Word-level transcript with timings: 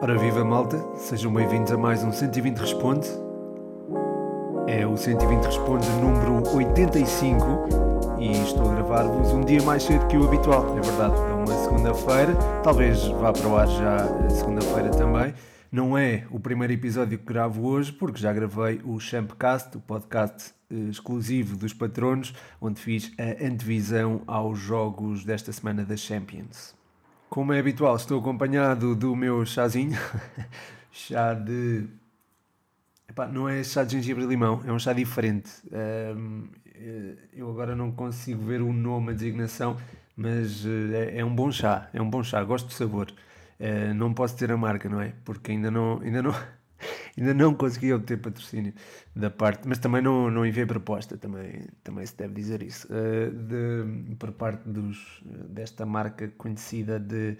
Ora 0.00 0.18
viva 0.18 0.44
malta, 0.44 0.78
sejam 0.96 1.32
bem-vindos 1.32 1.72
a 1.72 1.78
mais 1.78 2.04
um 2.04 2.12
120 2.12 2.58
Responde. 2.58 3.08
É 4.66 4.86
o 4.86 4.94
120 4.96 5.44
Responde 5.44 5.88
número 5.92 6.42
85 6.54 8.16
e 8.18 8.32
estou 8.42 8.70
a 8.70 8.74
gravar-vos 8.74 9.32
um 9.32 9.40
dia 9.40 9.62
mais 9.62 9.82
cedo 9.82 10.06
que 10.06 10.18
o 10.18 10.24
habitual, 10.26 10.76
é 10.76 10.80
verdade, 10.80 11.14
é 11.16 11.32
uma 11.32 11.46
segunda-feira, 11.46 12.34
talvez 12.62 13.06
vá 13.08 13.32
para 13.32 13.48
o 13.48 13.56
ar 13.56 13.66
já 13.66 14.28
segunda-feira 14.28 14.90
também. 14.90 15.32
Não 15.70 15.98
é 15.98 16.26
o 16.30 16.40
primeiro 16.40 16.72
episódio 16.72 17.18
que 17.18 17.26
gravo 17.26 17.66
hoje, 17.66 17.92
porque 17.92 18.18
já 18.18 18.32
gravei 18.32 18.80
o 18.84 18.98
Champcast, 18.98 19.76
o 19.76 19.80
podcast 19.80 20.54
eh, 20.70 20.74
exclusivo 20.88 21.58
dos 21.58 21.74
patronos, 21.74 22.32
onde 22.58 22.80
fiz 22.80 23.12
a 23.18 23.44
antevisão 23.46 24.22
aos 24.26 24.58
jogos 24.58 25.26
desta 25.26 25.52
semana 25.52 25.84
da 25.84 25.94
Champions. 25.94 26.74
Como 27.28 27.52
é 27.52 27.58
habitual, 27.58 27.96
estou 27.96 28.18
acompanhado 28.18 28.96
do 28.96 29.14
meu 29.14 29.44
chazinho, 29.44 29.98
chá 30.90 31.34
de. 31.34 31.86
Epá, 33.06 33.26
não 33.26 33.46
é 33.46 33.62
chá 33.62 33.84
de 33.84 33.92
gengibre 33.92 34.24
e 34.24 34.26
limão, 34.26 34.62
é 34.64 34.72
um 34.72 34.78
chá 34.78 34.94
diferente. 34.94 35.50
Um, 35.70 36.48
eh, 36.64 37.14
eu 37.34 37.50
agora 37.50 37.76
não 37.76 37.92
consigo 37.92 38.42
ver 38.42 38.62
o 38.62 38.72
nome, 38.72 39.10
a 39.10 39.14
designação, 39.14 39.76
mas 40.16 40.64
eh, 40.64 41.12
é, 41.12 41.18
é 41.18 41.24
um 41.26 41.34
bom 41.34 41.52
chá, 41.52 41.90
é 41.92 42.00
um 42.00 42.08
bom 42.08 42.22
chá, 42.22 42.42
gosto 42.42 42.68
do 42.68 42.72
sabor. 42.72 43.12
Uh, 43.60 43.92
não 43.94 44.14
posso 44.14 44.36
ter 44.36 44.52
a 44.52 44.56
marca, 44.56 44.88
não 44.88 45.00
é? 45.00 45.12
Porque 45.24 45.52
ainda 45.52 45.70
não, 45.70 46.00
ainda 46.00 46.22
não, 46.22 46.32
ainda 47.18 47.34
não 47.34 47.54
consegui 47.54 47.92
obter 47.92 48.18
patrocínio 48.18 48.72
da 49.14 49.30
parte, 49.30 49.66
mas 49.66 49.78
também 49.78 50.00
não, 50.00 50.30
não 50.30 50.46
enviei 50.46 50.64
proposta, 50.64 51.16
também, 51.16 51.66
também 51.82 52.06
se 52.06 52.16
deve 52.16 52.34
dizer 52.34 52.62
isso, 52.62 52.86
uh, 52.86 53.30
de, 53.30 54.14
por 54.16 54.30
parte 54.32 54.68
dos, 54.68 55.20
desta 55.48 55.84
marca 55.84 56.28
conhecida 56.38 57.00
de, 57.00 57.36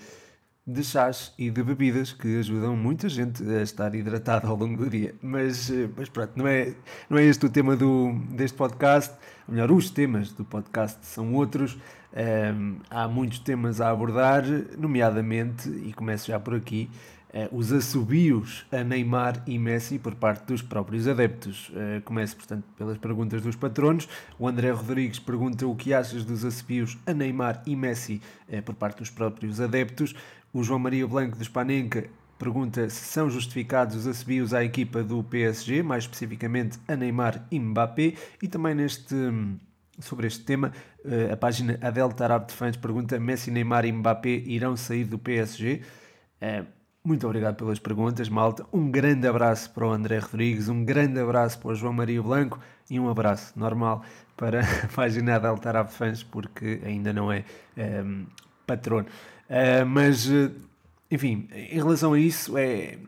de 0.67 0.85
chás 0.85 1.33
e 1.39 1.51
de 1.51 1.63
bebidas 1.63 2.13
que 2.13 2.39
ajudam 2.41 2.77
muita 2.77 3.09
gente 3.09 3.43
a 3.49 3.63
estar 3.63 3.95
hidratada 3.95 4.49
ao 4.49 4.57
longo 4.57 4.77
do 4.77 4.91
dia. 4.91 5.15
Mas, 5.23 5.71
mas 5.97 6.09
pronto, 6.09 6.33
não 6.37 6.47
é, 6.47 6.75
não 7.09 7.17
é 7.17 7.25
este 7.25 7.47
o 7.47 7.49
tema 7.49 7.77
do, 7.77 8.13
deste 8.31 8.57
podcast, 8.57 9.15
ou 9.47 9.55
melhor, 9.55 9.71
os 9.71 9.89
temas 9.89 10.33
do 10.33 10.45
podcast 10.45 10.99
são 11.07 11.33
outros. 11.35 11.79
Um, 12.13 12.79
há 12.89 13.07
muitos 13.07 13.39
temas 13.39 13.81
a 13.81 13.91
abordar, 13.91 14.45
nomeadamente, 14.79 15.69
e 15.69 15.93
começo 15.93 16.27
já 16.27 16.41
por 16.41 16.55
aqui, 16.55 16.91
uh, 17.35 17.57
os 17.57 17.73
assobios 17.73 18.67
a 18.73 18.83
Neymar 18.83 19.43
e 19.47 19.59
Messi 19.59 19.99
por 19.99 20.15
parte 20.15 20.47
dos 20.47 20.63
próprios 20.63 21.07
adeptos. 21.07 21.69
Uh, 21.71 22.01
começo, 22.03 22.37
portanto, 22.37 22.65
pelas 22.77 22.99
perguntas 22.99 23.43
dos 23.43 23.57
patronos. 23.57 24.09
O 24.39 24.49
André 24.49 24.71
Rodrigues 24.71 25.19
pergunta 25.19 25.67
o 25.67 25.77
que 25.77 25.93
achas 25.93 26.25
dos 26.25 26.45
assobios 26.45 26.97
a 27.07 27.13
Neymar 27.13 27.63
e 27.67 27.77
Messi 27.77 28.23
uh, 28.49 28.63
por 28.63 28.75
parte 28.75 28.99
dos 28.99 29.11
próprios 29.11 29.61
adeptos. 29.61 30.15
O 30.53 30.63
João 30.63 30.79
Maria 30.79 31.07
Blanco 31.07 31.37
do 31.37 31.45
Spanenka 31.45 32.09
pergunta 32.39 32.89
se 32.89 33.05
são 33.05 33.29
justificados 33.29 33.97
os 33.97 34.07
assobios 34.07 34.55
à 34.55 34.65
equipa 34.65 35.03
do 35.03 35.23
PSG, 35.25 35.83
mais 35.83 36.05
especificamente 36.05 36.79
a 36.87 36.97
Neymar 36.97 37.45
e 37.51 37.59
Mbappé, 37.59 38.15
e 38.41 38.49
também 38.49 38.75
neste 38.75 39.15
sobre 40.01 40.27
este 40.27 40.45
tema. 40.45 40.73
Uh, 41.05 41.33
a 41.33 41.37
página 41.37 41.79
Adel 41.83 42.11
Tarab 42.13 42.47
de 42.47 42.55
Fãs 42.55 42.77
pergunta: 42.77 43.19
Messi, 43.19 43.51
Neymar 43.51 43.85
e 43.85 43.93
Mbappé 43.93 44.31
irão 44.47 44.77
sair 44.77 45.05
do 45.05 45.19
PSG? 45.19 45.83
Eh, 46.41 46.65
muito 47.05 47.27
obrigado 47.27 47.57
pelas 47.57 47.79
perguntas, 47.79 48.29
malta. 48.29 48.67
Um 48.73 48.91
grande 48.91 49.27
abraço 49.27 49.71
para 49.71 49.87
o 49.87 49.91
André 49.91 50.19
Rodrigues, 50.19 50.69
um 50.69 50.85
grande 50.85 51.19
abraço 51.19 51.59
para 51.59 51.69
o 51.71 51.75
João 51.75 51.93
Maria 51.93 52.23
Blanco 52.23 52.61
e 52.91 52.99
um 53.01 53.09
abraço 53.09 53.59
normal 53.59 54.05
para 54.37 54.61
a 54.85 54.89
página 54.95 55.37
Adel 55.37 55.57
Tarab 55.59 55.89
de 55.89 55.95
Fãs, 55.95 56.23
porque 56.23 56.81
ainda 56.85 57.13
não 57.13 57.33
é 57.33 57.45
um, 57.77 57.81
ehm, 57.81 58.27
patrono. 58.67 59.07
Uh, 59.49 59.87
mas, 59.87 60.29
enfim, 61.11 61.49
em 61.53 61.77
relação 61.77 62.13
a 62.13 62.19
isso, 62.19 62.59
é, 62.59 62.99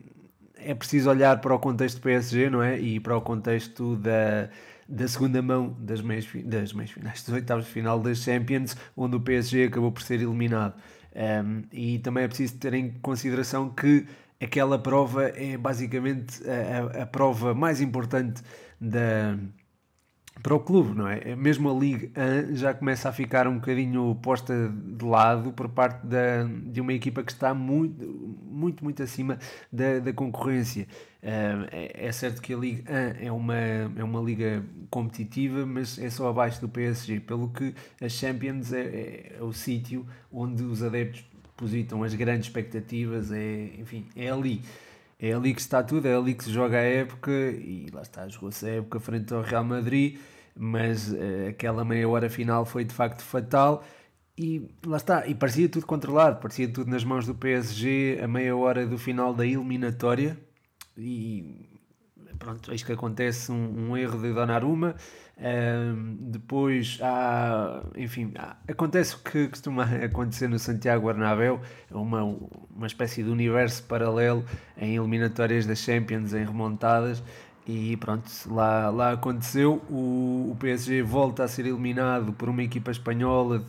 é 0.57 0.73
preciso 0.73 1.09
olhar 1.09 1.39
para 1.39 1.53
o 1.53 1.59
contexto 1.59 1.97
do 1.97 2.01
PSG, 2.01 2.49
não 2.49 2.63
é? 2.63 2.79
E 2.79 2.99
para 2.99 3.15
o 3.15 3.21
contexto 3.21 3.95
da 3.97 4.49
da 4.91 5.07
segunda 5.07 5.41
mão 5.41 5.75
das 5.79 6.01
meias, 6.01 6.27
das 6.43 6.73
meias 6.73 6.91
finais, 6.91 7.23
dos 7.23 7.33
oitavos 7.33 7.65
de 7.65 7.71
final 7.71 7.99
das 7.99 8.17
Champions, 8.19 8.75
onde 8.95 9.15
o 9.15 9.19
PSG 9.21 9.65
acabou 9.65 9.91
por 9.91 10.01
ser 10.01 10.15
eliminado. 10.15 10.75
Um, 11.15 11.63
e 11.71 11.99
também 11.99 12.25
é 12.25 12.27
preciso 12.27 12.57
ter 12.57 12.73
em 12.73 12.91
consideração 13.01 13.69
que 13.69 14.05
aquela 14.41 14.77
prova 14.77 15.29
é 15.29 15.57
basicamente 15.57 16.41
a, 16.47 16.99
a, 16.99 17.03
a 17.03 17.05
prova 17.05 17.53
mais 17.53 17.79
importante 17.79 18.41
da, 18.79 19.37
para 20.43 20.55
o 20.55 20.59
clube, 20.59 20.97
não 20.97 21.07
é? 21.07 21.35
Mesmo 21.35 21.69
a 21.69 21.73
Liga 21.73 22.09
1 22.51 22.55
já 22.55 22.73
começa 22.73 23.07
a 23.07 23.11
ficar 23.13 23.47
um 23.47 23.55
bocadinho 23.55 24.15
posta 24.15 24.53
de 24.69 25.05
lado 25.05 25.53
por 25.53 25.69
parte 25.69 26.05
da, 26.05 26.43
de 26.43 26.81
uma 26.81 26.93
equipa 26.93 27.23
que 27.23 27.31
está 27.31 27.53
muito, 27.53 28.05
muito, 28.43 28.83
muito 28.83 29.01
acima 29.03 29.37
da, 29.71 29.99
da 29.99 30.11
concorrência. 30.11 30.87
É, 31.23 32.07
é 32.07 32.11
certo 32.11 32.41
que 32.41 32.53
a 32.53 32.57
Liga 32.57 32.83
1 33.21 33.25
é 33.25 33.31
uma, 33.31 33.55
é 33.55 34.03
uma 34.03 34.19
liga 34.21 34.65
competitiva, 34.89 35.65
mas 35.65 35.99
é 35.99 36.09
só 36.09 36.27
abaixo 36.27 36.59
do 36.59 36.67
PSG, 36.67 37.19
pelo 37.19 37.49
que 37.49 37.75
a 38.01 38.09
Champions 38.09 38.73
é, 38.73 38.81
é, 38.81 39.35
é 39.39 39.43
o 39.43 39.53
sítio 39.53 40.05
onde 40.31 40.63
os 40.63 40.81
adeptos 40.81 41.23
depositam 41.43 42.03
as 42.03 42.15
grandes 42.15 42.47
expectativas, 42.47 43.31
é, 43.31 43.69
enfim, 43.77 44.07
é 44.15 44.29
ali. 44.29 44.61
É 45.19 45.33
ali 45.33 45.53
que 45.53 45.61
está 45.61 45.83
tudo, 45.83 46.07
é 46.07 46.15
ali 46.15 46.33
que 46.33 46.43
se 46.43 46.51
joga 46.51 46.77
a 46.77 46.81
época 46.81 47.31
e 47.31 47.87
lá 47.93 48.01
está, 48.01 48.27
jogou-se 48.27 48.65
a 48.65 48.69
época 48.77 48.99
frente 48.99 49.31
ao 49.31 49.43
Real 49.43 49.63
Madrid, 49.63 50.17
mas 50.55 51.11
uh, 51.11 51.49
aquela 51.49 51.85
meia 51.85 52.09
hora 52.09 52.27
final 52.27 52.65
foi 52.65 52.83
de 52.83 52.93
facto 52.93 53.21
fatal 53.21 53.83
e 54.35 54.67
lá 54.83 54.97
está, 54.97 55.27
e 55.27 55.35
parecia 55.35 55.69
tudo 55.69 55.85
controlado, 55.85 56.39
parecia 56.41 56.67
tudo 56.67 56.89
nas 56.89 57.03
mãos 57.03 57.27
do 57.27 57.35
PSG 57.35 58.19
a 58.23 58.27
meia 58.27 58.55
hora 58.55 58.87
do 58.87 58.97
final 58.97 59.31
da 59.31 59.45
eliminatória 59.45 60.35
e 60.97 61.81
pronto, 62.37 62.71
eis 62.71 62.83
que 62.83 62.91
acontece 62.91 63.51
um, 63.51 63.91
um 63.91 63.97
erro 63.97 64.19
de 64.19 64.33
Donnarumma, 64.33 64.95
um, 65.37 66.17
depois 66.19 66.99
há, 67.01 67.83
enfim, 67.95 68.33
há, 68.37 68.55
acontece 68.67 69.15
o 69.15 69.19
que 69.19 69.47
costuma 69.47 69.83
acontecer 70.03 70.47
no 70.47 70.59
Santiago 70.59 71.07
Bernabéu, 71.07 71.61
uma, 71.89 72.23
uma 72.23 72.87
espécie 72.87 73.23
de 73.23 73.29
universo 73.29 73.83
paralelo 73.83 74.43
em 74.77 74.95
eliminatórias 74.95 75.65
da 75.65 75.75
Champions, 75.75 76.33
em 76.33 76.43
remontadas, 76.45 77.23
e 77.67 77.95
pronto, 77.97 78.29
lá, 78.47 78.89
lá 78.89 79.11
aconteceu. 79.13 79.81
O, 79.89 80.51
o 80.51 80.57
PSG 80.59 81.03
volta 81.03 81.43
a 81.43 81.47
ser 81.47 81.65
eliminado 81.67 82.33
por 82.33 82.49
uma 82.49 82.63
equipa 82.63 82.89
espanhola 82.89 83.63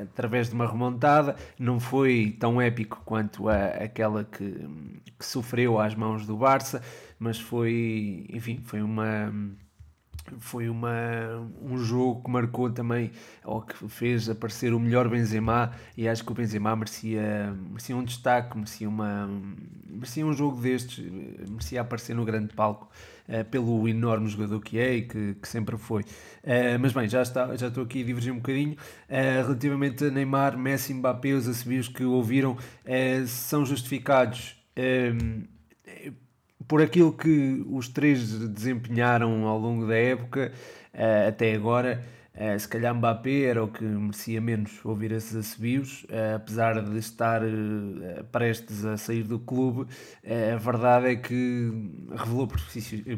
através 0.00 0.48
de 0.48 0.54
uma 0.54 0.66
remontada. 0.66 1.36
Não 1.58 1.78
foi 1.80 2.36
tão 2.38 2.60
épico 2.60 3.02
quanto 3.04 3.48
a, 3.48 3.66
aquela 3.66 4.24
que, 4.24 4.66
que 5.18 5.24
sofreu 5.24 5.78
às 5.78 5.94
mãos 5.94 6.26
do 6.26 6.36
Barça, 6.36 6.82
mas 7.18 7.38
foi, 7.38 8.26
enfim, 8.30 8.60
foi 8.64 8.82
uma 8.82 9.32
foi 10.38 10.68
uma, 10.68 10.90
um 11.60 11.76
jogo 11.76 12.22
que 12.22 12.30
marcou 12.30 12.70
também, 12.70 13.10
ou 13.44 13.60
que 13.60 13.74
fez 13.88 14.28
aparecer 14.28 14.72
o 14.72 14.80
melhor 14.80 15.08
Benzema, 15.08 15.72
e 15.96 16.08
acho 16.08 16.24
que 16.24 16.32
o 16.32 16.34
Benzema 16.34 16.74
merecia, 16.74 17.54
merecia 17.68 17.96
um 17.96 18.02
destaque, 18.02 18.56
merecia, 18.56 18.88
uma, 18.88 19.28
merecia 19.86 20.24
um 20.24 20.32
jogo 20.32 20.60
destes, 20.60 21.04
merecia 21.48 21.80
aparecer 21.80 22.14
no 22.14 22.24
grande 22.24 22.54
palco, 22.54 22.88
uh, 23.28 23.44
pelo 23.46 23.88
enorme 23.88 24.28
jogador 24.28 24.60
que 24.60 24.78
é 24.78 24.94
e 24.94 25.02
que, 25.02 25.34
que 25.34 25.48
sempre 25.48 25.76
foi. 25.76 26.02
Uh, 26.02 26.78
mas 26.80 26.92
bem, 26.92 27.08
já, 27.08 27.22
está, 27.22 27.54
já 27.56 27.68
estou 27.68 27.84
aqui 27.84 28.02
a 28.02 28.04
divergir 28.04 28.32
um 28.32 28.36
bocadinho. 28.36 28.72
Uh, 28.72 29.42
relativamente 29.46 30.04
a 30.04 30.10
Neymar, 30.10 30.58
Messi, 30.58 30.94
Mbappé, 30.94 31.32
os 31.32 31.48
assobios 31.48 31.88
que 31.88 32.04
ouviram 32.04 32.56
são 33.26 33.64
justificados 33.64 34.56
por 36.66 36.82
aquilo 36.82 37.12
que 37.12 37.64
os 37.68 37.88
três 37.88 38.30
desempenharam 38.48 39.46
ao 39.46 39.58
longo 39.58 39.86
da 39.86 39.96
época 39.96 40.52
até 41.28 41.54
agora, 41.54 42.02
uh, 42.36 42.58
se 42.58 42.68
calhar 42.68 42.94
Mbappé 42.94 43.42
era 43.42 43.64
o 43.64 43.68
que 43.68 43.84
merecia 43.84 44.40
menos 44.40 44.84
ouvir 44.84 45.12
esses 45.12 45.34
assobios, 45.34 46.04
uh, 46.04 46.36
apesar 46.36 46.82
de 46.82 46.98
estar 46.98 47.42
prestes 48.30 48.84
a 48.84 48.96
sair 48.96 49.22
do 49.22 49.38
clube, 49.38 49.86
a 50.52 50.56
verdade 50.56 51.06
é 51.08 51.16
que 51.16 51.70
revelou 52.10 52.48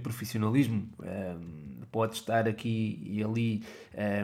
profissionalismo. 0.02 0.88
pode 1.90 2.14
estar 2.14 2.46
aqui 2.46 3.00
e 3.04 3.24
ali 3.24 3.62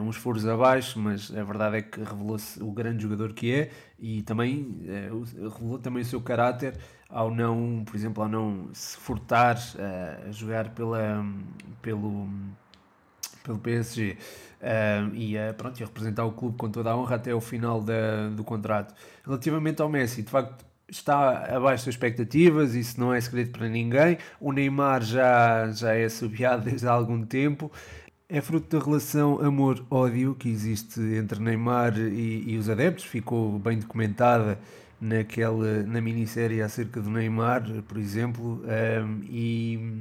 uns 0.02 0.17
foros 0.17 0.46
abaixo, 0.46 0.99
mas 0.99 1.34
a 1.34 1.43
verdade 1.43 1.76
é 1.78 1.82
que 1.82 2.00
revelou-se 2.00 2.62
o 2.62 2.70
grande 2.70 3.02
jogador 3.02 3.32
que 3.32 3.52
é 3.52 3.70
e 3.99 4.22
também 4.22 4.78
revelou 5.43 5.78
também 5.78 6.02
o 6.02 6.06
seu 6.06 6.20
caráter 6.20 6.76
ao 7.12 7.31
não, 7.31 7.84
por 7.84 7.94
exemplo, 7.94 8.22
ao 8.22 8.28
não 8.28 8.70
se 8.72 8.96
furtar 8.96 9.56
uh, 9.56 10.28
a 10.28 10.32
jogar 10.32 10.70
pela, 10.70 11.22
pelo, 11.82 12.26
pelo 13.44 13.58
PSG 13.58 14.17
e, 15.14 15.37
a, 15.37 15.53
pronto, 15.55 15.81
e 15.81 15.82
a 15.82 15.87
representar 15.87 16.25
o 16.25 16.32
clube 16.32 16.56
com 16.56 16.70
toda 16.70 16.91
a 16.91 16.97
honra 16.97 17.17
até 17.17 17.32
ao 17.32 17.41
final 17.41 17.81
da, 17.81 18.29
do 18.29 18.44
contrato. 18.44 18.94
Relativamente 19.25 19.82
ao 19.82 19.88
Messi, 19.88 20.23
de 20.23 20.31
facto, 20.31 20.64
está 20.88 21.56
abaixo 21.56 21.87
das 21.87 21.94
expectativas, 21.94 22.75
isso 22.75 23.00
não 23.00 23.12
é 23.12 23.20
segredo 23.20 23.50
para 23.50 23.69
ninguém. 23.69 24.19
O 24.41 24.53
Neymar 24.53 25.03
já, 25.03 25.70
já 25.73 25.94
é 25.94 26.09
subiado 26.09 26.64
desde 26.69 26.87
há 26.87 26.93
algum 26.93 27.25
tempo. 27.25 27.73
é 28.29 28.41
fruto 28.41 28.79
da 28.79 28.85
relação 28.85 29.41
amor-ódio 29.41 30.35
que 30.35 30.49
existe 30.49 31.00
entre 31.00 31.41
Neymar 31.41 31.99
e, 31.99 32.44
e, 32.53 32.58
os 32.58 32.69
adeptos, 32.69 33.05
ficou 33.05 33.58
bem 33.58 33.79
documentada 33.79 34.58
naquela, 35.00 35.82
na 35.82 36.00
minissérie 36.00 36.62
acerca 36.62 37.00
do 37.00 37.11
Neymar, 37.11 37.65
por 37.88 37.99
exemplo, 37.99 38.62
um, 38.62 39.20
e, 39.25 39.97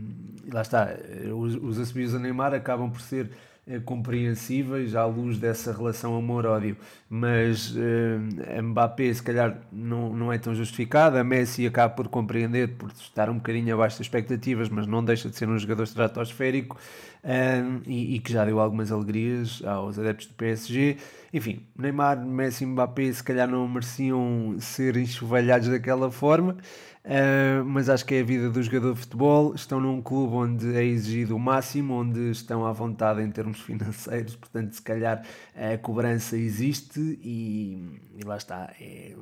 lá 0.53 0.61
está, 0.61 0.89
os, 1.35 1.55
os 1.55 1.79
assobios 1.79 2.13
a 2.13 2.19
Neymar 2.19 2.53
acabam 2.53 2.91
por 2.91 3.01
ser 3.01 3.31
compreensíveis 3.79 4.95
à 4.95 5.05
luz 5.05 5.37
dessa 5.37 5.71
relação 5.71 6.15
amor-ódio, 6.15 6.75
mas 7.09 7.75
uh, 7.75 8.61
Mbappé 8.61 9.13
se 9.13 9.23
calhar 9.23 9.57
não, 9.71 10.13
não 10.13 10.33
é 10.33 10.37
tão 10.37 10.53
justificada, 10.53 11.21
a 11.21 11.23
Messi 11.23 11.65
acaba 11.65 11.93
por 11.93 12.07
compreender, 12.07 12.69
por 12.69 12.89
estar 12.91 13.29
um 13.29 13.35
bocadinho 13.35 13.73
abaixo 13.73 13.97
das 13.97 14.07
expectativas, 14.07 14.69
mas 14.69 14.87
não 14.87 15.03
deixa 15.03 15.29
de 15.29 15.35
ser 15.35 15.47
um 15.47 15.57
jogador 15.57 15.83
estratosférico 15.83 16.77
uh, 17.23 17.81
e, 17.87 18.15
e, 18.15 18.19
que 18.19 18.33
já 18.33 18.45
deu 18.45 18.59
algumas 18.59 18.91
alegrias 18.91 19.61
aos 19.65 19.97
adeptos 19.97 20.27
do 20.27 20.33
PSG. 20.33 20.97
Enfim, 21.33 21.65
Neymar, 21.77 22.25
Messi 22.25 22.63
e 22.63 22.67
Mbappé 22.67 23.11
se 23.13 23.23
calhar 23.23 23.47
não 23.47 23.67
mereciam 23.67 24.55
ser 24.59 24.97
enxovalhados 24.97 25.69
daquela 25.69 26.11
forma, 26.11 26.57
Uh, 27.03 27.65
mas 27.65 27.89
acho 27.89 28.05
que 28.05 28.13
é 28.13 28.21
a 28.21 28.23
vida 28.23 28.49
do 28.49 28.61
jogador 28.61 28.93
de 28.93 28.99
futebol. 28.99 29.55
Estão 29.55 29.79
num 29.79 30.01
clube 30.01 30.35
onde 30.35 30.75
é 30.75 30.83
exigido 30.83 31.35
o 31.35 31.39
máximo, 31.39 31.95
onde 31.95 32.29
estão 32.29 32.65
à 32.65 32.71
vontade 32.71 33.21
em 33.21 33.31
termos 33.31 33.59
financeiros, 33.61 34.35
portanto, 34.35 34.73
se 34.73 34.81
calhar 34.81 35.23
a 35.55 35.77
cobrança 35.77 36.37
existe 36.37 36.99
e, 37.23 37.99
e 38.17 38.23
lá 38.23 38.37
está. 38.37 38.71
É, 38.79 39.15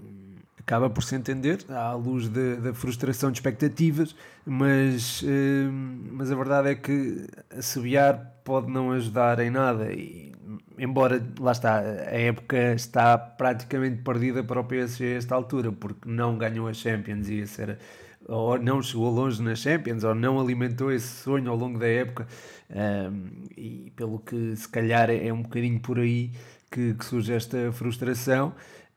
acaba 0.59 0.89
por 0.89 1.03
se 1.03 1.15
entender 1.15 1.65
à 1.69 1.93
luz 1.93 2.29
da 2.29 2.73
frustração 2.73 3.31
de 3.31 3.37
expectativas, 3.37 4.15
mas, 4.45 5.21
uh, 5.21 5.71
mas 6.11 6.31
a 6.31 6.35
verdade 6.35 6.69
é 6.69 6.75
que 6.75 7.27
assobiar 7.57 8.41
pode 8.43 8.69
não 8.69 8.91
ajudar 8.91 9.39
em 9.39 9.49
nada. 9.49 9.91
E, 9.93 10.28
embora 10.79 11.23
lá 11.39 11.51
está, 11.51 11.79
a 11.79 12.19
época 12.19 12.73
está 12.73 13.17
praticamente 13.17 14.01
perdida 14.01 14.43
para 14.43 14.59
o 14.59 14.63
PSG 14.63 15.13
a 15.13 15.17
esta 15.17 15.35
altura, 15.35 15.71
porque 15.71 16.09
não 16.09 16.37
ganhou 16.37 16.67
a 16.67 16.73
Champions 16.73 17.27
e 17.27 17.35
ia 17.35 17.47
ser 17.47 17.77
ou 18.29 18.59
não 18.59 18.81
chegou 18.81 19.09
longe 19.09 19.41
na 19.41 19.55
Champions, 19.55 20.03
ou 20.03 20.13
não 20.13 20.39
alimentou 20.39 20.91
esse 20.91 21.07
sonho 21.07 21.49
ao 21.49 21.57
longo 21.57 21.79
da 21.79 21.87
época, 21.87 22.27
um, 22.69 23.43
e 23.57 23.91
pelo 23.95 24.19
que 24.19 24.55
se 24.55 24.69
calhar 24.69 25.09
é 25.09 25.33
um 25.33 25.41
bocadinho 25.41 25.79
por 25.79 25.99
aí 25.99 26.31
que, 26.69 26.93
que 26.93 27.05
surge 27.05 27.33
esta 27.33 27.71
frustração. 27.71 28.53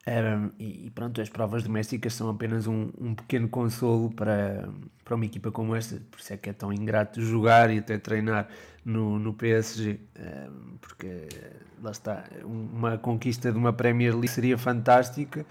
Um, 0.06 0.50
e 0.58 0.90
pronto, 0.94 1.20
as 1.20 1.28
provas 1.28 1.62
domésticas 1.62 2.14
são 2.14 2.28
apenas 2.28 2.66
um, 2.66 2.90
um 3.00 3.14
pequeno 3.14 3.48
consolo 3.48 4.10
para, 4.10 4.68
para 5.04 5.14
uma 5.14 5.24
equipa 5.24 5.50
como 5.50 5.76
esta, 5.76 6.02
por 6.10 6.18
isso 6.18 6.32
é 6.32 6.36
que 6.36 6.50
é 6.50 6.52
tão 6.52 6.72
ingrato 6.72 7.22
jogar 7.22 7.70
e 7.70 7.78
até 7.78 7.96
treinar 7.98 8.48
no, 8.84 9.18
no 9.18 9.32
PSG, 9.32 10.00
um, 10.18 10.76
porque 10.78 11.28
lá 11.82 11.90
está, 11.90 12.24
uma 12.44 12.96
conquista 12.96 13.50
de 13.50 13.58
uma 13.58 13.72
Premier 13.72 14.12
League 14.12 14.28
seria 14.28 14.56
fantástica, 14.56 15.44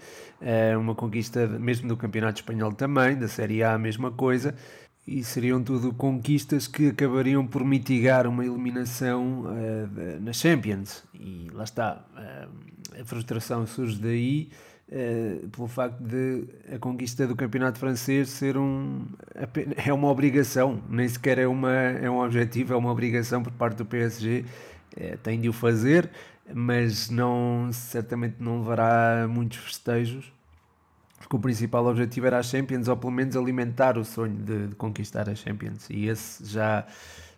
uma 0.80 0.94
conquista 0.94 1.46
mesmo 1.46 1.88
do 1.88 1.96
Campeonato 1.96 2.40
Espanhol 2.40 2.72
também, 2.72 3.16
da 3.16 3.28
Série 3.28 3.62
A 3.62 3.74
a 3.74 3.78
mesma 3.78 4.10
coisa, 4.10 4.54
e 5.06 5.24
seriam 5.24 5.62
tudo 5.62 5.92
conquistas 5.92 6.68
que 6.68 6.88
acabariam 6.88 7.46
por 7.46 7.64
mitigar 7.64 8.26
uma 8.26 8.44
eliminação 8.44 9.42
uh, 9.42 10.20
na 10.20 10.32
Champions. 10.32 11.02
E 11.14 11.48
lá 11.52 11.64
está, 11.64 12.04
uh, 12.16 13.00
a 13.00 13.04
frustração 13.04 13.66
surge 13.66 13.98
daí 14.00 14.48
uh, 14.88 15.48
pelo 15.48 15.66
facto 15.66 16.00
de 16.00 16.44
a 16.72 16.78
conquista 16.78 17.26
do 17.26 17.34
campeonato 17.34 17.80
francês 17.80 18.28
ser 18.28 18.56
um 18.56 19.04
é 19.84 19.92
uma 19.92 20.08
obrigação, 20.08 20.80
nem 20.88 21.08
sequer 21.08 21.38
é, 21.38 21.48
uma, 21.48 21.72
é 21.72 22.08
um 22.08 22.20
objetivo, 22.20 22.72
é 22.72 22.76
uma 22.76 22.90
obrigação 22.90 23.42
por 23.42 23.52
parte 23.52 23.78
do 23.78 23.84
PSG. 23.84 24.44
Tem 25.22 25.40
de 25.40 25.48
o 25.48 25.52
fazer, 25.52 26.10
mas 26.52 27.10
não 27.10 27.70
certamente 27.72 28.36
não 28.40 28.58
levará 28.60 29.26
muitos 29.28 29.58
festejos 29.58 30.32
porque 31.22 31.36
o 31.36 31.38
principal 31.38 31.86
objetivo 31.86 32.26
era 32.26 32.38
a 32.38 32.42
Champions, 32.42 32.88
ou 32.88 32.96
pelo 32.96 33.12
menos 33.12 33.36
alimentar 33.36 33.96
o 33.96 34.04
sonho 34.04 34.36
de, 34.36 34.68
de 34.68 34.74
conquistar 34.74 35.28
a 35.28 35.34
Champions, 35.34 35.88
e 35.88 36.06
esse 36.06 36.44
já, 36.44 36.86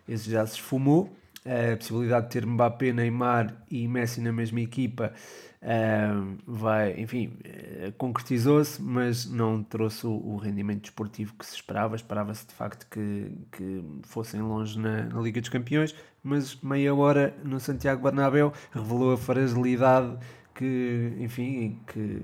esse 0.07 0.29
já 0.29 0.45
se 0.45 0.55
esfumou. 0.55 1.15
A 1.45 1.77
possibilidade 1.77 2.25
de 2.25 2.31
ter 2.31 2.45
Mbappé, 2.45 2.91
Neymar 2.91 3.53
e 3.69 3.87
Messi 3.87 4.19
na 4.19 4.31
mesma 4.31 4.61
equipa 4.61 5.13
uh, 5.61 6.37
vai, 6.47 6.99
enfim, 6.99 7.37
uh, 7.45 7.91
concretizou-se, 7.99 8.81
mas 8.81 9.27
não 9.27 9.61
trouxe 9.61 10.07
o, 10.07 10.09
o, 10.09 10.37
rendimento 10.37 10.81
desportivo 10.81 11.35
que 11.37 11.45
se 11.45 11.53
esperava. 11.53 11.95
Esperava-se 11.95 12.47
de 12.47 12.53
facto 12.55 12.87
que, 12.89 13.31
que 13.51 13.83
fossem 14.01 14.41
longe 14.41 14.79
na, 14.79 15.03
na, 15.03 15.21
Liga 15.21 15.39
dos 15.39 15.51
Campeões, 15.51 15.93
mas 16.25 16.55
meia 16.61 16.93
hora 16.93 17.37
no 17.43 17.59
Santiago 17.59 18.01
Bernabéu 18.01 18.51
revelou 18.71 19.13
a 19.13 19.17
fragilidade 19.17 20.17
que, 20.55 21.13
enfim, 21.19 21.79
que 21.85 22.21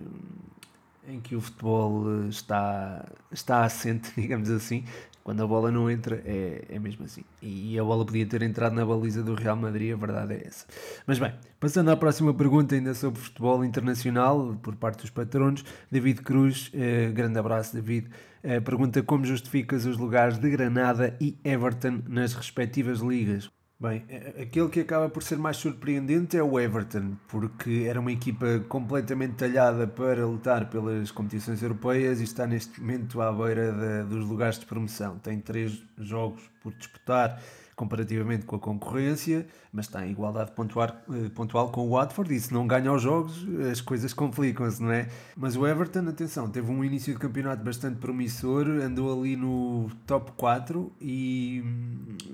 em 1.07 1.19
que 1.19 1.35
o 1.35 1.41
futebol 1.41 2.05
eh, 2.07 2.29
está, 2.29 3.05
está 3.31 3.63
assente, 3.63 4.11
digamos 4.19 4.49
assim. 4.49 4.83
Quando 5.23 5.43
a 5.43 5.47
bola 5.47 5.69
não 5.69 5.89
entra, 5.89 6.19
é, 6.25 6.65
é 6.67 6.79
mesmo 6.79 7.05
assim. 7.05 7.23
E 7.43 7.77
a 7.77 7.83
bola 7.83 8.03
podia 8.03 8.25
ter 8.25 8.41
entrado 8.41 8.73
na 8.73 8.83
baliza 8.83 9.21
do 9.21 9.35
Real 9.35 9.55
Madrid, 9.55 9.93
a 9.93 9.95
verdade 9.95 10.33
é 10.33 10.47
essa. 10.47 10.65
Mas 11.05 11.19
bem, 11.19 11.31
passando 11.59 11.91
à 11.91 11.97
próxima 11.97 12.33
pergunta, 12.33 12.73
ainda 12.73 12.95
sobre 12.95 13.21
futebol 13.21 13.63
internacional, 13.63 14.57
por 14.63 14.75
parte 14.75 15.01
dos 15.01 15.11
patronos, 15.11 15.63
David 15.91 16.23
Cruz, 16.23 16.71
eh, 16.73 17.11
grande 17.13 17.37
abraço, 17.37 17.75
David. 17.75 18.09
Eh, 18.41 18.59
pergunta 18.61 19.03
como 19.03 19.23
justificas 19.23 19.85
os 19.85 19.95
lugares 19.95 20.39
de 20.39 20.49
Granada 20.49 21.15
e 21.21 21.37
Everton 21.43 22.01
nas 22.07 22.33
respectivas 22.33 22.99
ligas. 22.99 23.51
Bem, 23.81 24.05
aquele 24.39 24.69
que 24.69 24.81
acaba 24.81 25.09
por 25.09 25.23
ser 25.23 25.39
mais 25.39 25.57
surpreendente 25.57 26.37
é 26.37 26.43
o 26.43 26.59
Everton, 26.59 27.15
porque 27.27 27.87
era 27.89 27.99
uma 27.99 28.11
equipa 28.11 28.59
completamente 28.69 29.33
talhada 29.33 29.87
para 29.87 30.23
lutar 30.23 30.69
pelas 30.69 31.09
competições 31.09 31.63
europeias 31.63 32.21
e 32.21 32.25
está 32.25 32.45
neste 32.45 32.79
momento 32.79 33.19
à 33.19 33.31
beira 33.33 34.03
dos 34.03 34.23
lugares 34.23 34.59
de 34.59 34.67
promoção. 34.67 35.17
Tem 35.17 35.39
três 35.39 35.83
jogos 35.97 36.43
por 36.61 36.71
disputar 36.75 37.41
comparativamente 37.81 38.45
com 38.45 38.55
a 38.55 38.59
concorrência, 38.59 39.47
mas 39.73 39.87
está 39.87 40.05
em 40.05 40.11
igualdade 40.11 40.51
pontual, 40.51 40.95
eh, 41.09 41.29
pontual 41.33 41.71
com 41.71 41.87
o 41.87 41.89
Watford 41.89 42.31
e 42.35 42.39
se 42.39 42.53
não 42.53 42.67
ganha 42.67 42.93
os 42.93 43.01
jogos 43.01 43.43
as 43.71 43.81
coisas 43.81 44.13
complicam-se, 44.13 44.83
não 44.83 44.91
é? 44.91 45.09
Mas 45.35 45.55
o 45.55 45.65
Everton, 45.65 46.07
atenção, 46.07 46.47
teve 46.47 46.71
um 46.71 46.83
início 46.83 47.11
de 47.11 47.19
campeonato 47.19 47.63
bastante 47.63 47.97
promissor, 47.97 48.67
andou 48.67 49.19
ali 49.19 49.35
no 49.35 49.89
top 50.05 50.31
4 50.33 50.91
e 51.01 51.63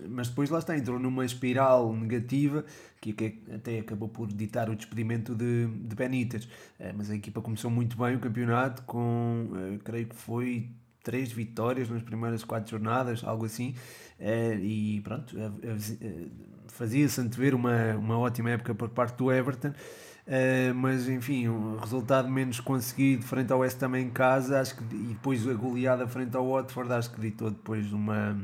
mas 0.09 0.27
depois 0.27 0.49
lá 0.49 0.59
está, 0.59 0.77
entrou 0.77 0.99
numa 0.99 1.23
espiral 1.23 1.95
negativa 1.95 2.65
que, 2.99 3.39
até 3.53 3.79
acabou 3.79 4.09
por 4.09 4.27
ditar 4.27 4.69
o 4.69 4.75
despedimento 4.75 5.33
de, 5.33 5.67
de 5.67 5.95
Benítez. 5.95 6.49
Eh, 6.77 6.93
mas 6.93 7.09
a 7.09 7.15
equipa 7.15 7.41
começou 7.41 7.71
muito 7.71 7.97
bem 7.97 8.15
o 8.15 8.19
campeonato 8.19 8.81
com, 8.83 9.47
eh, 9.55 9.79
creio 9.83 10.07
que 10.07 10.15
foi 10.15 10.69
três 11.07 11.31
vitórias 11.31 11.89
nas 11.89 12.03
primeiras 12.03 12.43
quatro 12.43 12.69
jornadas, 12.69 13.23
algo 13.23 13.45
assim, 13.45 13.73
eh, 14.19 14.59
e 14.61 14.99
pronto, 15.01 15.33
fazia-se 16.67 17.21
antever 17.21 17.55
uma, 17.55 17.95
uma 17.95 18.19
ótima 18.19 18.49
época 18.49 18.75
por 18.75 18.89
parte 18.89 19.17
do 19.17 19.31
Everton. 19.31 19.71
Mas 20.75 21.07
enfim, 21.07 21.47
um 21.47 21.77
resultado 21.77 22.29
menos 22.29 22.59
conseguido 22.59 23.23
frente 23.23 23.53
ao 23.53 23.59
West 23.59 23.77
também 23.79 24.07
em 24.07 24.09
casa, 24.09 24.59
acho 24.59 24.75
que, 24.75 24.83
e 24.93 25.13
depois 25.13 25.47
a 25.47 25.53
goleada 25.53 26.05
frente 26.05 26.35
ao 26.35 26.51
Watford, 26.51 26.91
acho 26.91 27.11
que 27.13 27.21
ditou 27.21 27.49
depois 27.49 27.93
uma, 27.93 28.37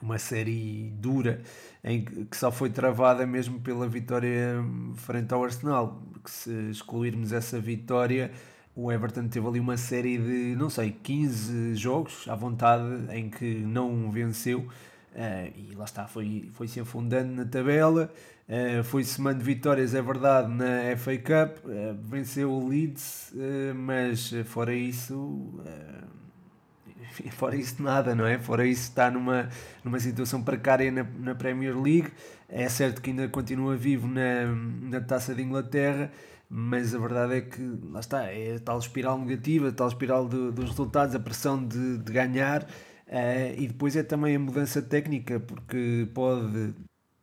uma 0.00 0.18
série 0.18 0.92
dura 1.00 1.42
em 1.82 2.04
que 2.04 2.36
só 2.36 2.50
foi 2.50 2.70
travada 2.70 3.26
mesmo 3.26 3.60
pela 3.60 3.88
vitória 3.88 4.56
frente 4.96 5.32
ao 5.32 5.42
Arsenal, 5.42 6.02
porque 6.12 6.30
se 6.30 6.50
excluirmos 6.70 7.32
essa 7.32 7.60
vitória, 7.60 8.30
o 8.76 8.92
Everton 8.92 9.26
teve 9.26 9.46
ali 9.48 9.58
uma 9.58 9.78
série 9.78 10.18
de, 10.18 10.54
não 10.54 10.68
sei, 10.68 10.92
15 11.02 11.74
jogos 11.76 12.28
à 12.28 12.34
vontade 12.34 12.84
em 13.10 13.30
que 13.30 13.54
não 13.54 14.10
venceu. 14.10 14.68
Uh, 15.14 15.50
e 15.56 15.74
lá 15.74 15.86
está, 15.86 16.06
foi, 16.06 16.50
foi 16.52 16.68
se 16.68 16.78
afundando 16.78 17.32
na 17.32 17.46
tabela, 17.46 18.12
uh, 18.46 18.84
foi 18.84 19.02
semana 19.02 19.38
de 19.38 19.44
vitórias, 19.46 19.94
é 19.94 20.02
verdade, 20.02 20.52
na 20.52 20.94
FA 20.98 21.16
Cup, 21.16 21.64
uh, 21.64 21.96
venceu 22.04 22.52
o 22.52 22.68
Leeds, 22.68 23.32
mas 23.74 24.30
fora 24.44 24.74
isso, 24.74 25.58
fora 27.32 27.56
isso 27.56 27.82
nada, 27.82 28.14
não 28.14 28.26
é? 28.26 28.38
Fora 28.38 28.66
isso 28.66 28.82
está 28.82 29.10
numa, 29.10 29.48
numa 29.82 29.98
situação 29.98 30.42
precária 30.42 30.92
na, 30.92 31.02
na 31.02 31.34
Premier 31.34 31.74
League, 31.74 32.12
é 32.46 32.68
certo 32.68 33.00
que 33.00 33.08
ainda 33.08 33.26
continua 33.26 33.74
vivo 33.74 34.06
na, 34.06 34.54
na 34.82 35.00
Taça 35.00 35.34
de 35.34 35.42
Inglaterra, 35.42 36.12
mas 36.48 36.94
a 36.94 36.98
verdade 36.98 37.34
é 37.34 37.40
que, 37.40 37.62
lá 37.90 38.00
está, 38.00 38.24
é 38.24 38.56
a 38.56 38.60
tal 38.60 38.78
espiral 38.78 39.18
negativa, 39.18 39.68
a 39.68 39.72
tal 39.72 39.88
espiral 39.88 40.28
de, 40.28 40.50
dos 40.52 40.70
resultados, 40.70 41.14
a 41.14 41.20
pressão 41.20 41.64
de, 41.64 41.98
de 41.98 42.12
ganhar, 42.12 42.66
Uh, 43.06 43.54
e 43.56 43.68
depois 43.68 43.94
é 43.94 44.02
também 44.02 44.34
a 44.34 44.38
mudança 44.38 44.82
técnica, 44.82 45.38
porque 45.38 46.08
pode, 46.12 46.74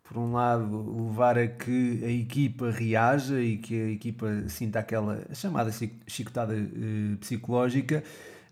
por 0.03 0.18
um 0.18 0.32
lado, 0.32 1.08
levar 1.10 1.38
a 1.38 1.46
que 1.46 2.01
a 2.06 2.10
equipa 2.10 2.72
reaja 2.72 3.42
e 3.42 3.58
que 3.58 3.82
a 3.82 3.89
equipa 3.89 4.48
sinta 4.48 4.80
aquela 4.80 5.25
chamada 5.34 5.72
chicotada 6.08 6.56
uh, 6.56 7.18
psicológica, 7.18 8.01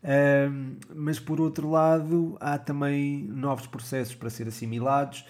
uh, 0.03 0.75
mas 0.93 1.19
por 1.19 1.39
outro 1.39 1.69
lado, 1.69 2.35
há 2.41 2.57
também 2.57 3.23
novos 3.23 3.65
processos 3.65 4.13
para 4.13 4.29
ser 4.29 4.47
assimilados. 4.47 5.25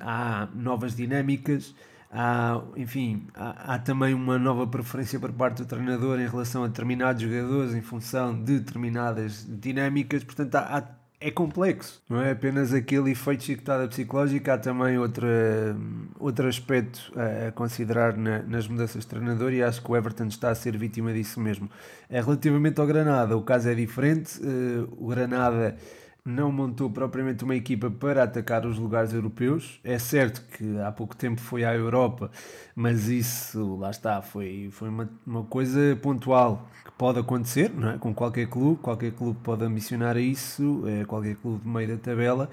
há 0.00 0.48
novas 0.54 0.96
dinâmicas, 0.96 1.74
há, 2.12 2.60
enfim, 2.76 3.26
há, 3.34 3.74
há, 3.74 3.78
também 3.78 4.12
uma 4.12 4.38
nova 4.38 4.66
preferência 4.66 5.18
por 5.18 5.32
parte 5.32 5.62
do 5.62 5.66
treinador 5.66 6.20
em 6.20 6.28
relação 6.28 6.62
a 6.62 6.68
determinados 6.68 7.22
jogadores 7.22 7.74
em 7.74 7.80
função 7.80 8.38
de 8.38 8.58
determinadas 8.58 9.46
dinâmicas, 9.48 10.22
portanto 10.22 10.54
há, 10.56 10.78
há 10.78 11.02
é 11.24 11.30
complexo, 11.30 12.02
não 12.08 12.20
é? 12.20 12.32
Apenas 12.32 12.74
aquele 12.74 13.12
efeito 13.12 13.44
chicotada 13.44 13.86
psicológica, 13.86 14.54
há 14.54 14.58
também 14.58 14.98
outra, 14.98 15.76
outro 16.18 16.48
aspecto 16.48 17.12
a 17.16 17.52
considerar 17.52 18.16
na, 18.16 18.42
nas 18.42 18.66
mudanças 18.66 19.02
de 19.02 19.06
treinador 19.06 19.52
e 19.52 19.62
acho 19.62 19.80
que 19.80 19.88
o 19.88 19.96
Everton 19.96 20.26
está 20.26 20.50
a 20.50 20.54
ser 20.56 20.76
vítima 20.76 21.12
disso 21.12 21.40
mesmo. 21.40 21.70
É, 22.10 22.20
relativamente 22.20 22.80
ao 22.80 22.86
Granada, 22.88 23.36
o 23.36 23.42
caso 23.42 23.68
é 23.68 23.74
diferente, 23.74 24.40
uh, 24.42 24.92
o 24.98 25.06
Granada 25.06 25.76
não 26.24 26.52
montou 26.52 26.88
propriamente 26.88 27.42
uma 27.42 27.56
equipa 27.56 27.90
para 27.90 28.22
atacar 28.22 28.64
os 28.64 28.78
lugares 28.78 29.12
europeus. 29.12 29.80
É 29.82 29.98
certo 29.98 30.42
que 30.56 30.78
há 30.80 30.92
pouco 30.92 31.16
tempo 31.16 31.40
foi 31.40 31.64
à 31.64 31.74
Europa, 31.74 32.30
mas 32.76 33.08
isso, 33.08 33.76
lá 33.76 33.90
está, 33.90 34.22
foi, 34.22 34.68
foi 34.70 34.88
uma, 34.88 35.10
uma 35.26 35.44
coisa 35.44 35.98
pontual 36.00 36.68
que 36.84 36.92
pode 36.92 37.18
acontecer 37.18 37.70
não 37.74 37.90
é? 37.90 37.98
com 37.98 38.14
qualquer 38.14 38.46
clube. 38.48 38.80
Qualquer 38.80 39.12
clube 39.12 39.38
pode 39.42 39.64
ambicionar 39.64 40.16
isso, 40.16 40.84
é, 40.86 41.04
qualquer 41.04 41.36
clube 41.36 41.62
de 41.62 41.68
meio 41.68 41.88
da 41.88 41.96
tabela. 41.96 42.48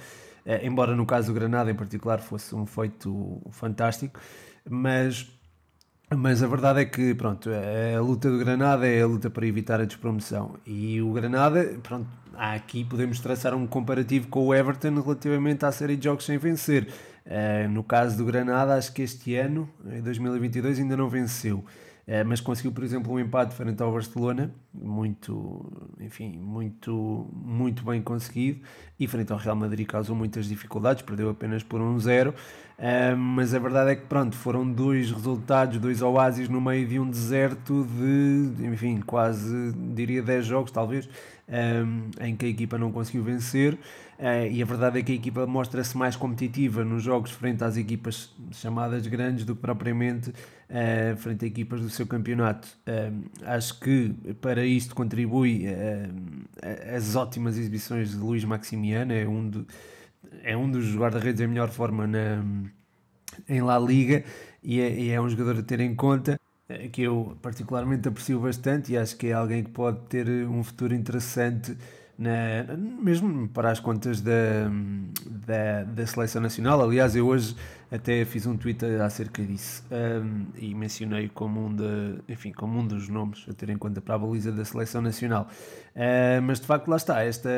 É, 0.45 0.65
embora 0.65 0.95
no 0.95 1.05
caso 1.05 1.27
do 1.27 1.33
Granada 1.33 1.69
em 1.69 1.75
particular 1.75 2.19
fosse 2.19 2.55
um 2.55 2.65
feito 2.65 3.39
fantástico, 3.51 4.19
mas 4.67 5.29
mas 6.15 6.41
a 6.41 6.47
verdade 6.47 6.81
é 6.81 6.85
que, 6.85 7.13
pronto, 7.13 7.49
a 7.49 8.01
luta 8.01 8.29
do 8.29 8.39
Granada 8.39 8.87
é 8.87 9.01
a 9.01 9.07
luta 9.07 9.29
para 9.29 9.45
evitar 9.45 9.79
a 9.79 9.85
despromoção. 9.85 10.55
E 10.65 11.01
o 11.01 11.13
Granada, 11.13 11.77
pronto, 11.83 12.07
aqui 12.35 12.83
podemos 12.83 13.19
traçar 13.19 13.53
um 13.53 13.67
comparativo 13.67 14.27
com 14.27 14.47
o 14.47 14.53
Everton 14.53 15.01
relativamente 15.01 15.65
à 15.65 15.71
série 15.71 15.95
de 15.95 16.05
jogos 16.05 16.25
sem 16.25 16.37
vencer. 16.37 16.87
Uh, 17.25 17.69
no 17.69 17.83
caso 17.83 18.17
do 18.17 18.25
Granada, 18.25 18.73
acho 18.75 18.91
que 18.91 19.03
este 19.03 19.35
ano, 19.35 19.69
em 19.85 20.01
2022, 20.01 20.79
ainda 20.79 20.97
não 20.97 21.09
venceu. 21.09 21.63
Uh, 22.09 22.25
mas 22.25 22.41
conseguiu, 22.41 22.71
por 22.71 22.83
exemplo, 22.83 23.13
um 23.13 23.19
empate 23.19 23.53
frente 23.53 23.83
ao 23.83 23.91
Barcelona, 23.91 24.51
muito, 24.73 25.63
enfim, 25.99 26.39
muito, 26.39 27.29
muito 27.31 27.83
bem 27.83 28.01
conseguido, 28.01 28.61
e 28.99 29.07
frente 29.07 29.31
ao 29.31 29.37
Real 29.37 29.55
Madrid 29.55 29.85
causou 29.85 30.15
muitas 30.15 30.47
dificuldades, 30.47 31.03
perdeu 31.03 31.29
apenas 31.29 31.61
por 31.61 31.79
1-0. 31.79 32.29
Um 32.29 32.33
Uh, 32.79 33.13
mas 33.17 33.53
a 33.53 33.59
verdade 33.59 33.91
é 33.91 33.95
que 33.97 34.05
pronto, 34.05 34.37
foram 34.37 34.71
dois 34.71 35.11
resultados, 35.11 35.77
dois 35.79 36.01
oásis 36.01 36.47
no 36.47 36.61
meio 36.61 36.87
de 36.87 36.97
um 36.97 37.09
deserto 37.09 37.85
de, 37.85 38.65
enfim, 38.65 39.01
quase 39.05 39.73
diria 39.93 40.23
10 40.23 40.45
jogos 40.45 40.71
talvez, 40.71 41.09
um, 41.49 42.09
em 42.23 42.35
que 42.35 42.45
a 42.45 42.49
equipa 42.49 42.77
não 42.77 42.91
conseguiu 42.91 43.23
vencer. 43.23 43.73
Uh, 43.73 44.51
e 44.51 44.61
a 44.61 44.65
verdade 44.65 44.99
é 44.99 45.03
que 45.03 45.11
a 45.11 45.15
equipa 45.15 45.47
mostra-se 45.47 45.97
mais 45.97 46.15
competitiva 46.15 46.83
nos 46.83 47.03
jogos 47.03 47.31
frente 47.31 47.63
às 47.63 47.77
equipas 47.77 48.33
chamadas 48.51 49.07
grandes 49.07 49.45
do 49.45 49.55
que 49.55 49.61
propriamente 49.61 50.29
uh, 50.29 51.15
frente 51.17 51.45
a 51.45 51.47
equipas 51.47 51.81
do 51.81 51.89
seu 51.89 52.05
campeonato. 52.05 52.67
acho 53.45 53.79
que 53.79 54.13
para 54.41 54.65
isto 54.65 54.93
contribui 54.93 55.65
as 56.95 57.15
ótimas 57.15 57.57
exibições 57.57 58.11
de 58.11 58.17
Luís 58.17 58.43
Maximiano, 58.43 59.13
é 59.13 59.27
um 59.27 59.49
é 60.43 60.55
um 60.55 60.69
dos 60.69 60.95
guarda-redes 60.95 61.41
em 61.41 61.47
melhor 61.47 61.69
forma 61.69 62.05
na, 62.05 62.43
em 63.47 63.61
La 63.61 63.79
Liga 63.79 64.23
e 64.63 64.79
é, 64.79 64.99
e 64.99 65.09
é, 65.09 65.21
um 65.21 65.29
jogador 65.29 65.59
a 65.59 65.63
ter 65.63 65.79
em 65.79 65.95
conta 65.95 66.33
eh, 66.33 66.48
que 66.91 67.01
eu 67.01 67.35
particularmente 67.41 68.07
aprecio 68.07 68.39
bastante 68.39 68.93
e 68.93 68.97
acho 68.97 69.17
que 69.17 69.27
é 69.27 69.33
alguém 69.33 69.63
que 69.63 69.71
pode 69.71 69.99
ter 70.01 70.27
um 70.47 70.63
futuro 70.63 70.93
interessante 70.93 71.75
na, 72.17 72.75
mesmo 72.77 73.47
para 73.47 73.71
as 73.71 73.79
contas 73.79 74.21
da, 74.21 74.69
da, 75.25 75.83
da, 75.85 76.05
seleção 76.05 76.41
nacional. 76.41 76.81
Aliás, 76.81 77.15
eu 77.15 77.25
hoje 77.27 77.55
até 77.91 78.23
fiz 78.23 78.45
um 78.45 78.55
tweet 78.55 78.85
acerca 78.85 79.41
disso 79.43 79.83
um, 79.91 80.45
e 80.57 80.75
mencionei 80.75 81.29
como 81.29 81.65
um, 81.65 81.75
de, 81.75 82.21
enfim, 82.27 82.51
como 82.51 82.79
um 82.79 82.85
dos 82.85 83.09
nomes 83.09 83.45
a 83.49 83.53
ter 83.53 83.69
em 83.69 83.77
conta 83.77 83.99
para 83.99 84.15
a 84.15 84.17
baliza 84.17 84.51
da 84.51 84.63
seleção 84.63 85.01
nacional. 85.01 85.47
Uh, 85.95 86.41
mas 86.43 86.59
de 86.59 86.67
facto, 86.67 86.87
lá 86.87 86.97
está. 86.97 87.23
Esta, 87.23 87.49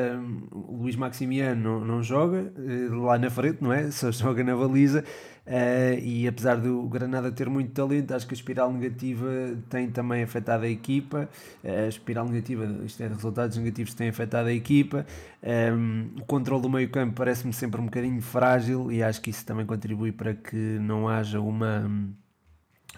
Luís 0.51 0.95
Maximiano 0.95 1.61
não, 1.61 1.85
não 1.85 2.03
joga 2.03 2.51
uh, 2.57 2.95
lá 3.03 3.19
na 3.19 3.29
frente, 3.29 3.61
não 3.61 3.73
é? 3.73 3.89
Só 3.91 4.11
joga 4.11 4.43
na 4.43 4.55
baliza. 4.55 5.03
Uh, 5.45 5.99
e 5.99 6.27
apesar 6.27 6.55
do 6.57 6.83
Granada 6.83 7.31
ter 7.31 7.49
muito 7.49 7.71
talento, 7.71 8.13
acho 8.13 8.27
que 8.27 8.33
a 8.33 8.37
espiral 8.37 8.71
negativa 8.71 9.27
tem 9.69 9.89
também 9.89 10.23
afetado 10.23 10.65
a 10.65 10.69
equipa. 10.69 11.27
Uh, 11.63 11.85
a 11.85 11.87
espiral 11.87 12.25
negativa, 12.25 12.65
isto 12.85 13.01
é, 13.01 13.07
resultados 13.07 13.57
negativos 13.57 13.93
têm 13.93 14.09
afetado 14.09 14.49
a 14.49 14.53
equipa. 14.53 15.05
Um, 15.43 15.49
ehm, 15.49 16.21
o 16.21 16.25
controle 16.25 16.61
do 16.61 16.69
meio-campo 16.69 17.15
parece-me 17.15 17.51
sempre 17.51 17.81
um 17.81 17.85
bocadinho 17.85 18.21
frágil 18.21 18.91
e 18.91 19.01
acho 19.01 19.19
que 19.19 19.31
isso 19.31 19.43
também 19.43 19.65
contribui 19.65 20.11
para 20.21 20.35
que 20.35 20.55
não 20.55 21.09
haja 21.09 21.41
uma 21.41 21.89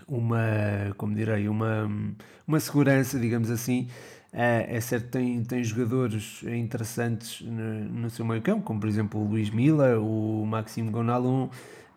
uma, 0.06 0.94
como 0.98 1.16
direi, 1.16 1.48
uma, 1.48 1.90
uma 2.46 2.60
segurança, 2.60 3.18
digamos 3.18 3.50
assim. 3.50 3.88
Uh, 4.34 4.68
é 4.68 4.82
certo 4.82 5.12
tem, 5.12 5.42
tem 5.42 5.64
jogadores 5.64 6.44
interessantes 6.44 7.40
no, 7.40 7.86
no 7.86 8.10
seu 8.10 8.26
meio 8.26 8.42
campo, 8.42 8.64
como 8.64 8.78
por 8.78 8.90
exemplo 8.90 9.22
o 9.22 9.26
Luís 9.26 9.50
Mila, 9.50 9.98
o 10.00 10.46
Maxime 10.46 10.90
Gonalon, 10.90 11.48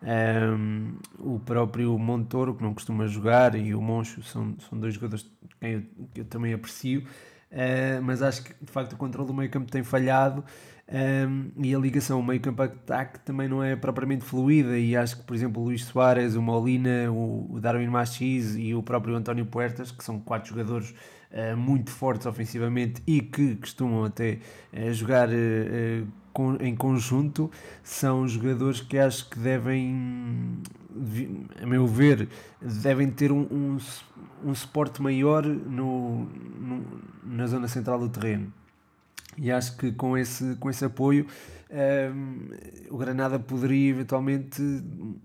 um, 0.01 0.95
o 1.19 1.39
próprio 1.39 1.99
Montoro, 1.99 2.55
que 2.55 2.63
não 2.63 2.73
costuma 2.73 3.05
jogar, 3.05 3.53
e 3.55 3.75
o 3.75 3.81
Moncho 3.81 4.23
são, 4.23 4.55
são 4.69 4.79
dois 4.79 4.93
jogadores 4.93 5.29
que 5.59 5.67
eu, 5.67 5.83
que 6.13 6.21
eu 6.21 6.25
também 6.25 6.53
aprecio, 6.53 7.01
uh, 7.01 8.01
mas 8.01 8.21
acho 8.21 8.45
que 8.45 8.53
de 8.63 8.71
facto 8.71 8.93
o 8.93 8.97
controle 8.97 9.27
do 9.27 9.33
meio 9.33 9.49
campo 9.49 9.69
tem 9.69 9.83
falhado 9.83 10.45
um, 10.89 11.51
e 11.61 11.75
a 11.75 11.79
ligação 11.79 12.23
meio 12.23 12.39
campo 12.39 12.61
ataque 12.61 13.19
também 13.19 13.49
não 13.49 13.61
é 13.61 13.75
propriamente 13.75 14.23
fluida. 14.23 14.77
E 14.77 14.95
acho 14.95 15.17
que, 15.17 15.23
por 15.23 15.35
exemplo, 15.35 15.61
o 15.61 15.65
Luís 15.65 15.83
Soares, 15.83 16.35
o 16.35 16.41
Molina, 16.41 17.11
o, 17.11 17.55
o 17.55 17.59
Darwin 17.59 17.87
Machis 17.87 18.55
e 18.55 18.73
o 18.73 18.81
próprio 18.81 19.15
António 19.15 19.45
Puertas, 19.45 19.91
que 19.91 20.03
são 20.03 20.19
quatro 20.19 20.49
jogadores 20.49 20.93
uh, 21.31 21.57
muito 21.57 21.91
fortes 21.91 22.25
ofensivamente 22.25 23.01
e 23.05 23.21
que 23.21 23.55
costumam 23.55 24.05
até 24.05 24.39
uh, 24.73 24.93
jogar 24.93 25.29
uh, 25.29 26.07
em 26.59 26.75
conjunto 26.75 27.49
são 27.83 28.27
jogadores 28.27 28.79
que 28.79 28.97
acho 28.97 29.27
que 29.27 29.39
devem, 29.39 30.61
a 31.61 31.65
meu 31.65 31.87
ver, 31.87 32.29
devem 32.61 33.09
ter 33.09 33.31
um, 33.31 33.41
um, 33.51 33.77
um 34.45 34.53
suporte 34.53 35.01
maior 35.01 35.43
no, 35.43 36.25
no, 36.25 36.85
na 37.23 37.47
zona 37.47 37.67
central 37.67 37.99
do 37.99 38.07
terreno. 38.07 38.53
E 39.37 39.51
acho 39.51 39.77
que 39.77 39.91
com 39.91 40.17
esse, 40.17 40.55
com 40.55 40.69
esse 40.69 40.83
apoio 40.83 41.27
um, 41.69 41.75
ehm, 41.75 42.87
o 42.89 42.97
Granada 42.97 43.37
poderia 43.37 43.89
eventualmente 43.89 44.61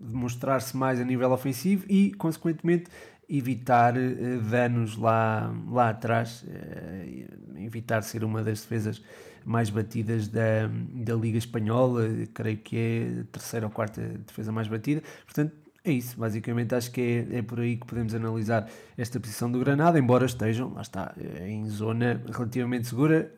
demonstrar-se 0.01 0.77
mais 0.77 1.01
a 1.01 1.05
nível 1.05 1.31
ofensivo 1.33 1.85
e, 1.89 2.13
consequentemente, 2.13 2.91
evitar 3.29 3.95
uh, 3.97 4.41
danos 4.51 4.97
lá, 4.97 5.55
lá 5.71 5.91
atrás, 5.91 6.43
uh, 6.43 7.59
evitar 7.59 8.03
ser 8.03 8.25
uma 8.25 8.43
das 8.43 8.61
defesas 8.61 9.03
mais 9.45 9.71
batidas 9.71 10.29
da, 10.29 10.69
da 10.93 11.15
Liga 11.15 11.39
Espanhola, 11.39 12.07
creio 12.35 12.59
que 12.59 12.77
é 12.77 13.21
a 13.21 13.25
terceira 13.33 13.67
ou 13.67 13.73
quarta 13.73 14.01
defesa 14.27 14.53
mais 14.53 14.69
batida, 14.69 15.03
portanto 15.25 15.62
é 15.85 15.91
isso, 15.91 16.19
basicamente 16.19 16.75
acho 16.75 16.93
que 16.93 17.27
é, 17.31 17.39
é 17.39 17.43
por 17.43 17.59
aí 17.59 17.77
que 17.77 17.87
podemos 17.87 18.15
analisar 18.15 18.69
esta 18.97 19.19
posição 19.19 19.51
do 19.51 19.59
Granada, 19.59 19.99
embora 19.99 20.27
estejam, 20.27 20.73
lá 20.73 20.83
está, 20.83 21.15
em 21.45 21.67
zona 21.69 22.23
relativamente 22.33 22.87
segura, 22.87 23.33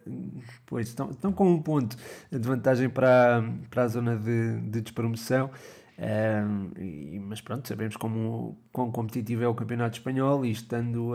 pois 0.67 0.89
estão, 0.89 1.11
estão 1.11 1.33
com 1.33 1.51
um 1.51 1.63
ponto 1.63 1.97
de 2.31 2.47
vantagem 2.47 2.91
para, 2.91 3.43
para 3.71 3.85
a 3.85 3.89
zona 3.89 4.17
de, 4.17 4.61
de 4.61 4.83
despromoção, 4.83 5.51
um, 5.97 6.71
e, 6.83 7.21
mas 7.21 7.41
pronto, 7.41 7.69
sabemos 7.69 7.97
como 7.97 8.59
quão 8.73 8.91
competitivo 8.91 9.45
é 9.45 9.49
o 9.49 9.55
Campeonato 9.55 9.97
Espanhol 9.97 10.45
e 10.45 10.51
estando 10.51 11.13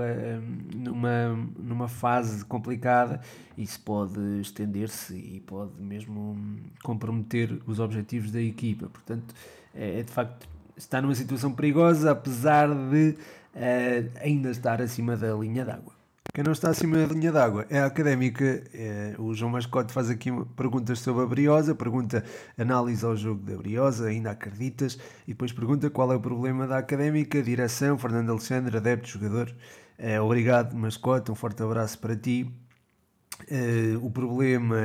numa, 0.74 1.36
numa 1.60 1.88
fase 1.88 2.46
complicada, 2.46 3.20
isso 3.58 3.80
pode 3.82 4.20
estender-se 4.40 5.16
e 5.16 5.42
pode 5.42 5.80
mesmo 5.82 6.60
comprometer 6.82 7.62
os 7.68 7.80
objetivos 7.80 8.32
da 8.32 8.42
equipa. 8.42 8.88
Portanto, 8.88 9.36
é, 9.76 10.00
é 10.00 10.04
de 10.04 10.12
facto 10.12 10.48
está 10.80 11.02
numa 11.02 11.14
situação 11.14 11.52
perigosa, 11.52 12.12
apesar 12.12 12.68
de 12.68 13.16
uh, 13.54 14.20
ainda 14.22 14.50
estar 14.50 14.82
acima 14.82 15.16
da 15.16 15.34
linha 15.34 15.66
d'água. 15.66 15.94
Quem 16.34 16.44
não 16.44 16.52
está 16.52 16.70
acima 16.70 16.98
da 16.98 17.14
linha 17.14 17.32
d'água 17.32 17.66
é 17.70 17.80
a 17.80 17.88
académica. 17.88 18.64
É, 18.72 19.16
o 19.18 19.34
João 19.34 19.52
Mascote 19.52 19.92
faz 19.92 20.12
aqui 20.12 20.32
perguntas 20.56 21.00
sobre 21.00 21.24
a 21.24 21.26
Briosa, 21.26 21.74
pergunta 21.74 22.24
análise 22.56 23.04
ao 23.04 23.18
jogo 23.18 23.44
da 23.44 23.58
Briosa, 23.58 24.08
ainda 24.08 24.32
acreditas? 24.32 24.98
E 25.28 25.32
depois 25.32 25.52
pergunta 25.52 25.90
qual 25.90 26.14
é 26.14 26.16
o 26.16 26.20
problema 26.20 26.68
da 26.68 26.78
académica, 26.78 27.42
direção, 27.42 27.98
Fernando 27.98 28.30
Alexandre, 28.30 28.78
adepto, 28.78 29.10
jogador. 29.10 29.54
É, 29.98 30.22
obrigado, 30.22 30.76
Mascote, 30.76 31.32
um 31.32 31.36
forte 31.36 31.64
abraço 31.64 31.98
para 31.98 32.16
ti. 32.16 32.50
Uh, 33.52 34.06
o 34.06 34.12
problema, 34.12 34.78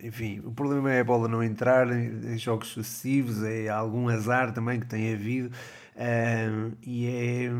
enfim, 0.00 0.40
o 0.44 0.52
problema 0.52 0.92
é 0.92 1.00
a 1.00 1.04
bola 1.04 1.26
não 1.26 1.42
entrar 1.42 1.90
em, 1.90 2.34
em 2.34 2.38
jogos 2.38 2.68
sucessivos, 2.68 3.42
é 3.42 3.68
algum 3.68 4.08
azar 4.08 4.52
também 4.54 4.78
que 4.78 4.86
tem 4.86 5.12
havido 5.12 5.48
uh, 5.96 6.72
e 6.86 7.06
é, 7.08 7.50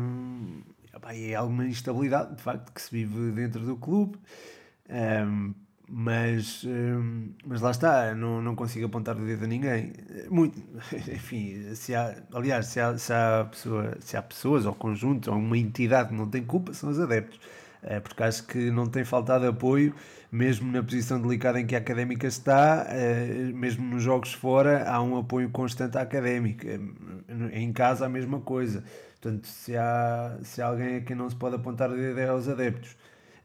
é 1.31 1.35
alguma 1.35 1.65
instabilidade 1.65 2.35
de 2.37 2.41
facto 2.41 2.71
que 2.71 2.81
se 2.81 2.89
vive 2.91 3.31
dentro 3.31 3.59
do 3.59 3.75
clube. 3.75 4.17
Um, 4.89 5.53
mas, 5.85 6.65
mas 7.45 7.61
lá 7.61 7.69
está, 7.69 8.15
não, 8.15 8.41
não 8.41 8.55
consigo 8.55 8.85
apontar 8.85 9.17
o 9.17 9.25
dedo 9.25 9.43
a 9.43 9.47
ninguém. 9.47 9.93
Muito, 10.29 10.59
enfim, 10.95 11.75
se 11.75 11.93
há, 11.93 12.15
aliás, 12.33 12.67
se 12.67 12.79
há, 12.79 12.97
se, 12.97 13.13
há 13.13 13.45
pessoa, 13.51 13.97
se 13.99 14.17
há 14.17 14.21
pessoas 14.21 14.65
ou 14.65 14.73
conjuntos 14.73 15.27
ou 15.27 15.35
uma 15.35 15.57
entidade 15.57 16.09
que 16.09 16.15
não 16.15 16.27
tem 16.27 16.43
culpa, 16.43 16.73
são 16.73 16.89
os 16.89 16.99
adeptos. 16.99 17.39
É, 17.83 17.99
porque 17.99 18.23
acho 18.23 18.47
que 18.47 18.71
não 18.71 18.87
tem 18.87 19.03
faltado 19.03 19.45
apoio, 19.45 19.93
mesmo 20.31 20.71
na 20.71 20.81
posição 20.81 21.21
delicada 21.21 21.59
em 21.59 21.65
que 21.65 21.75
a 21.75 21.79
académica 21.79 22.25
está, 22.25 22.85
é, 22.87 23.51
mesmo 23.53 23.85
nos 23.85 24.01
jogos 24.01 24.33
fora, 24.33 24.89
há 24.89 25.01
um 25.01 25.17
apoio 25.17 25.49
constante 25.49 25.97
à 25.97 26.01
académica. 26.01 26.79
Em 27.51 27.73
casa, 27.73 28.05
a 28.05 28.09
mesma 28.09 28.39
coisa. 28.39 28.83
Portanto, 29.21 29.47
se 29.47 29.75
há, 29.75 30.37
se 30.43 30.61
há 30.61 30.67
alguém 30.67 30.97
a 30.97 31.01
quem 31.01 31.15
não 31.15 31.29
se 31.29 31.35
pode 31.35 31.55
apontar 31.55 31.89
o 31.89 31.95
dedo 31.95 32.19
é 32.19 32.27
aos 32.27 32.47
adeptos. 32.47 32.95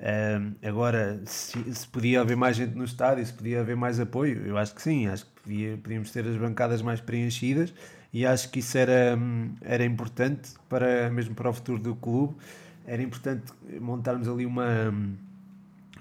Uh, 0.01 0.55
agora, 0.63 1.21
se, 1.25 1.75
se, 1.75 1.87
podia 1.89 2.21
haver 2.21 2.37
mais 2.37 2.57
gente 2.57 2.75
no 2.77 2.85
estádio, 2.85 3.27
se 3.27 3.33
podia 3.33 3.61
haver 3.61 3.77
mais 3.77 3.99
apoio, 3.99 4.47
eu 4.47 4.57
acho 4.57 4.73
que 4.73 4.81
sim, 4.81 5.09
acho 5.09 5.27
que 5.27 5.43
podia, 5.43 5.77
podíamos 5.77 6.13
ter 6.13 6.25
as 6.25 6.37
bancadas 6.37 6.83
mais 6.83 7.01
preenchidas 7.01 7.75
e 8.13 8.25
acho 8.25 8.49
que 8.51 8.61
isso 8.61 8.79
era, 8.79 9.19
era 9.61 9.85
importante 9.85 10.53
para, 10.69 11.11
mesmo 11.11 11.35
para 11.35 11.51
o 11.51 11.53
futuro 11.53 11.81
do 11.81 11.97
clube, 11.97 12.37
era 12.89 13.03
importante 13.03 13.53
montarmos 13.81 14.27
ali 14.27 14.47
uma, 14.47 14.93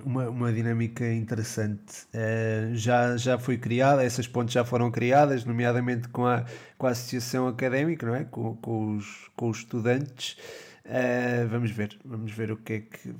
uma, 0.03 0.29
uma 0.29 0.53
dinâmica 0.53 1.05
interessante. 1.11 2.07
Uh, 2.13 2.73
já, 2.73 3.17
já 3.17 3.37
foi 3.37 3.57
criada, 3.57 4.03
essas 4.03 4.25
pontes 4.25 4.53
já 4.53 4.63
foram 4.63 4.89
criadas, 4.89 5.43
nomeadamente 5.43 6.07
com 6.07 6.25
a, 6.25 6.45
com 6.77 6.87
a 6.87 6.91
associação 6.91 7.47
académica, 7.47 8.05
não 8.05 8.15
é? 8.15 8.23
com, 8.23 8.55
com, 8.55 8.95
os, 8.95 9.29
com 9.35 9.49
os 9.49 9.57
estudantes. 9.59 10.37
Uh, 10.87 11.45
vamos 11.49 11.69
ver, 11.71 11.99
vamos 12.05 12.31
ver 12.31 12.49
o 12.49 12.55
que 12.55 12.73
é 12.73 12.79
que. 12.79 13.13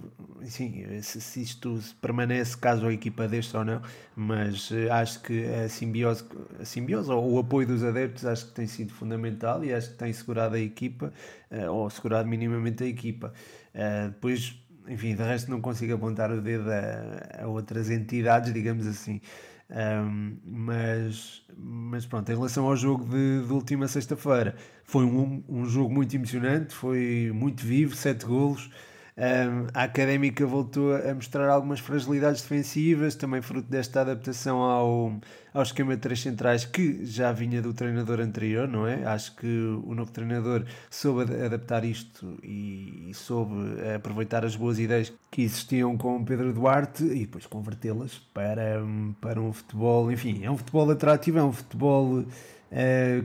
Sim, 0.45 1.01
se, 1.01 1.19
se 1.19 1.41
isto 1.41 1.77
permanece 2.01 2.55
caso 2.55 2.87
a 2.87 2.93
equipa 2.93 3.27
deste 3.27 3.57
ou 3.57 3.65
não, 3.65 3.81
mas 4.15 4.71
uh, 4.71 4.89
acho 4.93 5.21
que 5.21 5.45
a 5.45 5.67
simbiose, 5.67 6.23
a 6.61 6.63
simbiose 6.63 7.11
ou 7.11 7.33
o 7.33 7.39
apoio 7.39 7.67
dos 7.67 7.83
adeptos 7.83 8.25
acho 8.25 8.45
que 8.47 8.53
tem 8.53 8.67
sido 8.67 8.93
fundamental 8.93 9.65
e 9.65 9.73
acho 9.73 9.89
que 9.89 9.97
tem 9.97 10.13
segurado 10.13 10.55
a 10.55 10.59
equipa, 10.59 11.11
uh, 11.51 11.69
ou 11.69 11.89
segurado 11.89 12.29
minimamente 12.29 12.85
a 12.85 12.87
equipa. 12.87 13.33
Depois, 14.09 14.59
enfim, 14.87 15.15
de 15.15 15.23
resto 15.23 15.51
não 15.51 15.61
consigo 15.61 15.93
apontar 15.93 16.31
o 16.31 16.41
dedo 16.41 16.69
a, 16.71 17.43
a 17.43 17.47
outras 17.47 17.89
entidades, 17.89 18.53
digamos 18.53 18.87
assim. 18.87 19.21
Um, 19.69 20.37
mas, 20.45 21.43
mas 21.57 22.05
pronto, 22.05 22.31
em 22.31 22.35
relação 22.35 22.65
ao 22.65 22.75
jogo 22.75 23.03
de, 23.05 23.45
de 23.45 23.51
última 23.51 23.87
sexta-feira, 23.87 24.55
foi 24.83 25.03
um, 25.03 25.43
um 25.47 25.65
jogo 25.65 25.93
muito 25.93 26.15
emocionante, 26.15 26.73
foi 26.73 27.31
muito 27.33 27.65
vivo, 27.65 27.95
sete 27.95 28.25
golos. 28.25 28.69
Um, 29.17 29.65
a 29.73 29.85
Académica 29.85 30.45
voltou 30.45 30.95
a 30.95 31.11
mostrar 31.15 31.49
algumas 31.49 31.79
fragilidades 31.79 32.43
defensivas, 32.43 33.15
também 33.15 33.41
fruto 33.41 33.67
desta 33.67 34.01
adaptação 34.01 34.59
ao, 34.59 35.19
ao 35.51 35.63
esquema 35.63 35.95
de 35.95 36.01
três 36.03 36.21
centrais 36.21 36.65
que 36.65 37.03
já 37.03 37.31
vinha 37.31 37.59
do 37.59 37.73
treinador 37.73 38.19
anterior, 38.19 38.67
não 38.67 38.85
é? 38.85 39.03
Acho 39.05 39.35
que 39.35 39.47
o 39.47 39.95
novo 39.95 40.11
treinador 40.11 40.65
soube 40.91 41.33
adaptar 41.43 41.83
isto 41.83 42.37
e, 42.43 43.09
e 43.09 43.13
soube 43.15 43.55
aproveitar 43.95 44.45
as 44.45 44.55
boas 44.55 44.77
ideias 44.77 45.11
que 45.31 45.41
existiam 45.41 45.97
com 45.97 46.23
Pedro 46.23 46.53
Duarte 46.53 47.03
e 47.03 47.21
depois 47.21 47.47
convertê-las 47.47 48.19
para, 48.35 48.83
para 49.19 49.41
um 49.41 49.51
futebol, 49.51 50.11
enfim, 50.11 50.43
é 50.43 50.51
um 50.51 50.57
futebol 50.57 50.91
atrativo, 50.91 51.39
é 51.39 51.43
um 51.43 51.51
futebol 51.51 52.19
uh, 52.19 52.25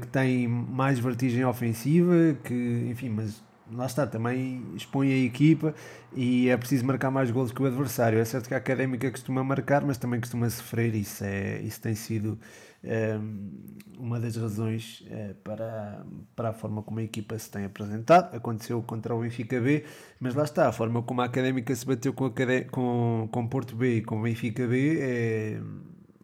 que 0.00 0.06
tem 0.06 0.48
mais 0.48 0.98
vertigem 0.98 1.44
ofensiva, 1.44 2.34
que, 2.42 2.88
enfim, 2.90 3.10
mas 3.10 3.42
lá 3.74 3.86
está, 3.86 4.06
também 4.06 4.64
expõe 4.74 5.12
a 5.12 5.16
equipa 5.16 5.74
e 6.14 6.48
é 6.48 6.56
preciso 6.56 6.84
marcar 6.84 7.10
mais 7.10 7.30
golos 7.30 7.52
que 7.52 7.62
o 7.62 7.66
adversário. 7.66 8.18
É 8.18 8.24
certo 8.24 8.48
que 8.48 8.54
a 8.54 8.58
académica 8.58 9.10
costuma 9.10 9.42
marcar, 9.42 9.84
mas 9.84 9.98
também 9.98 10.20
costuma 10.20 10.48
sofrer. 10.50 10.94
Isso, 10.94 11.24
é, 11.24 11.60
isso 11.60 11.80
tem 11.80 11.94
sido 11.94 12.38
ehm, 12.84 13.50
uma 13.98 14.18
das 14.18 14.36
razões 14.36 15.04
uh, 15.06 15.34
para, 15.44 16.04
para 16.34 16.50
a 16.50 16.52
forma 16.52 16.82
como 16.82 16.98
a 16.98 17.02
equipa 17.02 17.38
se 17.38 17.50
tem 17.50 17.64
apresentado. 17.64 18.34
Aconteceu 18.34 18.82
contra 18.82 19.14
o 19.14 19.20
Benfica 19.20 19.60
B, 19.60 19.84
mas 20.20 20.34
lá 20.34 20.44
está, 20.44 20.68
a 20.68 20.72
forma 20.72 21.02
como 21.02 21.20
a 21.20 21.24
académica 21.24 21.74
se 21.74 21.86
bateu 21.86 22.12
com, 22.12 22.32
com, 22.70 23.28
com 23.30 23.46
Porto 23.46 23.76
B 23.76 23.96
e 23.96 24.02
com 24.02 24.18
o 24.18 24.22
Benfica 24.22 24.66
B, 24.66 24.98
é, 25.00 25.60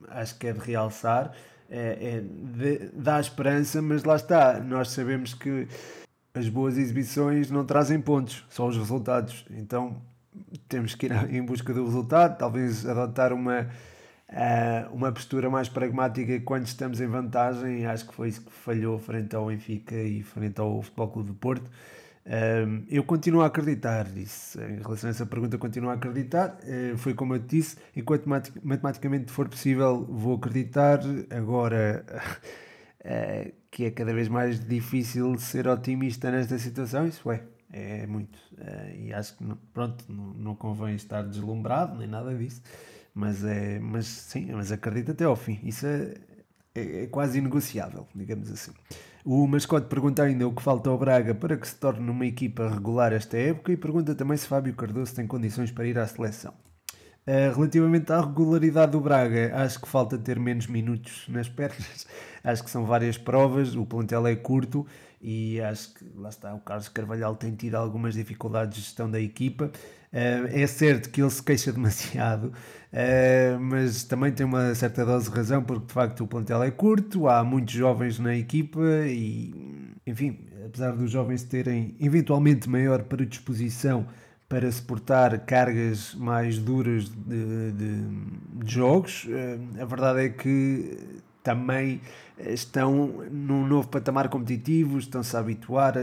acho 0.08 0.38
que 0.38 0.48
é 0.48 0.52
de 0.52 0.60
realçar. 0.60 1.32
É, 1.70 2.16
é 2.16 2.20
de, 2.22 2.90
dá 2.94 3.20
esperança, 3.20 3.82
mas 3.82 4.02
lá 4.02 4.16
está, 4.16 4.58
nós 4.58 4.90
sabemos 4.90 5.34
que 5.34 5.68
as 6.38 6.48
boas 6.48 6.78
exibições 6.78 7.50
não 7.50 7.64
trazem 7.64 8.00
pontos, 8.00 8.44
só 8.48 8.66
os 8.68 8.76
resultados. 8.76 9.44
Então 9.50 9.96
temos 10.68 10.94
que 10.94 11.06
ir 11.06 11.12
em 11.34 11.42
busca 11.42 11.74
do 11.74 11.84
resultado, 11.84 12.38
talvez 12.38 12.86
adotar 12.86 13.32
uma, 13.32 13.62
uh, 13.62 14.94
uma 14.94 15.10
postura 15.10 15.50
mais 15.50 15.68
pragmática 15.68 16.40
quando 16.40 16.66
estamos 16.66 17.00
em 17.00 17.06
vantagem. 17.06 17.86
Acho 17.86 18.06
que 18.06 18.14
foi 18.14 18.28
isso 18.28 18.42
que 18.42 18.52
falhou 18.52 18.98
frente 18.98 19.34
ao 19.34 19.46
Benfica 19.46 19.96
e 19.96 20.22
frente 20.22 20.60
ao 20.60 20.80
Futebol 20.80 21.08
Clube 21.08 21.30
de 21.30 21.36
Porto. 21.36 21.70
Um, 22.30 22.84
eu 22.90 23.02
continuo 23.02 23.40
a 23.40 23.46
acreditar 23.46 24.06
nisso. 24.10 24.60
Em 24.60 24.82
relação 24.82 25.08
a 25.08 25.10
essa 25.10 25.24
pergunta, 25.26 25.56
continuo 25.58 25.90
a 25.90 25.94
acreditar. 25.94 26.58
Uh, 26.62 26.96
foi 26.98 27.14
como 27.14 27.34
eu 27.34 27.40
te 27.40 27.56
disse: 27.56 27.76
enquanto 27.96 28.28
matematicamente 28.62 29.32
for 29.32 29.48
possível, 29.48 30.04
vou 30.08 30.36
acreditar. 30.36 31.00
Agora. 31.30 32.04
uh, 33.08 33.52
que 33.70 33.84
é 33.84 33.90
cada 33.90 34.12
vez 34.12 34.28
mais 34.28 34.60
difícil 34.64 35.36
ser 35.38 35.66
otimista 35.66 36.30
nesta 36.30 36.58
situação, 36.58 37.06
isso 37.06 37.30
é, 37.30 37.42
é 37.72 38.06
muito. 38.06 38.36
Uh, 38.52 38.96
e 38.96 39.14
acho 39.14 39.36
que, 39.36 39.44
pronto, 39.72 40.04
não, 40.08 40.34
não 40.34 40.54
convém 40.54 40.94
estar 40.94 41.22
deslumbrado, 41.22 41.98
nem 41.98 42.06
nada 42.06 42.34
disso, 42.34 42.62
mas, 43.14 43.44
é, 43.44 43.78
mas 43.78 44.06
sim, 44.06 44.52
mas 44.52 44.70
acredito 44.70 45.12
até 45.12 45.24
ao 45.24 45.36
fim. 45.36 45.58
Isso 45.62 45.86
é, 45.86 46.14
é, 46.74 47.04
é 47.04 47.06
quase 47.06 47.38
inegociável, 47.38 48.06
digamos 48.14 48.50
assim. 48.50 48.72
O 49.24 49.46
mascote 49.46 49.88
pergunta 49.88 50.22
ainda 50.22 50.46
o 50.46 50.52
que 50.54 50.62
falta 50.62 50.88
ao 50.88 50.96
Braga 50.96 51.34
para 51.34 51.56
que 51.56 51.66
se 51.68 51.74
torne 51.74 52.08
uma 52.08 52.24
equipa 52.24 52.68
regular 52.68 53.12
esta 53.12 53.36
época 53.36 53.72
e 53.72 53.76
pergunta 53.76 54.14
também 54.14 54.36
se 54.36 54.46
Fábio 54.46 54.72
Cardoso 54.74 55.14
tem 55.14 55.26
condições 55.26 55.70
para 55.70 55.86
ir 55.86 55.98
à 55.98 56.06
seleção. 56.06 56.54
Uh, 57.28 57.54
relativamente 57.54 58.10
à 58.10 58.22
regularidade 58.22 58.92
do 58.92 59.00
Braga, 59.02 59.54
acho 59.56 59.78
que 59.78 59.86
falta 59.86 60.16
ter 60.16 60.40
menos 60.40 60.66
minutos 60.66 61.26
nas 61.28 61.46
pernas. 61.46 62.06
acho 62.42 62.64
que 62.64 62.70
são 62.70 62.86
várias 62.86 63.18
provas, 63.18 63.76
o 63.76 63.84
plantel 63.84 64.26
é 64.26 64.34
curto 64.34 64.86
e 65.20 65.60
acho 65.60 65.92
que 65.92 66.06
lá 66.16 66.30
está, 66.30 66.54
o 66.54 66.60
Carlos 66.60 66.88
Carvalhal 66.88 67.36
tem 67.36 67.54
tido 67.54 67.74
algumas 67.74 68.14
dificuldades 68.14 68.78
de 68.78 68.80
gestão 68.80 69.10
da 69.10 69.20
equipa. 69.20 69.66
Uh, 70.10 70.48
é 70.48 70.66
certo 70.66 71.10
que 71.10 71.20
ele 71.20 71.28
se 71.28 71.42
queixa 71.42 71.70
demasiado, 71.70 72.44
uh, 72.44 73.60
mas 73.60 74.04
também 74.04 74.32
tem 74.32 74.46
uma 74.46 74.74
certa 74.74 75.04
dose 75.04 75.30
de 75.30 75.36
razão, 75.36 75.62
porque 75.62 75.84
de 75.84 75.92
facto 75.92 76.24
o 76.24 76.26
plantel 76.26 76.62
é 76.62 76.70
curto, 76.70 77.28
há 77.28 77.44
muitos 77.44 77.74
jovens 77.74 78.18
na 78.18 78.34
equipa 78.34 78.80
e, 79.06 79.92
enfim, 80.06 80.46
apesar 80.64 80.92
dos 80.92 81.10
jovens 81.10 81.42
terem 81.42 81.94
eventualmente 82.00 82.70
maior 82.70 83.02
predisposição 83.02 84.06
para 84.48 84.70
suportar 84.72 85.38
cargas 85.40 86.14
mais 86.14 86.58
duras 86.58 87.08
de, 87.08 87.72
de, 87.72 88.64
de 88.64 88.72
jogos. 88.72 89.26
Eh, 89.28 89.82
a 89.82 89.84
verdade 89.84 90.20
é 90.20 90.28
que 90.30 91.20
também 91.42 92.00
estão 92.38 93.24
num 93.30 93.66
novo 93.66 93.88
patamar 93.88 94.28
competitivo, 94.28 94.98
estão-se 94.98 95.36
a 95.36 95.40
habituar 95.40 95.96
uh, 95.96 96.00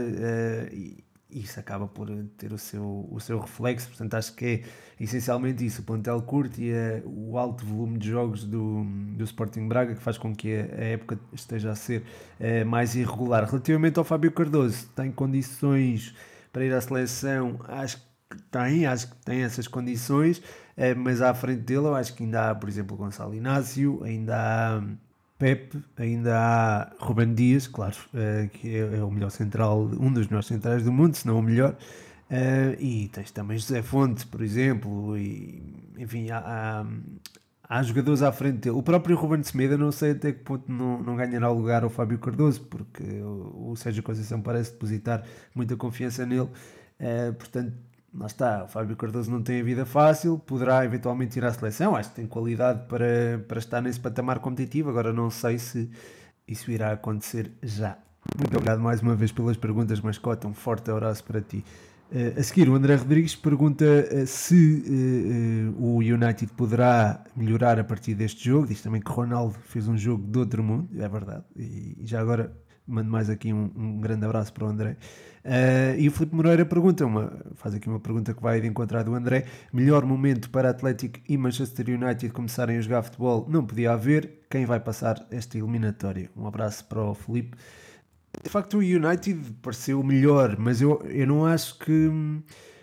e 0.72 1.04
isso 1.30 1.58
acaba 1.60 1.86
por 1.86 2.08
ter 2.38 2.52
o 2.52 2.58
seu, 2.58 3.06
o 3.10 3.20
seu 3.20 3.38
reflexo. 3.38 3.88
Portanto, 3.88 4.14
acho 4.14 4.34
que 4.34 4.44
é 4.44 4.62
essencialmente 5.00 5.64
isso: 5.64 5.82
o 5.82 5.84
plantel 5.84 6.20
curto 6.22 6.60
e 6.60 6.72
a, 6.72 7.02
o 7.04 7.36
alto 7.38 7.64
volume 7.64 7.98
de 7.98 8.08
jogos 8.10 8.44
do, 8.44 8.84
do 9.16 9.24
Sporting 9.24 9.68
Braga 9.68 9.94
que 9.94 10.02
faz 10.02 10.18
com 10.18 10.34
que 10.34 10.54
a, 10.54 10.62
a 10.62 10.84
época 10.84 11.18
esteja 11.32 11.70
a 11.70 11.74
ser 11.74 12.02
uh, 12.40 12.66
mais 12.66 12.94
irregular. 12.94 13.44
Relativamente 13.44 13.98
ao 13.98 14.04
Fábio 14.04 14.30
Cardoso, 14.32 14.88
tem 14.94 15.10
condições 15.10 16.14
para 16.52 16.64
ir 16.64 16.72
à 16.72 16.80
seleção, 16.80 17.60
acho 17.68 18.05
que 18.30 18.42
tem, 18.50 18.86
acho 18.86 19.08
que 19.08 19.16
tem 19.24 19.42
essas 19.42 19.68
condições, 19.68 20.42
eh, 20.76 20.94
mas 20.94 21.22
à 21.22 21.32
frente 21.34 21.60
dele 21.62 21.86
eu 21.86 21.94
acho 21.94 22.14
que 22.14 22.24
ainda 22.24 22.50
há, 22.50 22.54
por 22.54 22.68
exemplo, 22.68 22.96
Gonçalo 22.96 23.34
Inácio, 23.34 24.02
ainda 24.04 24.36
há 24.36 24.78
hum, 24.78 24.96
Pepe, 25.38 25.82
ainda 25.96 26.36
há 26.38 26.92
Ruben 26.98 27.34
Dias, 27.34 27.66
claro, 27.68 27.96
eh, 28.14 28.48
que 28.52 28.76
é, 28.76 28.98
é 28.98 29.04
o 29.04 29.10
melhor 29.10 29.30
central, 29.30 29.82
um 29.82 30.12
dos 30.12 30.26
melhores 30.26 30.46
centrais 30.46 30.82
do 30.82 30.92
mundo, 30.92 31.14
se 31.14 31.26
não 31.26 31.38
o 31.38 31.42
melhor, 31.42 31.76
eh, 32.30 32.76
e 32.80 33.08
tens 33.08 33.30
também 33.30 33.58
José 33.58 33.82
Fonte, 33.82 34.26
por 34.26 34.42
exemplo, 34.42 35.16
e 35.16 35.62
enfim, 35.98 36.30
há, 36.30 36.38
há, 36.38 36.86
há 37.78 37.82
jogadores 37.82 38.22
à 38.22 38.32
frente 38.32 38.58
dele. 38.58 38.76
O 38.76 38.82
próprio 38.82 39.16
Ruben 39.16 39.42
Semedo, 39.42 39.78
não 39.78 39.92
sei 39.92 40.12
até 40.12 40.32
que 40.32 40.40
ponto 40.40 40.70
não, 40.70 41.02
não 41.02 41.16
ganhará 41.16 41.50
o 41.50 41.54
lugar 41.58 41.84
ao 41.84 41.90
Fábio 41.90 42.18
Cardoso, 42.18 42.62
porque 42.62 43.04
o, 43.04 43.70
o 43.70 43.76
Sérgio 43.76 44.02
Conceição 44.02 44.40
parece 44.40 44.72
depositar 44.72 45.22
muita 45.54 45.76
confiança 45.76 46.26
nele, 46.26 46.48
portanto 47.38 47.72
lá 48.18 48.26
está, 48.26 48.64
o 48.64 48.68
Fábio 48.68 48.96
Cardoso 48.96 49.30
não 49.30 49.42
tem 49.42 49.60
a 49.60 49.64
vida 49.64 49.84
fácil, 49.84 50.38
poderá 50.38 50.84
eventualmente 50.84 51.38
ir 51.38 51.44
à 51.44 51.52
seleção, 51.52 51.94
acho 51.94 52.10
que 52.10 52.16
tem 52.16 52.26
qualidade 52.26 52.86
para, 52.88 53.44
para 53.46 53.58
estar 53.58 53.80
nesse 53.80 54.00
patamar 54.00 54.38
competitivo, 54.38 54.90
agora 54.90 55.12
não 55.12 55.30
sei 55.30 55.58
se 55.58 55.90
isso 56.46 56.70
irá 56.70 56.92
acontecer 56.92 57.52
já. 57.62 57.98
Muito 58.36 58.56
obrigado 58.56 58.80
mais 58.80 59.00
uma 59.00 59.14
vez 59.14 59.30
pelas 59.30 59.56
perguntas, 59.56 60.00
mascota, 60.00 60.48
um 60.48 60.54
forte 60.54 60.90
abraço 60.90 61.22
para 61.24 61.40
ti. 61.40 61.64
Uh, 62.10 62.38
a 62.38 62.42
seguir, 62.42 62.68
o 62.68 62.74
André 62.74 62.94
Rodrigues 62.94 63.34
pergunta 63.34 63.84
uh, 63.84 64.26
se 64.26 64.84
uh, 64.86 65.82
o 65.82 65.98
United 65.98 66.52
poderá 66.52 67.24
melhorar 67.34 67.80
a 67.80 67.84
partir 67.84 68.14
deste 68.14 68.44
jogo. 68.44 68.68
Diz 68.68 68.80
também 68.80 69.00
que 69.00 69.10
Ronaldo 69.10 69.56
fez 69.64 69.88
um 69.88 69.96
jogo 69.96 70.24
de 70.24 70.38
outro 70.38 70.62
mundo, 70.62 70.88
é 71.00 71.08
verdade. 71.08 71.44
E, 71.56 71.96
e 71.98 72.06
já 72.06 72.20
agora 72.20 72.52
mando 72.86 73.10
mais 73.10 73.28
aqui 73.28 73.52
um, 73.52 73.70
um, 73.76 74.00
grande 74.00 74.24
abraço 74.24 74.52
para 74.52 74.64
o 74.64 74.68
André. 74.68 74.96
e 75.98 76.08
o 76.08 76.10
Filipe 76.10 76.34
Moreira 76.34 76.64
pergunta, 76.64 77.04
uma, 77.04 77.32
faz 77.54 77.74
aqui 77.74 77.88
uma 77.88 78.00
pergunta 78.00 78.34
que 78.34 78.42
vai 78.42 78.60
de 78.60 78.66
encontrar 78.66 79.02
do 79.02 79.14
André: 79.14 79.46
melhor 79.72 80.04
momento 80.04 80.50
para 80.50 80.70
Atlético 80.70 81.20
e 81.28 81.36
Manchester 81.36 81.88
United 81.88 82.32
começarem 82.32 82.78
a 82.78 82.80
jogar 82.80 83.02
futebol? 83.02 83.46
Não 83.48 83.64
podia 83.64 83.92
haver. 83.92 84.42
Quem 84.50 84.64
vai 84.64 84.80
passar 84.80 85.26
esta 85.30 85.58
eliminatória? 85.58 86.30
Um 86.36 86.46
abraço 86.46 86.84
para 86.84 87.02
o 87.02 87.14
Filipe. 87.14 87.56
De 88.42 88.50
facto, 88.50 88.78
o 88.78 88.80
United 88.80 89.54
pareceu 89.62 90.02
melhor, 90.02 90.56
mas 90.58 90.80
eu, 90.80 91.00
eu 91.06 91.26
não 91.26 91.44
acho 91.44 91.78
que. 91.78 92.10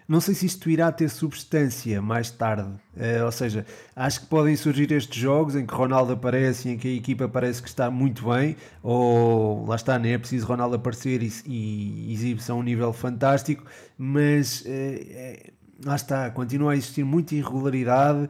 Não 0.07 0.19
sei 0.19 0.35
se 0.35 0.45
isto 0.45 0.69
irá 0.69 0.91
ter 0.91 1.09
substância 1.09 2.01
mais 2.01 2.29
tarde. 2.29 2.69
Uh, 2.95 3.25
ou 3.25 3.31
seja, 3.31 3.65
acho 3.95 4.21
que 4.21 4.25
podem 4.27 4.55
surgir 4.55 4.91
estes 4.91 5.15
jogos 5.15 5.55
em 5.55 5.65
que 5.65 5.73
Ronaldo 5.73 6.13
aparece 6.13 6.69
e 6.69 6.71
em 6.73 6.77
que 6.77 6.87
a 6.87 6.91
equipa 6.91 7.27
parece 7.27 7.61
que 7.61 7.69
está 7.69 7.89
muito 7.89 8.29
bem, 8.29 8.55
ou 8.81 9.65
lá 9.65 9.75
está, 9.75 9.97
nem 9.97 10.13
é 10.13 10.17
preciso 10.17 10.45
Ronaldo 10.45 10.75
aparecer 10.75 11.23
e, 11.23 11.31
e 11.45 12.13
exibe-se 12.13 12.51
a 12.51 12.55
um 12.55 12.63
nível 12.63 12.91
fantástico, 12.93 13.65
mas. 13.97 14.61
Uh, 14.61 15.53
lá 15.85 15.95
está, 15.95 16.29
continua 16.29 16.73
a 16.73 16.75
existir 16.75 17.03
muita 17.03 17.35
irregularidade. 17.35 18.29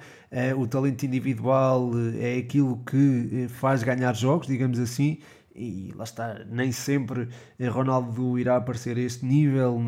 O 0.58 0.66
talento 0.66 1.04
individual 1.04 1.92
é 2.20 2.38
aquilo 2.38 2.82
que 2.84 3.48
faz 3.50 3.84
ganhar 3.84 4.16
jogos, 4.16 4.48
digamos 4.48 4.80
assim, 4.80 5.20
e 5.56 5.92
lá 5.96 6.04
está, 6.04 6.44
nem 6.50 6.72
sempre 6.72 7.30
Ronaldo 7.72 8.40
irá 8.40 8.58
aparecer 8.58 8.98
a 8.98 9.02
este 9.02 9.26
nível, 9.26 9.80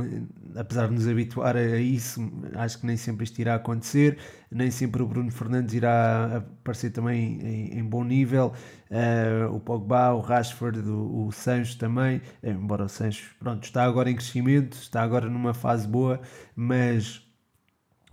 apesar 0.56 0.88
de 0.88 0.94
nos 0.94 1.08
habituar 1.08 1.58
a 1.58 1.78
isso, 1.78 2.22
acho 2.56 2.80
que 2.80 2.86
nem 2.86 2.96
sempre 2.98 3.24
isto 3.24 3.40
irá 3.40 3.56
acontecer, 3.56 4.18
nem 4.52 4.70
sempre 4.70 5.02
o 5.02 5.08
Bruno 5.08 5.32
Fernandes 5.32 5.74
irá 5.74 6.38
aparecer 6.38 6.92
também 6.92 7.40
em, 7.42 7.80
em 7.80 7.84
bom 7.84 8.04
nível, 8.04 8.54
uh, 8.92 9.54
o 9.54 9.60
Pogba, 9.60 10.14
o 10.14 10.22
Rashford, 10.22 10.80
o, 10.80 11.28
o 11.28 11.32
Sancho 11.32 11.78
também, 11.78 12.22
embora 12.44 12.86
o 12.86 12.90
Sancho 12.90 13.36
pronto, 13.40 13.64
está 13.64 13.84
agora 13.84 14.10
em 14.10 14.16
crescimento, 14.16 14.74
está 14.74 15.02
agora 15.02 15.28
numa 15.30 15.54
fase 15.54 15.88
boa, 15.88 16.22
mas, 16.56 17.26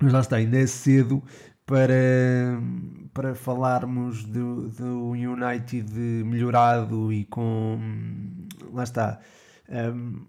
mas 0.01 0.13
lá 0.13 0.21
está, 0.21 0.37
ainda 0.37 0.59
é 0.59 0.67
cedo 0.67 1.23
para, 1.67 2.59
para 3.13 3.35
falarmos 3.35 4.25
do, 4.25 4.69
do 4.69 5.11
United 5.11 5.93
melhorado 6.25 7.13
e 7.13 7.25
com. 7.25 7.79
Lá 8.73 8.85
está. 8.85 9.21
Um, 9.69 10.27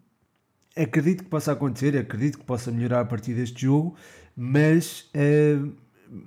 acredito 0.75 1.23
que 1.23 1.29
possa 1.29 1.51
acontecer, 1.51 1.97
acredito 1.97 2.39
que 2.39 2.45
possa 2.45 2.71
melhorar 2.71 3.01
a 3.01 3.05
partir 3.05 3.33
deste 3.33 3.63
jogo, 3.63 3.95
mas 4.35 5.09
uh, 5.15 5.73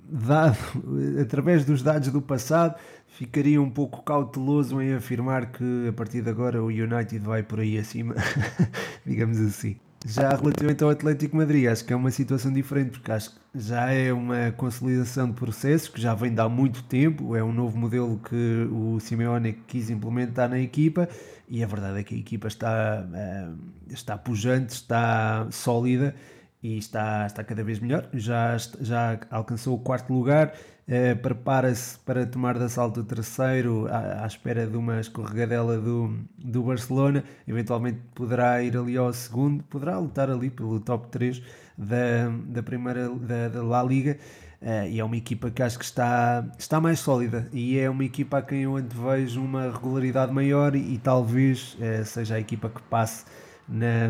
dado, 0.09 0.57
através 1.21 1.65
dos 1.65 1.81
dados 1.81 2.09
do 2.09 2.21
passado, 2.21 2.75
ficaria 3.07 3.61
um 3.61 3.69
pouco 3.69 4.03
cauteloso 4.03 4.81
em 4.81 4.93
afirmar 4.93 5.51
que 5.51 5.87
a 5.87 5.93
partir 5.93 6.21
de 6.21 6.29
agora 6.29 6.61
o 6.61 6.67
United 6.67 7.19
vai 7.19 7.43
por 7.43 7.59
aí 7.59 7.77
acima, 7.77 8.15
digamos 9.05 9.39
assim. 9.39 9.77
Já 10.09 10.29
relativamente 10.29 10.81
ao 10.85 10.89
Atlético 10.89 11.35
Madrid, 11.35 11.67
acho 11.67 11.83
que 11.83 11.91
é 11.91 11.95
uma 11.95 12.11
situação 12.11 12.53
diferente, 12.53 12.91
porque 12.91 13.11
acho 13.11 13.31
que 13.31 13.37
já 13.53 13.91
é 13.91 14.13
uma 14.13 14.53
consolidação 14.53 15.27
de 15.27 15.33
processos 15.33 15.89
que 15.89 15.99
já 15.99 16.13
vem 16.15 16.33
de 16.33 16.39
há 16.39 16.47
muito 16.47 16.81
tempo, 16.83 17.35
é 17.35 17.43
um 17.43 17.51
novo 17.51 17.77
modelo 17.77 18.17
que 18.19 18.69
o 18.71 19.01
Simeone 19.01 19.51
quis 19.67 19.89
implementar 19.89 20.47
na 20.49 20.59
equipa 20.59 21.09
e 21.49 21.61
a 21.61 21.67
verdade 21.67 21.99
é 21.99 22.03
que 22.03 22.15
a 22.15 22.17
equipa 22.17 22.47
está, 22.47 23.05
eh, 23.13 23.49
está 23.89 24.17
pujante, 24.17 24.75
está 24.75 25.45
sólida 25.51 26.15
e 26.63 26.77
está, 26.77 27.25
está 27.25 27.43
cada 27.43 27.61
vez 27.61 27.79
melhor. 27.79 28.07
Já, 28.13 28.55
já 28.79 29.19
alcançou 29.29 29.75
o 29.75 29.79
quarto 29.79 30.13
lugar, 30.13 30.53
eh, 30.87 31.15
prepara-se 31.15 31.99
para 31.99 32.25
tomar 32.25 32.57
de 32.57 32.63
assalto 32.63 33.01
o 33.01 33.03
terceiro 33.03 33.87
à, 33.89 34.23
à, 34.23 34.27
espera 34.27 34.65
de 34.65 34.77
uma 34.77 35.01
escorregadela 35.01 35.77
do, 35.77 36.17
do 36.37 36.63
Barcelona. 36.63 37.23
Eventualmente 37.45 37.99
poderá 38.15 38.63
ir 38.63 38.77
ali 38.77 38.95
ao 38.95 39.11
segundo, 39.11 39.63
poderá 39.65 39.99
lutar 39.99 40.29
ali 40.29 40.49
pelo 40.49 40.79
top 40.79 41.09
3 41.09 41.41
da, 41.77 42.29
da 42.45 42.63
primeira 42.63 43.09
da, 43.09 43.49
da 43.49 43.63
La 43.63 43.83
Liga. 43.83 44.17
Uh, 44.59 44.87
e 44.89 44.99
é 44.99 45.03
uma 45.03 45.15
equipa 45.15 45.51
que 45.51 45.61
acho 45.61 45.77
que 45.77 45.85
está, 45.85 46.43
está 46.57 46.81
mais 46.81 46.99
sólida 46.99 47.47
e 47.53 47.77
é 47.77 47.87
uma 47.87 48.03
equipa 48.03 48.39
a 48.39 48.41
quem 48.41 48.63
eu 48.63 48.75
antevejo 48.75 49.39
uma 49.39 49.71
regularidade 49.71 50.33
maior 50.33 50.75
e, 50.75 50.95
e 50.95 50.97
talvez 50.97 51.75
uh, 51.75 52.03
seja 52.03 52.35
a 52.35 52.39
equipa 52.39 52.67
que 52.67 52.81
passe 52.81 53.23
na, 53.69 54.07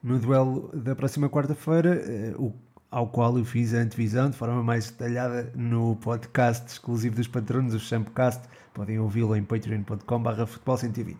no 0.00 0.18
duelo 0.20 0.70
da 0.72 0.94
próxima 0.94 1.28
quarta-feira, 1.28 2.00
uh, 2.38 2.54
ao 2.90 3.06
qual 3.06 3.38
eu 3.38 3.44
fiz 3.44 3.72
a 3.72 3.78
antevisão 3.78 4.30
de 4.30 4.36
forma 4.36 4.62
mais 4.62 4.90
detalhada 4.90 5.52
no 5.54 5.96
podcast 5.96 6.66
exclusivo 6.66 7.16
dos 7.16 7.28
patronos, 7.28 7.74
o 7.74 7.78
Champcast. 7.78 8.42
Podem 8.74 8.98
ouvi-lo 8.98 9.36
em 9.36 9.44
patreon.com.br 9.44 10.46
futebol 10.46 10.76
120. 10.76 11.18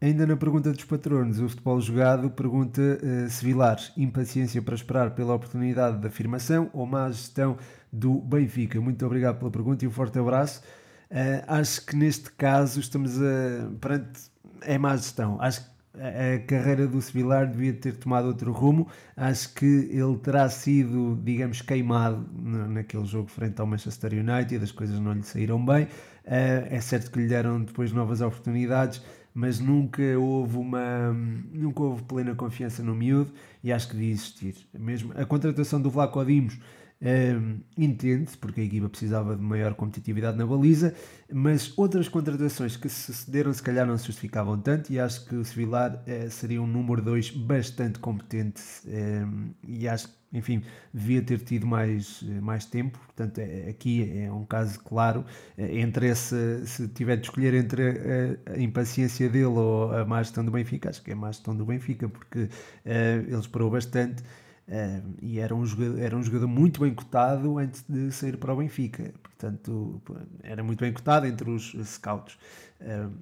Ainda 0.00 0.26
na 0.26 0.36
pergunta 0.36 0.72
dos 0.72 0.84
patronos, 0.84 1.40
o 1.40 1.48
futebol 1.48 1.80
jogado 1.80 2.28
pergunta 2.30 2.80
uh, 2.80 3.30
se 3.30 3.44
Vilar, 3.44 3.78
impaciência 3.96 4.60
para 4.60 4.74
esperar 4.74 5.12
pela 5.12 5.34
oportunidade 5.34 5.98
de 5.98 6.06
afirmação 6.06 6.68
ou 6.72 6.84
má 6.84 7.10
gestão 7.10 7.56
do 7.92 8.20
Benfica. 8.20 8.80
Muito 8.80 9.06
obrigado 9.06 9.38
pela 9.38 9.50
pergunta 9.50 9.84
e 9.84 9.88
um 9.88 9.90
forte 9.90 10.18
abraço. 10.18 10.62
Uh, 11.10 11.44
acho 11.46 11.86
que 11.86 11.96
neste 11.96 12.30
caso 12.32 12.80
estamos 12.80 13.22
a, 13.22 13.70
perante 13.80 14.34
é 14.62 14.76
má 14.76 14.96
gestão. 14.96 15.40
Acho 15.40 15.62
que 15.62 15.73
a 15.98 16.38
carreira 16.46 16.86
do 16.86 17.00
Sevilar 17.00 17.46
devia 17.50 17.72
ter 17.72 17.96
tomado 17.96 18.26
outro 18.26 18.52
rumo. 18.52 18.88
Acho 19.16 19.54
que 19.54 19.64
ele 19.64 20.16
terá 20.22 20.48
sido, 20.48 21.18
digamos, 21.22 21.62
queimado 21.62 22.26
naquele 22.68 23.04
jogo 23.04 23.28
frente 23.28 23.60
ao 23.60 23.66
Manchester 23.66 24.12
United, 24.12 24.62
as 24.62 24.72
coisas 24.72 24.98
não 24.98 25.12
lhe 25.12 25.22
saíram 25.22 25.64
bem. 25.64 25.88
Eh, 26.24 26.68
é 26.70 26.80
certo 26.80 27.10
que 27.10 27.18
lhe 27.20 27.28
deram 27.28 27.62
depois 27.62 27.92
novas 27.92 28.20
oportunidades, 28.20 29.02
mas 29.34 29.60
nunca 29.60 30.02
houve 30.18 30.56
uma 30.56 31.12
nunca 31.52 31.82
houve 31.82 32.02
plena 32.04 32.34
confiança 32.34 32.82
no 32.82 32.94
miúdo 32.94 33.32
e 33.62 33.72
acho 33.72 33.88
que 33.88 33.94
devia 33.94 34.12
existir. 34.12 34.54
Mesmo 34.72 35.12
a 35.16 35.24
contratação 35.24 35.80
do 35.80 35.90
Vlaco 35.90 36.24
Dimos 36.24 36.58
um, 37.04 37.60
Entende-se, 37.76 38.38
porque 38.38 38.62
a 38.62 38.64
equipa 38.64 38.88
precisava 38.88 39.36
de 39.36 39.42
maior 39.42 39.74
competitividade 39.74 40.38
na 40.38 40.46
baliza, 40.46 40.94
mas 41.30 41.76
outras 41.76 42.08
contratações 42.08 42.76
que 42.76 42.88
sucederam 42.88 43.52
se 43.52 43.62
calhar 43.62 43.86
não 43.86 43.98
se 43.98 44.06
justificavam 44.06 44.58
tanto 44.58 44.90
e 44.90 44.98
acho 44.98 45.26
que 45.26 45.34
o 45.34 45.44
Sevilar 45.44 46.02
eh, 46.06 46.30
seria 46.30 46.62
um 46.62 46.66
número 46.66 47.02
2 47.02 47.32
bastante 47.32 47.98
competente 47.98 48.62
um, 48.86 49.50
e 49.66 49.86
acho 49.86 50.08
que, 50.08 50.14
enfim, 50.32 50.62
devia 50.92 51.20
ter 51.20 51.40
tido 51.40 51.66
mais, 51.66 52.22
mais 52.40 52.64
tempo, 52.64 52.98
portanto 52.98 53.38
é, 53.38 53.68
aqui 53.68 54.10
é 54.20 54.32
um 54.32 54.44
caso 54.44 54.80
claro, 54.80 55.24
eh, 55.58 55.80
entre 55.80 56.08
esse, 56.08 56.64
se 56.66 56.88
tiver 56.88 57.16
de 57.16 57.26
escolher 57.26 57.52
entre 57.54 58.38
a, 58.46 58.52
a, 58.52 58.58
impaciência 58.58 59.28
dele 59.28 59.44
ou 59.46 59.92
a 59.92 60.06
má 60.06 60.22
gestão 60.22 60.44
do 60.44 60.50
Benfica, 60.50 60.88
acho 60.88 61.02
que 61.02 61.10
é 61.10 61.14
a 61.14 61.16
má 61.16 61.30
gestão 61.30 61.54
do 61.54 61.66
Benfica, 61.66 62.08
porque 62.08 62.44
uh, 62.44 62.50
ele 62.86 63.38
esperou 63.38 63.70
bastante 63.70 64.22
Uh, 64.66 65.14
e 65.20 65.38
era 65.40 65.54
um, 65.54 65.64
jogador, 65.66 65.98
era 65.98 66.16
um 66.16 66.22
jogador 66.22 66.48
muito 66.48 66.80
bem 66.80 66.94
cotado 66.94 67.58
antes 67.58 67.84
de 67.88 68.10
sair 68.10 68.36
para 68.36 68.52
o 68.52 68.56
Benfica. 68.56 69.12
Portanto, 69.22 70.00
era 70.42 70.62
muito 70.62 70.80
bem 70.80 70.92
cotado 70.92 71.26
entre 71.26 71.50
os 71.50 71.74
scouts. 71.84 72.38
Uh, 72.80 73.12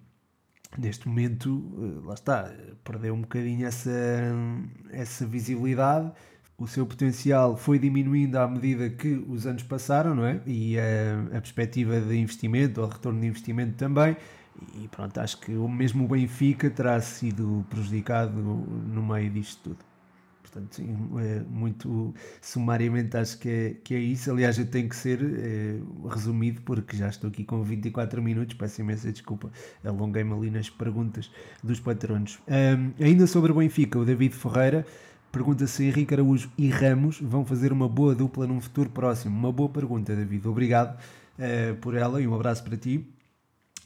neste 0.79 1.09
momento, 1.09 1.51
uh, 1.51 2.07
lá 2.07 2.15
está, 2.15 2.53
perdeu 2.85 3.15
um 3.15 3.23
bocadinho 3.23 3.67
essa, 3.67 3.91
essa 4.91 5.27
visibilidade. 5.27 6.13
O 6.57 6.69
seu 6.69 6.87
potencial 6.87 7.57
foi 7.57 7.77
diminuindo 7.77 8.37
à 8.37 8.47
medida 8.47 8.89
que 8.89 9.15
os 9.29 9.45
anos 9.47 9.65
passaram, 9.65 10.15
não 10.15 10.25
é? 10.25 10.41
E 10.47 10.77
a 10.79 11.41
perspectiva 11.41 12.01
de 12.01 12.17
investimento, 12.17 12.81
ou 12.81 12.87
retorno 12.87 13.21
de 13.21 13.27
investimento 13.27 13.75
também. 13.75 14.17
E 14.77 14.87
pronto, 14.87 15.19
acho 15.19 15.41
que 15.41 15.51
mesmo 15.51 16.05
o 16.05 16.09
Benfica 16.09 16.71
terá 16.71 17.01
sido 17.01 17.67
prejudicado 17.69 18.35
no 18.35 19.03
meio 19.03 19.31
disto 19.31 19.71
tudo. 19.71 19.92
Portanto, 20.53 20.83
é 21.19 21.41
muito 21.49 22.15
sumariamente 22.43 23.17
acho 23.17 23.39
que 23.39 23.49
é, 23.49 23.77
que 23.83 23.95
é 23.95 23.99
isso. 23.99 24.31
Aliás, 24.31 24.59
eu 24.59 24.67
tenho 24.67 24.87
que 24.87 24.95
ser 24.95 25.19
é, 25.23 25.79
resumido 26.11 26.61
porque 26.61 26.95
já 26.95 27.09
estou 27.09 27.31
aqui 27.31 27.43
com 27.43 27.63
24 27.63 28.23
minutos. 28.23 28.55
Peço 28.55 28.83
imensa 28.83 29.11
desculpa, 29.11 29.51
alonguei-me 29.83 30.35
ali 30.35 30.51
nas 30.51 30.69
perguntas 30.69 31.31
dos 31.65 31.81
patronos. 31.81 32.39
Um, 32.47 33.03
ainda 33.03 33.27
sobre 33.27 33.51
o 33.51 33.55
Benfica, 33.55 33.99
o 33.99 34.05
David 34.05 34.35
Ferreira 34.35 34.85
pergunta 35.33 35.67
se 35.67 35.85
Henrique 35.85 36.13
Araújo 36.13 36.51
e 36.59 36.69
Ramos 36.69 37.19
vão 37.19 37.43
fazer 37.43 37.73
uma 37.73 37.89
boa 37.89 38.15
dupla 38.15 38.47
num 38.47 38.61
futuro 38.61 38.91
próximo. 38.91 39.35
Uma 39.35 39.51
boa 39.51 39.71
pergunta, 39.71 40.15
David. 40.15 40.47
Obrigado 40.47 40.99
uh, 41.39 41.75
por 41.77 41.95
ela 41.95 42.21
e 42.21 42.29
um 42.29 42.35
abraço 42.35 42.63
para 42.63 42.77
ti. 42.77 43.09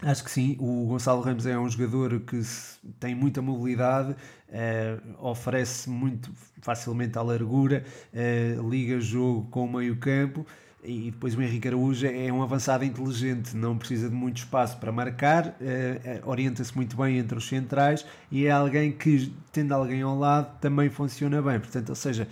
Acho 0.02 0.24
que 0.24 0.30
sim, 0.30 0.56
o 0.60 0.84
Gonçalo 0.88 1.22
Ramos 1.22 1.46
é 1.46 1.58
um 1.58 1.66
jogador 1.70 2.20
que 2.20 2.38
tem 3.00 3.14
muita 3.14 3.40
mobilidade, 3.40 4.14
eh, 4.46 4.98
oferece 5.18 5.88
muito 5.88 6.30
facilmente 6.60 7.16
à 7.16 7.22
largura, 7.22 7.82
eh, 8.12 8.58
liga 8.68 9.00
jogo 9.00 9.48
com 9.50 9.64
o 9.64 9.72
meio 9.72 9.96
campo 9.96 10.46
e 10.84 11.10
depois 11.10 11.34
o 11.34 11.40
Henrique 11.40 11.68
Araújo 11.68 12.06
é 12.06 12.30
um 12.30 12.42
avançado 12.42 12.84
inteligente, 12.84 13.56
não 13.56 13.78
precisa 13.78 14.10
de 14.10 14.14
muito 14.14 14.36
espaço 14.36 14.76
para 14.76 14.92
marcar, 14.92 15.56
eh, 15.62 16.20
orienta-se 16.26 16.76
muito 16.76 16.94
bem 16.94 17.16
entre 17.16 17.38
os 17.38 17.48
centrais 17.48 18.04
e 18.30 18.44
é 18.44 18.50
alguém 18.50 18.92
que, 18.92 19.32
tendo 19.50 19.72
alguém 19.72 20.02
ao 20.02 20.18
lado, 20.18 20.58
também 20.60 20.90
funciona 20.90 21.40
bem. 21.40 21.58
Portanto, 21.58 21.88
ou 21.88 21.96
seja, 21.96 22.28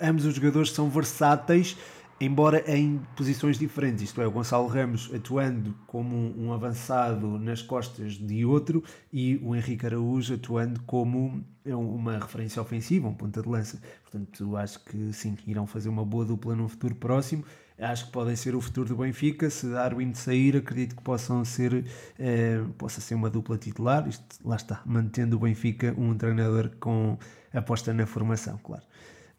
ambos 0.00 0.24
os 0.24 0.34
jogadores 0.34 0.72
são 0.72 0.90
versáteis 0.90 1.76
embora 2.20 2.64
em 2.66 3.00
posições 3.16 3.58
diferentes, 3.58 4.04
isto 4.04 4.20
é, 4.20 4.26
o 4.26 4.30
Gonçalo 4.30 4.66
Ramos 4.66 5.10
atuando 5.14 5.74
como 5.86 6.16
um, 6.16 6.52
avançado 6.52 7.38
nas 7.38 7.62
costas 7.62 8.14
de 8.14 8.44
outro 8.44 8.82
e 9.12 9.36
o 9.42 9.54
Henrique 9.54 9.86
Araújo 9.86 10.34
atuando 10.34 10.80
como 10.82 11.44
uma 11.64 12.18
referência 12.18 12.60
ofensiva, 12.60 13.08
um 13.08 13.14
ponta 13.14 13.42
de 13.42 13.48
lança. 13.48 13.80
Portanto, 14.02 14.56
acho 14.56 14.84
que 14.84 15.12
sim, 15.12 15.36
irão 15.46 15.66
fazer 15.66 15.88
uma 15.88 16.04
boa 16.04 16.24
dupla 16.24 16.56
no 16.56 16.68
futuro 16.68 16.94
próximo. 16.94 17.44
Acho 17.78 18.06
que 18.06 18.12
podem 18.12 18.34
ser 18.34 18.56
o 18.56 18.60
futuro 18.60 18.88
do 18.88 18.96
Benfica. 18.96 19.48
Se 19.48 19.68
Darwin 19.68 20.12
sair, 20.14 20.56
acredito 20.56 20.96
que 20.96 21.02
possam 21.02 21.44
ser, 21.44 21.84
eh, 22.18 22.60
possa 22.76 23.00
ser 23.00 23.14
uma 23.14 23.30
dupla 23.30 23.56
titular. 23.56 24.08
Isto, 24.08 24.24
lá 24.44 24.56
está, 24.56 24.82
mantendo 24.84 25.36
o 25.36 25.40
Benfica 25.40 25.94
um 25.96 26.16
treinador 26.16 26.70
com 26.80 27.16
aposta 27.52 27.92
na 27.94 28.06
formação, 28.06 28.58
claro. 28.58 28.82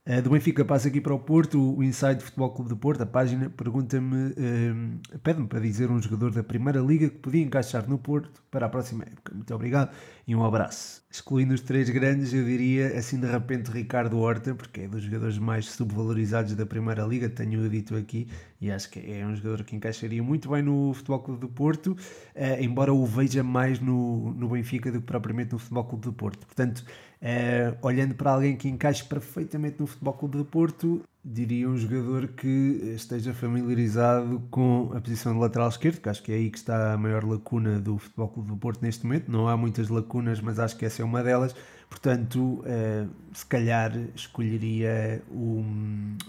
Uh, 0.09 0.23
do 0.23 0.31
Benfica 0.31 0.65
passa 0.65 0.87
aqui 0.87 0.99
para 0.99 1.13
o 1.13 1.19
Porto, 1.19 1.77
o 1.77 1.83
Inside 1.83 2.23
Futebol 2.23 2.49
Clube 2.49 2.73
de 2.73 2.75
Porto, 2.75 3.03
a 3.03 3.05
página, 3.05 3.47
pergunta-me, 3.47 4.31
uh, 4.31 5.19
pede-me 5.19 5.45
para 5.45 5.59
dizer 5.59 5.91
um 5.91 6.01
jogador 6.01 6.31
da 6.31 6.41
Primeira 6.41 6.79
Liga 6.79 7.07
que 7.09 7.17
podia 7.17 7.43
encaixar 7.43 7.87
no 7.87 7.99
Porto 7.99 8.41
para 8.49 8.65
a 8.65 8.69
próxima 8.69 9.03
época. 9.03 9.35
Muito 9.35 9.53
obrigado 9.53 9.91
e 10.25 10.35
um 10.35 10.43
abraço. 10.43 11.03
Excluindo 11.11 11.53
os 11.53 11.61
três 11.61 11.91
grandes, 11.91 12.33
eu 12.33 12.43
diria 12.43 12.97
assim 12.97 13.19
de 13.19 13.27
repente 13.27 13.69
Ricardo 13.69 14.17
Horta, 14.17 14.55
porque 14.55 14.81
é 14.81 14.87
dos 14.87 15.03
jogadores 15.03 15.37
mais 15.37 15.67
subvalorizados 15.67 16.55
da 16.55 16.65
Primeira 16.65 17.03
Liga, 17.03 17.29
tenho 17.29 17.69
dito 17.69 17.95
aqui, 17.95 18.27
e 18.59 18.71
acho 18.71 18.89
que 18.89 18.99
é 18.99 19.23
um 19.23 19.35
jogador 19.35 19.63
que 19.63 19.75
encaixaria 19.75 20.23
muito 20.23 20.49
bem 20.49 20.63
no 20.63 20.91
Futebol 20.91 21.19
Clube 21.19 21.41
do 21.41 21.49
Porto, 21.49 21.91
uh, 21.91 22.59
embora 22.59 22.91
o 22.91 23.05
veja 23.05 23.43
mais 23.43 23.79
no, 23.79 24.33
no 24.33 24.49
Benfica 24.49 24.91
do 24.91 25.01
que 25.01 25.05
propriamente 25.05 25.51
no 25.51 25.59
Futebol 25.59 25.83
Clube 25.83 26.03
do 26.05 26.13
Porto. 26.13 26.47
Portanto, 26.47 26.83
Uh, 27.21 27.75
olhando 27.81 28.15
para 28.15 28.31
alguém 28.31 28.55
que 28.55 28.69
encaixe 28.69 29.03
perfeitamente 29.03 29.77
no 29.81 29.87
Futebol 29.87 30.13
Clube 30.13 30.37
de 30.37 30.43
Porto, 30.45 31.01
diria 31.23 31.67
um 31.67 31.77
jogador 31.77 32.29
que 32.29 32.47
esteja 32.95 33.33
familiarizado 33.33 34.41
com 34.49 34.91
a 34.95 35.01
posição 35.01 35.33
de 35.33 35.39
lateral 35.39 35.67
esquerdo, 35.67 35.99
que 35.99 36.07
acho 36.07 36.23
que 36.23 36.31
é 36.31 36.35
aí 36.35 36.49
que 36.49 36.57
está 36.57 36.93
a 36.93 36.97
maior 36.97 37.25
lacuna 37.25 37.77
do 37.77 37.97
Futebol 37.97 38.29
Clube 38.29 38.49
do 38.49 38.55
Porto 38.57 38.81
neste 38.81 39.05
momento. 39.05 39.29
Não 39.29 39.49
há 39.49 39.57
muitas 39.57 39.89
lacunas, 39.89 40.39
mas 40.39 40.59
acho 40.59 40.77
que 40.77 40.85
essa 40.85 41.01
é 41.01 41.05
uma 41.05 41.21
delas. 41.21 41.53
Portanto, 41.89 42.63
uh, 42.63 43.09
se 43.33 43.45
calhar 43.45 43.91
escolheria 44.15 45.21
o, 45.29 45.65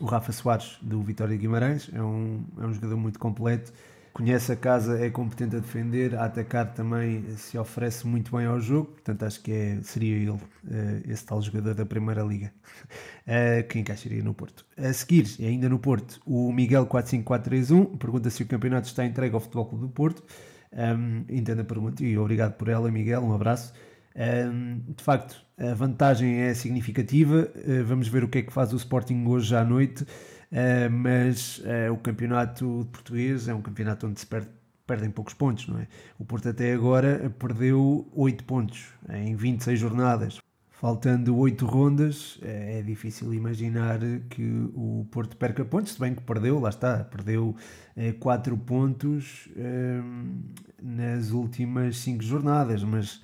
o 0.00 0.06
Rafa 0.06 0.32
Soares 0.32 0.76
do 0.82 1.00
Vitória 1.02 1.36
de 1.36 1.40
Guimarães. 1.40 1.88
É 1.92 2.02
um, 2.02 2.42
é 2.60 2.66
um 2.66 2.72
jogador 2.72 2.96
muito 2.96 3.18
completo 3.20 3.72
conhece 4.12 4.52
a 4.52 4.56
casa, 4.56 4.98
é 4.98 5.10
competente 5.10 5.56
a 5.56 5.58
defender, 5.58 6.14
a 6.14 6.24
atacar 6.24 6.72
também 6.72 7.24
se 7.36 7.56
oferece 7.56 8.06
muito 8.06 8.36
bem 8.36 8.46
ao 8.46 8.60
jogo, 8.60 8.92
portanto 8.92 9.24
acho 9.24 9.42
que 9.42 9.52
é, 9.52 9.78
seria 9.82 10.16
ele, 10.16 10.40
eh, 10.70 11.02
esse 11.08 11.24
tal 11.24 11.40
jogador 11.40 11.74
da 11.74 11.86
Primeira 11.86 12.22
Liga, 12.22 12.52
eh, 13.26 13.62
que 13.62 13.78
encaixaria 13.78 14.22
no 14.22 14.34
Porto. 14.34 14.64
A 14.76 14.92
seguir, 14.92 15.26
ainda 15.40 15.68
no 15.68 15.78
Porto, 15.78 16.20
o 16.26 16.52
Miguel 16.52 16.86
45431 16.86 17.96
pergunta 17.96 18.30
se 18.30 18.42
o 18.42 18.46
campeonato 18.46 18.88
está 18.88 19.04
entregue 19.04 19.34
ao 19.34 19.40
Futebol 19.40 19.66
Clube 19.66 19.86
do 19.86 19.90
Porto. 19.90 20.22
Um, 20.72 21.24
entendo 21.28 21.60
a 21.60 21.64
pergunta 21.64 22.04
e 22.04 22.16
obrigado 22.16 22.54
por 22.54 22.68
ela, 22.68 22.90
Miguel, 22.90 23.22
um 23.22 23.34
abraço. 23.34 23.72
Um, 24.14 24.80
de 24.94 25.02
facto, 25.02 25.36
a 25.58 25.74
vantagem 25.74 26.40
é 26.40 26.54
significativa. 26.54 27.50
Uh, 27.56 27.84
vamos 27.84 28.08
ver 28.08 28.24
o 28.24 28.28
que 28.28 28.38
é 28.38 28.42
que 28.42 28.52
faz 28.52 28.72
o 28.72 28.76
Sporting 28.76 29.24
hoje 29.26 29.54
à 29.54 29.64
noite. 29.64 30.06
Uh, 30.50 30.90
mas 30.90 31.58
uh, 31.58 31.92
o 31.92 31.96
campeonato 31.96 32.88
português 32.90 33.46
é 33.46 33.54
um 33.54 33.62
campeonato 33.62 34.08
onde 34.08 34.18
se 34.18 34.26
perde, 34.26 34.48
perdem 34.84 35.08
poucos 35.08 35.32
pontos, 35.32 35.68
não 35.68 35.78
é? 35.78 35.86
O 36.18 36.24
Porto 36.24 36.48
até 36.48 36.72
agora 36.72 37.32
perdeu 37.38 38.08
8 38.12 38.44
pontos 38.44 38.88
em 39.08 39.36
26 39.36 39.78
jornadas. 39.78 40.40
Faltando 40.70 41.36
8 41.36 41.66
rondas, 41.66 42.38
eh, 42.42 42.78
é 42.78 42.82
difícil 42.82 43.34
imaginar 43.34 43.98
que 44.30 44.42
o 44.74 45.06
Porto 45.10 45.36
perca 45.36 45.62
pontos, 45.62 45.92
se 45.92 46.00
bem 46.00 46.14
que 46.14 46.22
perdeu, 46.22 46.58
lá 46.58 46.70
está, 46.70 47.04
perdeu 47.04 47.54
4 48.18 48.56
pontos 48.56 49.46
nas 50.82 51.32
últimas 51.32 51.98
5 51.98 52.22
jornadas, 52.22 52.82
mas 52.82 53.20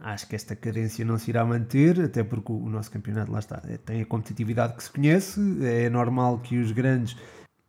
acho 0.00 0.26
que 0.26 0.34
esta 0.34 0.56
cadência 0.56 1.04
não 1.04 1.18
se 1.18 1.30
irá 1.30 1.44
manter, 1.44 2.00
até 2.00 2.24
porque 2.24 2.52
o 2.52 2.68
nosso 2.68 2.90
campeonato, 2.90 3.30
lá 3.30 3.38
está, 3.38 3.62
é, 3.68 3.76
tem 3.76 4.00
a 4.00 4.06
competitividade 4.06 4.74
que 4.74 4.82
se 4.82 4.90
conhece, 4.90 5.40
é 5.62 5.90
normal 5.90 6.38
que 6.38 6.58
os 6.58 6.72
grandes 6.72 7.16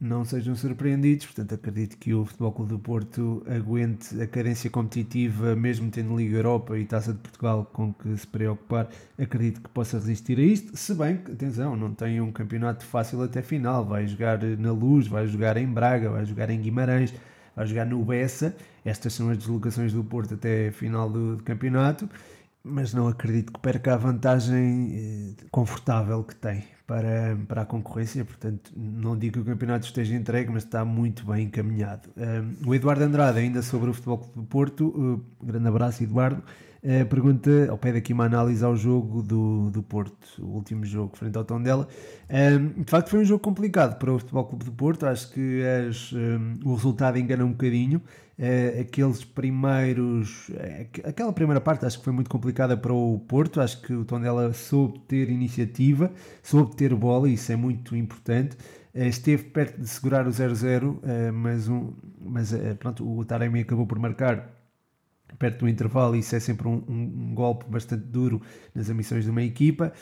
não 0.02 0.26
sejam 0.26 0.56
surpreendidos, 0.56 1.28
portanto 1.28 1.54
acredito 1.54 1.96
que 1.96 2.12
o 2.12 2.26
Futebol 2.26 2.52
Clube 2.52 2.72
do 2.72 2.80
Porto 2.80 3.46
aguente 3.48 4.20
a 4.20 4.26
cadência 4.26 4.68
competitiva, 4.68 5.56
mesmo 5.56 5.92
tendo 5.92 6.18
Liga 6.18 6.38
Europa 6.38 6.76
e 6.80 6.86
Taça 6.86 7.14
de 7.14 7.20
Portugal 7.20 7.70
com 7.72 7.94
que 7.94 8.18
se 8.18 8.26
preocupar, 8.26 8.90
acredito 9.20 9.62
que 9.62 9.70
possa 9.70 9.98
resistir 9.98 10.40
a 10.40 10.42
isto, 10.42 10.76
se 10.76 10.96
bem 10.96 11.18
que, 11.18 11.32
atenção, 11.32 11.76
não 11.76 11.94
tem 11.94 12.20
um 12.20 12.32
campeonato 12.32 12.84
fácil 12.84 13.22
até 13.22 13.44
final, 13.44 13.86
vai 13.86 14.08
jogar 14.08 14.42
na 14.42 14.72
Luz, 14.72 15.06
vai 15.06 15.28
jogar 15.28 15.56
em 15.58 15.68
Braga, 15.68 16.10
vai 16.10 16.26
jogar 16.26 16.50
em 16.50 16.60
Guimarães, 16.60 17.14
vai 17.56 17.68
jogar 17.68 17.86
no 17.86 18.04
Bessa. 18.04 18.56
Estas 18.84 19.14
são 19.14 19.30
as 19.30 19.38
deslocações 19.38 19.94
do 19.94 20.04
Porto 20.04 20.34
até 20.34 20.70
a 20.70 20.72
final 20.72 21.10
do, 21.10 21.38
do 21.38 21.44
campeonato, 21.44 22.10
mas 22.64 22.94
não 22.94 23.08
acredito 23.08 23.52
que 23.52 23.60
perca 23.60 23.94
a 23.94 23.98
vantagem 23.98 25.36
eh, 25.40 25.46
confortável 25.52 26.24
que 26.24 26.36
tem 26.36 26.64
para, 26.92 27.38
para 27.48 27.62
a 27.62 27.66
concorrência. 27.66 28.26
Portanto, 28.26 28.72
não 28.76 29.18
digo 29.18 29.36
que 29.36 29.40
o 29.40 29.46
campeonato 29.46 29.86
esteja 29.86 30.14
entregue, 30.14 30.52
mas 30.52 30.64
está 30.64 30.84
muito 30.84 31.26
bem 31.26 31.46
encaminhado. 31.46 32.10
Um, 32.18 32.70
o 32.70 32.76
Eduardo 32.76 33.04
Andrade, 33.04 33.40
ainda 33.40 33.62
sobre 33.62 33.90
o 33.90 33.94
Futebol 33.94 34.30
do 34.36 34.44
Porto, 34.44 34.88
uh, 34.88 35.46
grande 35.46 35.68
abraço, 35.68 36.04
Eduardo. 36.04 36.44
Uh, 36.84 37.06
pergunta, 37.06 37.50
ao 37.70 37.78
pé 37.78 37.94
daqui 37.94 38.12
uma 38.12 38.26
análise 38.26 38.66
ao 38.66 38.76
jogo 38.76 39.22
do, 39.22 39.70
do 39.70 39.82
Porto, 39.82 40.18
o 40.40 40.56
último 40.56 40.84
jogo 40.84 41.16
frente 41.16 41.38
ao 41.38 41.46
Tondela. 41.46 41.88
Um, 42.30 42.82
de 42.82 42.90
facto, 42.92 43.10
foi 43.10 43.22
um 43.22 43.26
jogo 43.26 43.42
complicado 43.42 43.98
para 43.98 44.12
o 44.12 44.20
Futebol 44.20 44.46
Clube 44.46 44.66
do 44.66 44.72
Porto. 44.72 45.06
Acho 45.06 45.32
que 45.32 45.64
as, 45.64 46.12
um, 46.12 46.60
o 46.66 46.76
resultado 46.76 47.18
engana 47.18 47.46
um 47.46 47.52
bocadinho. 47.52 48.02
Uh, 48.42 48.82
aqueles 48.82 49.24
primeiros, 49.24 50.50
uh, 50.50 51.08
aquela 51.08 51.32
primeira 51.32 51.62
parte 51.62 51.86
acho 51.86 52.00
que 52.00 52.04
foi 52.04 52.12
muito 52.12 52.28
complicada 52.28 52.76
para 52.76 52.92
o 52.92 53.20
Porto. 53.20 53.62
Acho 53.62 53.80
que 53.84 53.94
o 53.94 54.04
Tondela 54.04 54.52
soube 54.52 54.98
ter 55.02 55.30
iniciativa, 55.30 56.12
soube 56.42 56.76
ter 56.76 56.96
bola, 56.96 57.30
isso 57.30 57.52
é 57.52 57.56
muito 57.56 57.96
importante. 57.96 58.58
Uh, 58.96 59.04
esteve 59.04 59.44
perto 59.44 59.80
de 59.80 59.88
segurar 59.88 60.26
o 60.26 60.32
0-0, 60.32 61.32
mas, 61.32 61.70
um, 61.70 61.94
mas 62.20 62.52
pronto, 62.80 63.08
o 63.08 63.24
Taremi 63.24 63.60
acabou 63.60 63.86
por 63.86 64.00
marcar 64.00 64.50
perto 65.38 65.60
do 65.60 65.70
intervalo, 65.70 66.16
isso 66.16 66.36
é 66.36 66.40
sempre 66.40 66.68
um, 66.68 66.84
um, 66.90 67.30
um, 67.30 67.36
golpe 67.36 67.66
bastante 67.70 68.06
duro 68.06 68.42
nas 68.74 68.90
ambições 68.90 69.24
de 69.24 69.30
uma 69.30 69.44
equipa. 69.44 69.94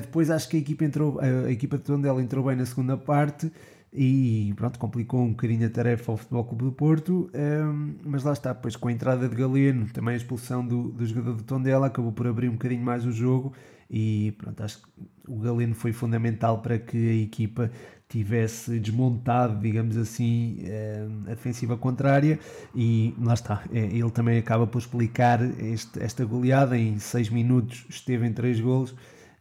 Depois 0.00 0.30
acho 0.30 0.48
que 0.48 0.56
a 0.56 0.60
equipa 0.60 0.84
entrou, 0.84 1.20
a, 1.20 1.46
a 1.46 1.50
equipa 1.52 1.78
de 1.78 1.84
Tondela 1.84 2.20
entrou 2.20 2.44
bem 2.44 2.56
na 2.56 2.66
segunda 2.66 2.96
parte 2.96 3.50
e 3.92 4.52
pronto, 4.56 4.78
complicou 4.78 5.22
um 5.22 5.30
bocadinho 5.30 5.66
a 5.66 5.70
tarefa 5.70 6.12
ao 6.12 6.18
Futebol 6.18 6.44
Clube 6.44 6.64
do 6.64 6.72
Porto, 6.72 7.30
um, 7.34 7.38
ehm, 7.38 7.96
mas 8.04 8.22
lá 8.22 8.32
está, 8.32 8.52
depois 8.52 8.76
com 8.76 8.88
a 8.88 8.92
entrada 8.92 9.28
de 9.28 9.34
Galeno, 9.34 9.86
também 9.92 10.14
a 10.14 10.16
expulsão 10.16 10.66
do, 10.66 10.90
do 10.90 11.06
jogador 11.06 11.34
do 11.34 11.42
Tondela, 11.42 11.86
acabou 11.86 12.12
por 12.12 12.26
abrir 12.26 12.48
um 12.48 12.52
bocadinho 12.52 12.82
mais 12.82 13.04
o 13.06 13.12
jogo 13.12 13.54
e 13.90 14.34
pronto, 14.38 14.62
acho 14.62 14.82
que 14.82 14.88
o 15.26 15.38
Galeno 15.38 15.74
foi 15.74 15.92
fundamental 15.92 16.60
para 16.60 16.78
que 16.78 16.96
a 16.96 17.14
equipa 17.22 17.70
tivesse 18.08 18.78
desmontado, 18.78 19.60
digamos 19.60 19.96
assim, 19.96 20.58
eh, 20.64 21.06
a 21.26 21.30
defensiva 21.30 21.76
contrária 21.76 22.38
e 22.74 23.14
lá 23.20 23.34
está, 23.34 23.62
é, 23.72 23.80
ele 23.84 24.10
também 24.10 24.38
acaba 24.38 24.66
por 24.66 24.78
explicar 24.78 25.40
este, 25.60 26.02
esta 26.02 26.24
goleada 26.24 26.76
em 26.76 26.98
6 26.98 27.28
minutos 27.28 27.84
esteve 27.90 28.26
em 28.26 28.32
3 28.32 28.60
golos 28.60 28.94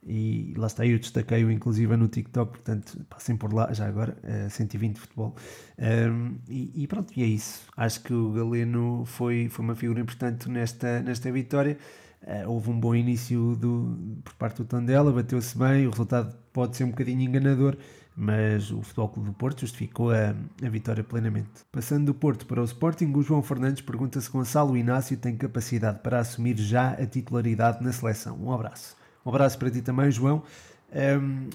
e 0.07 0.53
lá 0.57 0.67
está, 0.67 0.85
eu 0.85 0.97
destaquei-o 0.97 1.51
inclusive 1.51 1.95
no 1.97 2.07
TikTok, 2.07 2.51
portanto 2.51 3.05
passem 3.09 3.35
por 3.35 3.53
lá 3.53 3.71
já 3.73 3.87
agora, 3.87 4.17
120 4.49 4.97
futebol 4.97 5.35
um, 5.77 6.35
e, 6.49 6.83
e, 6.83 6.87
pronto, 6.87 7.11
e 7.15 7.23
é 7.23 7.25
isso 7.25 7.61
acho 7.75 8.01
que 8.01 8.13
o 8.13 8.31
Galeno 8.31 9.03
foi, 9.05 9.49
foi 9.49 9.65
uma 9.65 9.75
figura 9.75 9.99
importante 9.99 10.49
nesta, 10.49 11.01
nesta 11.01 11.31
vitória 11.31 11.77
uh, 12.23 12.49
houve 12.49 12.69
um 12.69 12.79
bom 12.79 12.95
início 12.95 13.55
do, 13.55 14.19
por 14.23 14.33
parte 14.35 14.57
do 14.57 14.65
Tondela, 14.65 15.11
bateu-se 15.11 15.57
bem, 15.57 15.85
o 15.85 15.89
resultado 15.89 16.35
pode 16.53 16.77
ser 16.77 16.85
um 16.85 16.91
bocadinho 16.91 17.21
enganador 17.21 17.77
mas 18.19 18.71
o 18.71 18.81
Futebol 18.81 19.09
Clube 19.09 19.29
do 19.29 19.35
Porto 19.35 19.61
justificou 19.61 20.09
a, 20.09 20.33
a, 20.65 20.69
vitória 20.69 21.03
plenamente. 21.03 21.63
Passando 21.71 22.07
do 22.07 22.15
Porto 22.15 22.47
para 22.47 22.59
o 22.59 22.65
Sporting, 22.65 23.13
o 23.13 23.21
João 23.21 23.43
Fernandes 23.43 23.83
pergunta 23.83 24.19
se 24.19 24.27
Gonçalo 24.31 24.75
Inácio 24.75 25.15
tem 25.17 25.37
capacidade 25.37 25.99
para 25.99 26.17
assumir 26.17 26.57
já 26.57 26.93
a 26.93 27.05
titularidade 27.05 27.83
na 27.83 27.93
seleção. 27.93 28.35
Um 28.41 28.51
abraço. 28.51 28.96
Um 29.27 29.29
abraço 29.29 29.57
para 29.59 29.69
ti 29.69 29.81
também, 29.81 30.09
João, 30.09 30.41
um, 31.21 31.49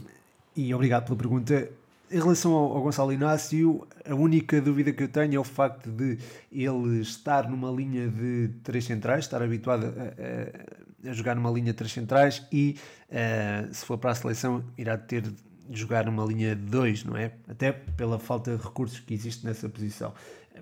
e 0.55 0.75
obrigado 0.75 1.07
pela 1.07 1.17
pergunta. 1.17 1.71
em 2.11 2.19
relação 2.19 2.53
ao, 2.53 2.77
ao, 2.77 2.83
Gonçalo 2.83 3.11
Inácio, 3.15 3.89
a 4.07 4.15
única 4.15 4.61
dúvida 4.61 4.93
que 4.93 5.03
eu 5.03 5.09
tenho 5.09 5.37
é 5.37 5.39
o 5.39 5.45
facto 5.45 5.91
de 5.91 6.19
ele 6.53 7.01
estar 7.01 7.49
numa 7.49 7.71
linha 7.71 8.09
de 8.09 8.51
três 8.63 8.85
centrais, 8.85 9.25
estar 9.25 9.43
habituado 9.43 9.87
a, 9.87 11.09
a, 11.09 11.11
a 11.11 11.13
jogar 11.15 11.35
numa 11.35 11.51
linha 11.51 11.73
de 11.73 11.79
três 11.79 11.91
centrais 11.91 12.47
e, 12.53 12.77
uh, 13.09 13.73
se 13.73 13.87
for 13.87 13.97
para 13.97 14.11
a 14.11 14.15
seleção, 14.15 14.63
irá 14.77 14.99
ter 14.99 15.23
de 15.23 15.35
jogar 15.71 16.05
numa 16.05 16.27
linha 16.27 16.55
de 16.55 16.67
dois, 16.67 17.03
não 17.05 17.17
é? 17.17 17.33
Até 17.49 17.73
pela 17.73 18.19
falta 18.19 18.55
de 18.55 18.63
recursos 18.63 19.01
que 19.01 19.15
existe 19.15 19.47
nessa 19.47 19.67
posição. 19.67 20.13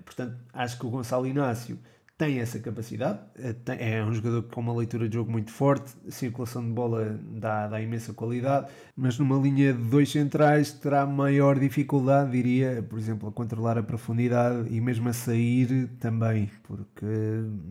Portanto, 0.05 0.37
acho 0.53 0.79
que 0.79 0.85
o 0.85 0.89
Gonçalo 0.89 1.27
Inácio 1.27 1.77
tem 2.21 2.39
essa 2.39 2.59
capacidade, 2.59 3.17
eh, 3.35 3.55
é 3.79 4.05
um 4.05 4.13
jogador 4.13 4.43
com 4.43 4.61
uma 4.61 4.75
leitura 4.75 5.09
de 5.09 5.15
jogo 5.15 5.31
muito 5.31 5.49
forte, 5.49 5.91
circulação 6.07 6.63
de 6.63 6.71
bola 6.71 7.19
dá, 7.31 7.67
dá 7.67 7.81
imensa 7.81 8.13
qualidade, 8.13 8.67
mas 8.95 9.17
numa 9.17 9.35
linha 9.37 9.73
de 9.73 9.81
dois 9.89 10.11
centrais 10.11 10.71
terá 10.71 11.03
maior 11.03 11.57
dificuldade, 11.57 12.29
diria, 12.29 12.85
por 12.87 12.99
exemplo, 12.99 13.27
a 13.27 13.31
controlar 13.31 13.75
a 13.75 13.81
profundidade 13.81 14.67
e 14.69 14.79
mesmo 14.79 15.09
a 15.09 15.13
sair 15.13 15.87
também, 15.99 16.51
porque 16.61 17.07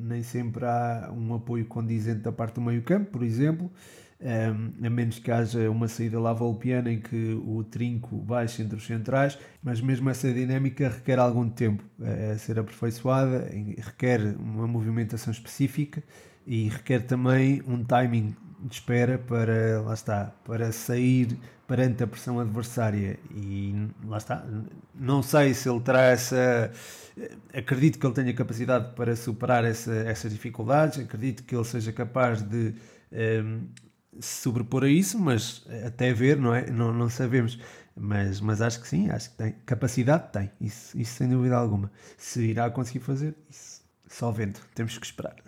nem 0.01 0.25
sempre 0.25 0.65
há 0.65 1.13
um 1.17 1.33
apoio 1.33 1.65
condizente 1.67 2.23
da 2.23 2.33
parte 2.33 2.57
do 2.57 2.63
meio 2.63 2.83
campo, 2.83 3.09
por 3.13 3.23
exemplo, 3.23 3.71
um, 4.21 4.87
a 4.87 4.91
menos 4.91 5.19
que 5.19 5.31
haja 5.31 5.71
uma 5.71 5.89
saída 5.89 6.21
lá 6.21 6.33
volpiana 6.33 6.93
em 6.93 7.01
que 7.01 7.35
o 7.45 7.65
trinco 7.65 8.17
baixe 8.17 8.63
entre 8.63 8.77
os 8.77 8.87
centrais, 8.87 9.39
mas 9.63 9.81
mesmo 9.81 10.11
essa 10.11 10.33
dinâmica 10.33 10.89
requer 10.89 11.19
algum 11.19 11.49
tempo 11.49 11.83
a, 12.01 12.37
ser 12.39 12.59
aperfeiçoada, 12.59 13.51
requer 13.79 14.21
uma 14.39 14.67
movimentação 14.67 15.33
específica 15.33 16.03
e 16.47 16.69
requer 16.69 17.01
também 17.01 17.63
um 17.67 17.83
timing 17.83 18.37
de 18.63 18.75
espera 18.75 19.19
para, 19.19 19.81
lá 19.81 19.95
está, 19.95 20.33
para 20.45 20.71
sair 20.71 21.39
perante 21.67 22.03
a 22.03 22.07
pressão 22.07 22.39
adversária. 22.39 23.19
E 23.35 23.89
lá 24.05 24.19
está, 24.19 24.45
não 24.95 25.23
sei 25.23 25.55
se 25.55 25.69
ele 25.69 25.81
terá 25.81 26.03
essa 26.03 26.71
acredito 27.55 27.99
que 27.99 28.07
ele 28.07 28.15
tenha 28.15 28.35
capacidade 28.35 28.95
para 28.95 29.15
superar 29.17 29.65
essa, 29.65 29.93
essas 29.93 30.33
dificuldades, 30.33 30.99
acredito 30.99 31.43
que 31.45 31.55
ele 31.55 31.65
seja 31.65 31.93
capaz 31.93 32.43
de 32.43 32.75
um, 33.13 33.67
sobrepor 34.19 34.85
a 34.85 34.89
isso, 34.89 35.19
mas 35.19 35.65
até 35.87 36.13
ver, 36.13 36.37
não 36.37 36.55
é? 36.55 36.71
Não, 36.71 36.93
não 36.93 37.09
sabemos. 37.09 37.59
Mas, 37.97 38.41
mas 38.41 38.63
acho 38.63 38.81
que 38.81 38.89
sim, 38.89 39.11
acho 39.11 39.31
que 39.31 39.37
tem. 39.37 39.55
Capacidade 39.67 40.33
tem, 40.33 40.51
isso, 40.61 40.99
isso 40.99 41.15
sem 41.17 41.29
dúvida 41.29 41.57
alguma. 41.57 41.91
Se 42.17 42.41
irá 42.43 42.71
conseguir 42.71 43.01
fazer, 43.01 43.35
isso 43.49 43.83
só 44.09 44.31
vendo, 44.31 44.59
temos 44.75 44.97
que 44.99 45.07
esperar. 45.07 45.37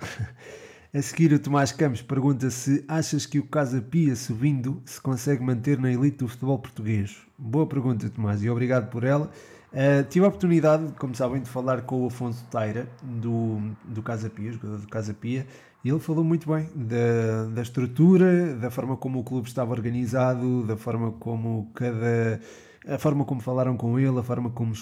A 0.94 1.00
seguir, 1.00 1.32
o 1.32 1.38
Tomás 1.38 1.72
Campos 1.72 2.02
pergunta 2.02 2.50
se 2.50 2.84
achas 2.86 3.24
que 3.24 3.38
o 3.38 3.46
Casa 3.46 3.80
Pia 3.80 4.14
subindo 4.14 4.82
se 4.84 5.00
consegue 5.00 5.42
manter 5.42 5.78
na 5.78 5.90
elite 5.90 6.18
do 6.18 6.28
futebol 6.28 6.58
português. 6.58 7.16
Boa 7.38 7.66
pergunta, 7.66 8.10
Tomás, 8.10 8.42
e 8.42 8.50
obrigado 8.50 8.90
por 8.90 9.02
ela. 9.02 9.30
Uh, 9.72 10.04
tive 10.10 10.24
a 10.26 10.28
oportunidade, 10.28 10.92
como 10.98 11.14
sabem, 11.14 11.40
de 11.40 11.48
falar 11.48 11.82
com 11.82 12.02
o 12.02 12.06
Afonso 12.06 12.44
Taira, 12.50 12.86
do, 13.02 13.58
do 13.84 14.02
Casa 14.02 14.28
Pia, 14.28 14.52
jogador 14.52 14.78
do 14.78 14.86
Casa 14.86 15.14
Pia, 15.14 15.46
e 15.82 15.88
ele 15.88 15.98
falou 15.98 16.22
muito 16.22 16.46
bem 16.52 16.68
da, 16.74 17.46
da 17.54 17.62
estrutura, 17.62 18.54
da 18.54 18.70
forma 18.70 18.96
como 18.96 19.18
o 19.18 19.24
clube 19.24 19.48
estava 19.48 19.72
organizado, 19.72 20.64
da 20.64 20.76
forma 20.76 21.12
como 21.12 21.70
cada. 21.74 22.40
a 22.86 22.98
forma 22.98 23.24
como 23.24 23.40
falaram 23.40 23.76
com 23.76 23.98
ele, 23.98 24.18
a 24.18 24.22
forma 24.22 24.50
como 24.50 24.74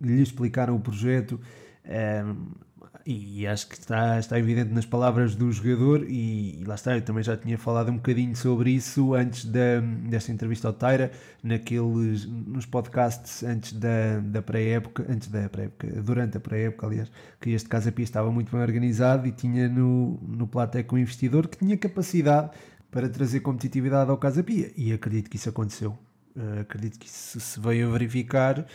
lhe 0.00 0.22
explicaram 0.22 0.76
o 0.76 0.80
projeto. 0.80 1.40
Um, 1.86 2.71
e 3.04 3.46
acho 3.46 3.66
que 3.68 3.74
está, 3.74 4.18
está 4.18 4.38
evidente 4.38 4.72
nas 4.72 4.86
palavras 4.86 5.34
do 5.34 5.50
jogador 5.50 6.04
e, 6.08 6.60
e, 6.60 6.64
lá 6.64 6.74
está, 6.74 6.96
eu 6.96 7.02
também 7.02 7.22
já 7.22 7.36
tinha 7.36 7.58
falado 7.58 7.90
um 7.90 7.96
bocadinho 7.96 8.34
sobre 8.36 8.70
isso 8.70 9.14
antes 9.14 9.44
da, 9.44 9.80
desta 10.08 10.30
entrevista 10.30 10.68
ao 10.68 10.74
Taira, 10.74 11.10
naqueles, 11.42 12.26
nos 12.26 12.66
podcasts 12.66 13.42
antes 13.42 13.72
da, 13.72 14.20
da 14.20 14.42
pré-época, 14.42 15.04
antes 15.08 15.28
da 15.28 15.48
pré-época, 15.48 15.86
durante 16.02 16.36
a 16.36 16.40
pré-época, 16.40 16.86
aliás, 16.86 17.10
que 17.40 17.50
este 17.50 17.68
Casa 17.68 17.90
Pia 17.90 18.04
estava 18.04 18.30
muito 18.30 18.52
bem 18.52 18.60
organizado 18.60 19.26
e 19.26 19.32
tinha 19.32 19.68
no, 19.68 20.18
no 20.22 20.46
Plateco 20.46 20.94
um 20.94 20.98
investidor 20.98 21.48
que 21.48 21.58
tinha 21.58 21.76
capacidade 21.76 22.50
para 22.90 23.08
trazer 23.08 23.40
competitividade 23.40 24.10
ao 24.10 24.18
Casa 24.18 24.42
Pia 24.42 24.70
e 24.76 24.92
acredito 24.92 25.28
que 25.30 25.36
isso 25.36 25.48
aconteceu. 25.48 25.98
Uh, 26.36 26.60
acredito 26.60 26.98
que 26.98 27.06
isso 27.06 27.38
se 27.40 27.60
veio 27.60 27.88
a 27.88 27.92
verificar 27.92 28.66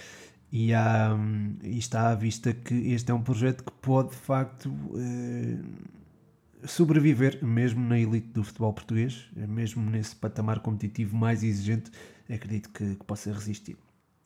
e, 0.52 0.74
há, 0.74 1.16
e 1.64 1.78
está 1.78 2.10
à 2.10 2.16
vista 2.16 2.54
que 2.54 2.74
este 2.92 3.12
é 3.12 3.14
um 3.14 3.22
projeto 3.22 3.64
que 3.64 3.72
pode 3.72 4.10
de 4.10 4.16
facto 4.16 4.72
eh, 4.96 5.58
sobreviver 6.66 7.44
mesmo 7.44 7.86
na 7.86 8.00
elite 8.00 8.30
do 8.30 8.44
futebol 8.44 8.74
português, 8.74 9.30
mesmo 9.36 9.90
nesse 9.90 10.16
patamar 10.16 10.60
competitivo 10.60 11.16
mais 11.16 11.44
exigente, 11.44 11.92
acredito 12.30 12.70
que, 12.70 12.96
que 12.96 13.04
possa 13.06 13.32
resistir. 13.32 13.78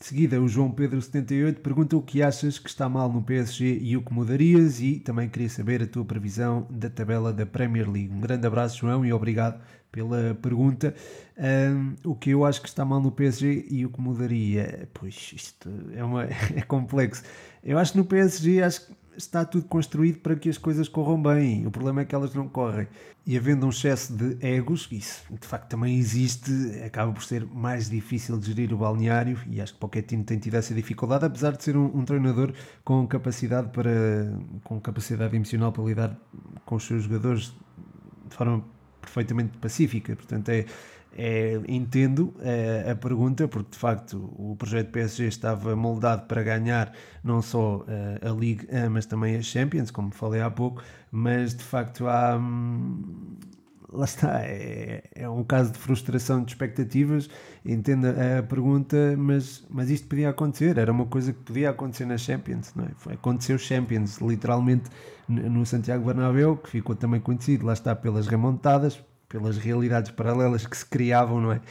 De 0.02 0.08
seguida, 0.08 0.42
o 0.42 0.48
João 0.48 0.72
Pedro 0.72 1.00
78 1.00 1.62
pergunta 1.62 1.96
o 1.96 2.02
que 2.02 2.24
achas 2.24 2.58
que 2.58 2.68
está 2.68 2.90
mal 2.90 3.08
no 3.14 3.22
PSG 3.22 3.78
e 3.84 3.96
o 3.96 4.02
que 4.02 4.12
mudarias 4.12 4.82
e 4.82 4.96
também 5.00 5.30
queria 5.30 5.48
saber 5.48 5.84
a 5.84 5.86
tua 5.86 6.04
previsão 6.04 6.66
da 6.72 6.90
tabela 6.90 7.32
da 7.32 7.46
Premier 7.46 7.88
League. 7.88 8.12
Um 8.12 8.20
grande 8.20 8.48
abraço, 8.48 8.80
João, 8.80 9.06
e 9.06 9.14
obrigado 9.14 9.62
pela 9.92 10.34
pergunta. 10.42 10.96
Um, 11.38 11.94
o 12.04 12.16
que 12.16 12.32
eu 12.32 12.44
acho 12.44 12.64
que 12.64 12.68
está 12.68 12.84
mal 12.84 13.00
no 13.00 13.12
PSG 13.12 13.68
e 13.70 13.86
o 13.86 13.92
que 13.92 14.02
mudaria? 14.02 14.90
Pois, 14.92 15.34
isto 15.36 15.70
é, 15.94 16.04
uma, 16.04 16.24
é 16.56 16.64
complexo. 16.68 17.22
Eu 17.64 17.78
acho 17.78 17.92
que 17.92 18.00
no 18.00 18.06
PSG 18.06 18.64
acho 18.64 18.88
que 18.88 18.94
está 19.17 19.45
tudo 19.45 19.65
construído 19.65 20.19
para 20.19 20.36
que 20.36 20.50
as 20.50 20.58
coisas 20.58 20.88
corram 20.88 21.21
bem. 21.21 21.65
O 21.67 21.71
problema 21.71 22.02
é 22.02 22.06
que 22.06 22.15
elas 22.15 22.34
não 22.34 22.47
correm. 22.47 22.88
E 23.26 23.38
havendo 23.38 23.65
um 23.65 23.69
excesso 23.69 24.13
de 24.13 24.38
egos, 24.45 24.88
isso 24.91 25.24
de 25.30 25.45
facto 25.45 25.69
também 25.69 25.97
existe, 25.97 26.52
acaba 26.86 27.12
por 27.12 27.24
ser 27.24 27.45
mais 27.45 27.89
difícil 27.89 28.38
de 28.38 28.47
gerir 28.47 28.74
o 28.74 28.78
balneário 28.78 29.39
e 29.47 29.62
acho 29.62 29.74
que 29.74 29.80
Pochettino 29.80 30.24
tem 30.24 30.39
tido 30.39 30.56
essa 30.56 30.74
dificuldade, 30.74 31.26
apesar 31.26 31.52
de 31.52 31.63
ser 31.63 31.78
um, 31.78 31.86
um 31.97 32.04
treinador 32.04 32.54
com 32.84 33.06
capacidade 33.08 33.69
para 33.69 33.91
com 34.63 34.80
capacidade 34.80 35.36
emocional 35.36 35.71
para 35.71 35.84
lidar 35.84 36.19
com 36.65 36.76
os 36.76 36.84
seus 36.84 37.04
jogadores 37.04 37.54
de 38.28 38.36
forma 38.36 38.63
perfeitamente 39.02 39.58
pacífica. 39.58 40.15
Portanto, 40.15 40.50
é, 40.50 40.65
é, 41.17 41.60
entendo 41.67 42.34
é, 42.39 42.91
a 42.91 42.95
pergunta, 42.95 43.47
porque 43.47 43.71
de 43.71 43.78
facto 43.78 44.34
o 44.38 44.56
projeto 44.56 44.91
PSG 44.91 45.28
estava 45.28 45.76
moldado 45.76 46.26
para 46.28 46.41
ganhar 46.43 46.93
não 47.24 47.41
só 47.41 47.86
é, 47.88 48.28
a 48.28 48.32
League, 48.32 48.67
mas 48.89 49.06
também 49.06 49.36
a 49.36 49.41
Champions, 49.41 49.91
como 49.91 50.12
falei 50.12 50.41
há 50.41 50.50
pouco, 50.50 50.82
mas 51.12 51.54
de 51.54 51.63
facto 51.63 52.08
há. 52.08 52.38
Hum, 52.38 53.38
lá 53.91 54.06
está, 54.06 54.41
é, 54.41 55.04
é, 55.13 55.30
um 55.30 55.43
caso 55.43 55.71
de 55.71 55.80
frustração 55.80 56.43
de 56.43 56.52
expectativas. 56.52 57.30
Entendo 57.65 58.08
a 58.08 58.41
pergunta, 58.41 59.15
mas, 59.17 59.63
mas 59.69 59.89
isto 59.89 60.08
podia 60.08 60.30
acontecer, 60.30 60.78
era 60.78 60.91
uma 60.91 61.06
coisa 61.06 61.34
que 61.34 61.39
podia 61.39 61.69
acontecer 61.69 62.06
na 62.06 62.17
Champions, 62.17 62.74
não 62.76 62.86
é? 62.86 63.13
Aconteceu 63.13 63.58
Champions, 63.58 64.17
literalmente 64.17 64.89
no 65.28 65.65
Santiago 65.65 66.06
Bernabéu, 66.06 66.58
que 66.58 66.69
ficou 66.69 66.95
também 66.95 67.21
conhecido, 67.21 67.65
lá 67.65 67.74
está, 67.74 67.95
pelas 67.95 68.28
remontadas, 68.28 69.02
pelas 69.32 69.58
realidades 69.58 70.12
paralelas 70.12 70.65
que 70.67 70.76
se 70.76 70.86
criavam, 70.86 71.39
não 71.39 71.52
é? 71.54 71.62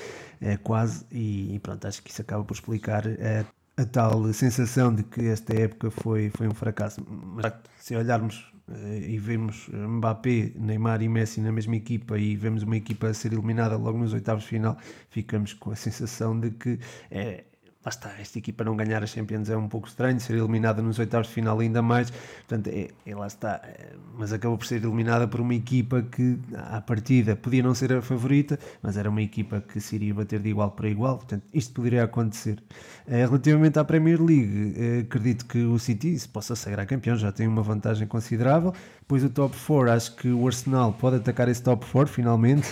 é 0.40 0.56
quase, 0.56 1.04
e, 1.12 1.54
e 1.54 1.58
pronto, 1.58 1.86
acho 1.86 2.02
que 2.02 2.10
isso 2.10 2.22
acaba 2.22 2.42
por 2.42 2.54
explicar 2.54 3.04
a, 3.06 3.82
a, 3.82 3.84
tal 3.84 4.32
sensação 4.32 4.94
de 4.94 5.02
que 5.02 5.26
esta 5.26 5.54
época 5.54 5.90
foi, 5.90 6.30
foi 6.30 6.48
um 6.48 6.54
fracasso. 6.54 7.06
Mas 7.06 7.52
se 7.78 7.94
olharmos 7.94 8.50
eh, 8.70 9.10
e 9.10 9.18
vemos 9.18 9.68
Mbappé, 9.68 10.52
Neymar 10.56 11.02
e 11.02 11.08
Messi 11.08 11.40
na 11.40 11.52
mesma 11.52 11.76
equipa 11.76 12.18
e 12.18 12.34
vemos 12.36 12.62
uma 12.62 12.76
equipa 12.76 13.08
a 13.08 13.14
ser 13.14 13.32
eliminada 13.32 13.76
logo 13.76 13.98
nos 13.98 14.14
oitavos 14.14 14.44
de 14.44 14.48
final, 14.48 14.78
ficamos 15.10 15.52
com 15.52 15.70
a 15.70 15.76
sensação 15.76 16.38
de 16.38 16.50
que 16.52 16.78
é, 17.10 17.44
lá 17.84 17.88
está, 17.88 18.10
esta 18.20 18.38
equipa 18.38 18.62
não 18.62 18.76
ganhar 18.76 19.02
a 19.02 19.06
Champions 19.06 19.48
é 19.48 19.56
um 19.56 19.68
pouco 19.68 19.88
estranho, 19.88 20.20
ser 20.20 20.34
eliminada 20.34 20.82
nos 20.82 20.98
oitavos 20.98 21.28
de 21.28 21.32
final 21.34 21.58
ainda 21.58 21.80
mais, 21.80 22.10
portanto, 22.10 22.68
é, 22.68 22.88
é, 23.06 23.14
lá 23.14 23.26
está, 23.26 23.60
é, 23.64 23.94
mas 24.18 24.32
acabou 24.32 24.58
por 24.58 24.66
ser 24.66 24.84
eliminada 24.84 25.26
por 25.26 25.40
uma 25.40 25.54
equipa 25.54 26.02
que, 26.02 26.38
à 26.54 26.80
partida, 26.80 27.34
podia 27.34 27.62
não 27.62 27.74
ser 27.74 27.94
a 27.94 28.02
favorita, 28.02 28.58
mas 28.82 28.98
era 28.98 29.08
uma 29.08 29.22
equipa 29.22 29.62
que 29.62 29.80
se 29.80 29.94
iria 29.94 30.12
bater 30.12 30.40
de 30.40 30.50
igual 30.50 30.70
para 30.72 30.88
igual, 30.88 31.16
portanto, 31.16 31.42
isto 31.54 31.72
poderia 31.72 32.04
acontecer. 32.04 32.62
É, 33.06 33.24
relativamente 33.24 33.78
à 33.78 33.84
Premier 33.84 34.20
League, 34.22 34.74
é, 34.76 34.98
acredito 35.00 35.46
que 35.46 35.64
o 35.64 35.78
City 35.78 36.18
se 36.18 36.28
possa 36.28 36.54
sagrar 36.54 36.86
campeão, 36.86 37.16
já 37.16 37.32
tem 37.32 37.48
uma 37.48 37.62
vantagem 37.62 38.06
considerável, 38.06 38.74
depois 39.10 39.24
o 39.24 39.28
top 39.30 39.56
4, 39.66 39.90
acho 39.90 40.14
que 40.14 40.28
o 40.28 40.46
Arsenal 40.46 40.92
pode 40.92 41.16
atacar 41.16 41.48
esse 41.48 41.60
top 41.60 41.84
4 41.84 42.14
finalmente, 42.14 42.68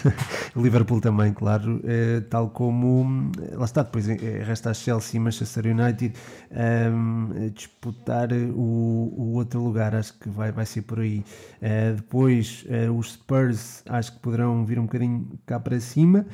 o 0.55 0.63
Liverpool 0.63 1.01
também, 1.01 1.33
claro, 1.33 1.81
é, 1.83 2.21
tal 2.21 2.49
como, 2.51 3.33
lá 3.55 3.65
está, 3.65 3.83
depois 3.83 4.07
resta 4.07 4.71
a 4.71 4.75
Chelsea 4.75 5.19
e 5.19 5.21
Manchester 5.21 5.67
United 5.67 6.15
um, 6.93 7.51
disputar 7.53 8.33
o, 8.33 9.13
o, 9.17 9.33
outro 9.35 9.61
lugar, 9.61 9.97
acho 9.97 10.17
que 10.17 10.29
vai, 10.29 10.53
vai 10.53 10.65
ser 10.65 10.83
por 10.83 11.01
aí. 11.01 11.25
Uh, 11.61 11.97
depois 11.97 12.65
uh, 12.69 12.93
os 12.93 13.15
Spurs 13.15 13.83
acho 13.89 14.13
que 14.13 14.21
poderão 14.21 14.65
vir 14.65 14.79
um 14.79 14.85
bocadinho 14.85 15.29
cá 15.45 15.59
para 15.59 15.81
cima. 15.81 16.25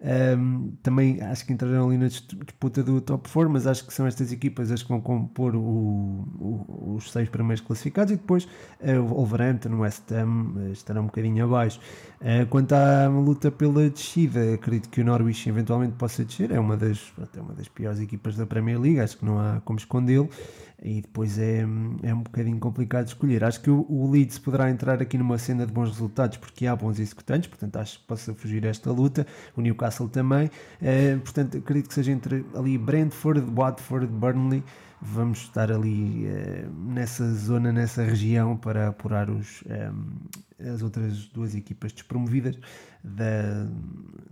Um, 0.00 0.76
também 0.80 1.20
acho 1.20 1.44
que 1.44 1.52
entrarão 1.52 1.88
ali 1.88 1.98
na 1.98 2.06
disputa 2.06 2.84
do 2.84 3.00
top 3.00 3.28
4, 3.28 3.50
mas 3.50 3.66
acho 3.66 3.84
que 3.84 3.92
são 3.92 4.06
estas 4.06 4.30
equipas 4.30 4.70
as 4.70 4.80
que 4.80 4.88
vão 4.88 5.00
compor 5.00 5.56
o, 5.56 5.60
o, 5.60 6.94
os 6.94 7.10
seis 7.10 7.28
primeiros 7.28 7.60
classificados 7.60 8.12
e 8.12 8.16
depois 8.16 8.44
uh, 8.44 9.00
o 9.00 9.08
Wolverhampton, 9.08 9.70
o 9.70 9.80
West 9.80 10.12
Ham 10.12 10.52
uh, 10.54 10.72
estarão 10.72 11.02
um 11.02 11.06
bocadinho 11.06 11.44
abaixo. 11.44 11.80
Uh, 12.20 12.46
quanto 12.46 12.74
à 12.74 13.08
luta 13.08 13.50
pela 13.50 13.90
descida, 13.90 14.54
acredito 14.54 14.88
que 14.88 15.00
o 15.00 15.04
Norwich 15.04 15.48
eventualmente 15.48 15.94
possa 15.94 16.24
descer, 16.24 16.52
é 16.52 16.60
uma 16.60 16.76
das, 16.76 17.12
é 17.36 17.40
uma 17.40 17.54
das 17.54 17.66
piores 17.66 17.98
equipas 17.98 18.36
da 18.36 18.46
Premier 18.46 18.80
League, 18.80 19.00
acho 19.00 19.18
que 19.18 19.24
não 19.24 19.38
há 19.40 19.60
como 19.64 19.80
escondê-lo 19.80 20.30
e 20.82 21.00
depois 21.00 21.38
é, 21.38 21.62
é 22.02 22.14
um 22.14 22.22
bocadinho 22.22 22.58
complicado 22.58 23.08
escolher. 23.08 23.42
Acho 23.42 23.60
que 23.60 23.70
o, 23.70 23.84
o 23.88 24.10
Leeds 24.10 24.38
poderá 24.38 24.70
entrar 24.70 25.02
aqui 25.02 25.18
numa 25.18 25.36
cena 25.36 25.66
de 25.66 25.72
bons 25.72 25.88
resultados 25.90 26.36
porque 26.36 26.66
há 26.66 26.76
bons 26.76 27.00
executantes, 27.00 27.48
portanto 27.48 27.76
acho 27.76 27.98
que 27.98 28.06
possa 28.06 28.32
fugir 28.32 28.64
esta 28.64 28.92
luta. 28.92 29.26
O 29.56 29.60
Newcastle 29.60 29.87
também, 30.08 30.50
é, 30.80 31.16
portanto 31.16 31.56
acredito 31.58 31.88
que 31.88 31.94
seja 31.94 32.12
entre 32.12 32.44
ali 32.54 32.76
Brentford, 32.76 33.40
Watford, 33.40 34.06
Burnley. 34.06 34.62
Vamos 35.00 35.42
estar 35.42 35.70
ali 35.70 36.26
é, 36.26 36.66
nessa 36.76 37.32
zona, 37.32 37.72
nessa 37.72 38.02
região 38.02 38.56
para 38.56 38.88
apurar 38.88 39.30
os, 39.30 39.62
é, 39.68 39.90
as 40.72 40.82
outras 40.82 41.28
duas 41.28 41.54
equipas 41.54 41.92
despromovidas 41.92 42.58
da, 43.04 43.68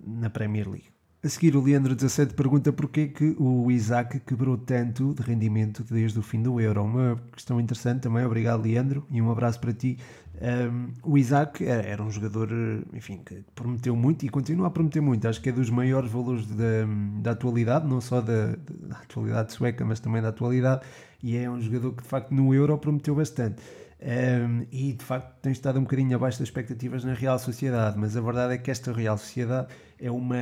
na 0.05 0.29
Premier 0.29 0.69
League. 0.69 0.96
A 1.27 1.29
seguir, 1.29 1.57
o 1.57 1.61
Leandro17 1.61 2.35
pergunta 2.35 2.73
porquê 2.73 3.09
que 3.09 3.35
o 3.37 3.69
Isaac 3.69 4.21
quebrou 4.21 4.57
tanto 4.57 5.13
de 5.13 5.23
rendimento 5.25 5.83
desde 5.83 6.17
o 6.21 6.23
fim 6.23 6.41
do 6.41 6.61
Euro. 6.61 6.85
Uma 6.85 7.21
questão 7.33 7.61
interessante 7.61 8.03
também, 8.03 8.25
obrigado 8.25 8.63
Leandro, 8.63 9.05
e 9.11 9.21
um 9.21 9.29
abraço 9.29 9.59
para 9.59 9.73
ti. 9.73 9.99
Um, 10.41 10.93
o 11.03 11.19
Isaac 11.19 11.65
era 11.67 12.01
um 12.01 12.13
jogador, 12.13 12.49
enfim, 12.95 13.23
que 13.27 13.43
prometeu 13.57 13.97
muito 13.97 14.25
e 14.25 14.29
continua 14.29 14.69
a 14.69 14.71
prometer 14.71 15.01
muito. 15.01 15.27
Acho 15.27 15.41
que 15.43 15.49
é 15.49 15.53
dos 15.53 15.69
maiores 15.69 16.09
valores 16.09 16.47
da, 16.47 16.87
da 17.21 17.33
atualidade, 17.33 17.89
não 17.89 18.01
só 18.01 18.21
da, 18.21 18.55
da 18.87 18.99
atualidade 18.99 19.53
sueca, 19.53 19.85
mas 19.85 19.99
também 19.99 20.23
da 20.23 20.29
atualidade. 20.29 20.83
E 21.21 21.37
é 21.37 21.51
um 21.51 21.61
jogador 21.61 21.93
que 21.93 22.05
de 22.05 22.09
facto 22.09 22.33
no 22.33 22.55
Euro 22.55 22.79
prometeu 22.79 23.17
bastante. 23.17 23.61
Um, 23.99 24.67
e 24.71 24.93
de 24.93 25.03
facto 25.03 25.41
tem 25.41 25.53
estado 25.53 25.79
um 25.79 25.83
bocadinho 25.83 26.15
abaixo 26.17 26.39
das 26.39 26.49
expectativas 26.49 27.03
na 27.03 27.15
Real 27.15 27.39
Sociedade, 27.39 27.99
mas 27.99 28.15
a 28.15 28.21
verdade 28.21 28.55
é 28.55 28.59
que 28.59 28.71
esta 28.71 28.93
Real 28.93 29.17
Sociedade 29.17 29.69
é 29.99 30.11
uma, 30.11 30.37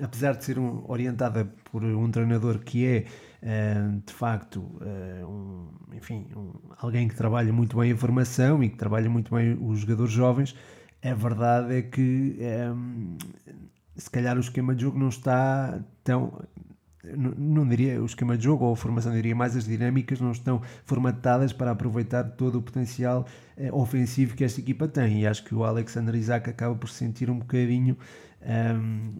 apesar 0.00 0.36
de 0.36 0.44
ser 0.44 0.60
um, 0.60 0.84
orientada 0.88 1.52
por 1.64 1.82
um 1.82 2.08
treinador 2.10 2.60
que 2.60 2.86
é 2.86 3.04
de 4.06 4.12
facto 4.12 4.60
um, 5.28 5.66
enfim, 5.92 6.28
um, 6.36 6.52
alguém 6.78 7.08
que 7.08 7.16
trabalha 7.16 7.52
muito 7.52 7.76
bem 7.76 7.92
a 7.92 7.96
formação 7.96 8.62
e 8.62 8.68
que 8.68 8.76
trabalha 8.76 9.10
muito 9.10 9.34
bem 9.34 9.58
os 9.60 9.80
jogadores 9.80 10.12
jovens, 10.12 10.54
a 11.02 11.14
verdade 11.14 11.74
é 11.74 11.82
que 11.82 12.38
se 13.96 14.08
calhar 14.08 14.36
o 14.36 14.40
esquema 14.40 14.74
de 14.74 14.82
jogo 14.82 14.98
não 14.98 15.08
está 15.08 15.80
tão 16.04 16.40
não, 17.16 17.66
diria 17.66 18.00
o 18.02 18.06
esquema 18.06 18.36
de 18.36 18.44
jogo 18.44 18.64
ou 18.64 18.72
a 18.72 18.76
formação, 18.76 19.12
diria 19.12 19.34
mais 19.34 19.56
as 19.56 19.64
dinâmicas 19.64 20.20
não 20.20 20.32
estão 20.32 20.60
formatadas 20.84 21.52
para 21.52 21.70
aproveitar 21.70 22.24
todo 22.24 22.58
o 22.58 22.62
potencial 22.62 23.26
eh, 23.56 23.70
ofensivo 23.72 24.34
que 24.34 24.44
esta 24.44 24.60
equipa 24.60 24.88
tem. 24.88 25.22
E 25.22 25.26
acho 25.26 25.44
que 25.44 25.54
o 25.54 25.64
Alexander 25.64 26.14
Isaac 26.14 26.48
acaba 26.50 26.74
por 26.74 26.88
sentir 26.88 27.30
um 27.30 27.38
bocadinho 27.38 27.96
um, 28.42 29.14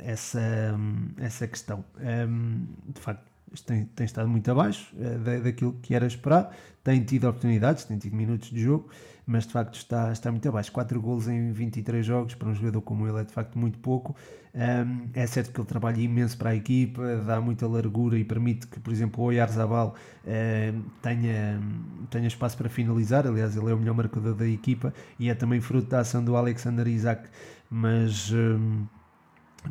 essa, 0.00 0.78
essa 1.18 1.46
questão. 1.46 1.84
Um, 2.00 2.66
de 2.92 3.00
facto, 3.00 3.22
tem, 3.64 3.84
tem 3.86 4.04
estado 4.04 4.28
muito 4.28 4.50
abaixo 4.50 4.94
uh, 4.94 5.42
daquilo 5.42 5.72
que 5.82 5.94
era 5.94 6.06
esperar, 6.06 6.54
tem 6.84 7.02
tido 7.02 7.28
oportunidades, 7.28 7.84
tem 7.84 7.98
tido 7.98 8.14
minutos 8.14 8.50
de 8.50 8.60
jogo, 8.60 8.90
mas 9.28 9.46
de 9.46 9.52
facto 9.52 9.74
está, 9.74 10.10
está 10.10 10.32
muito 10.32 10.48
abaixo. 10.48 10.72
4 10.72 10.98
golos 11.02 11.28
em 11.28 11.52
23 11.52 12.04
jogos 12.04 12.34
para 12.34 12.48
um 12.48 12.54
jogador 12.54 12.80
como 12.80 13.06
ele 13.06 13.20
é 13.20 13.24
de 13.24 13.32
facto 13.32 13.58
muito 13.58 13.78
pouco. 13.78 14.16
Um, 14.54 15.10
é 15.12 15.26
certo 15.26 15.52
que 15.52 15.60
ele 15.60 15.68
trabalha 15.68 16.00
imenso 16.00 16.38
para 16.38 16.50
a 16.50 16.54
equipa, 16.56 17.02
dá 17.18 17.38
muita 17.38 17.68
largura 17.68 18.18
e 18.18 18.24
permite 18.24 18.66
que, 18.66 18.80
por 18.80 18.90
exemplo, 18.90 19.22
o 19.22 19.26
Oyarzabal 19.26 19.94
uh, 20.24 20.82
tenha, 21.02 21.60
tenha 22.08 22.26
espaço 22.26 22.56
para 22.56 22.70
finalizar. 22.70 23.26
Aliás, 23.26 23.54
ele 23.54 23.70
é 23.70 23.74
o 23.74 23.78
melhor 23.78 23.94
marcador 23.94 24.34
da 24.34 24.48
equipa 24.48 24.94
e 25.18 25.28
é 25.28 25.34
também 25.34 25.60
fruto 25.60 25.88
da 25.88 26.00
ação 26.00 26.24
do 26.24 26.34
Alexander 26.34 26.88
Isaac, 26.88 27.28
mas. 27.70 28.32
Um, 28.32 28.86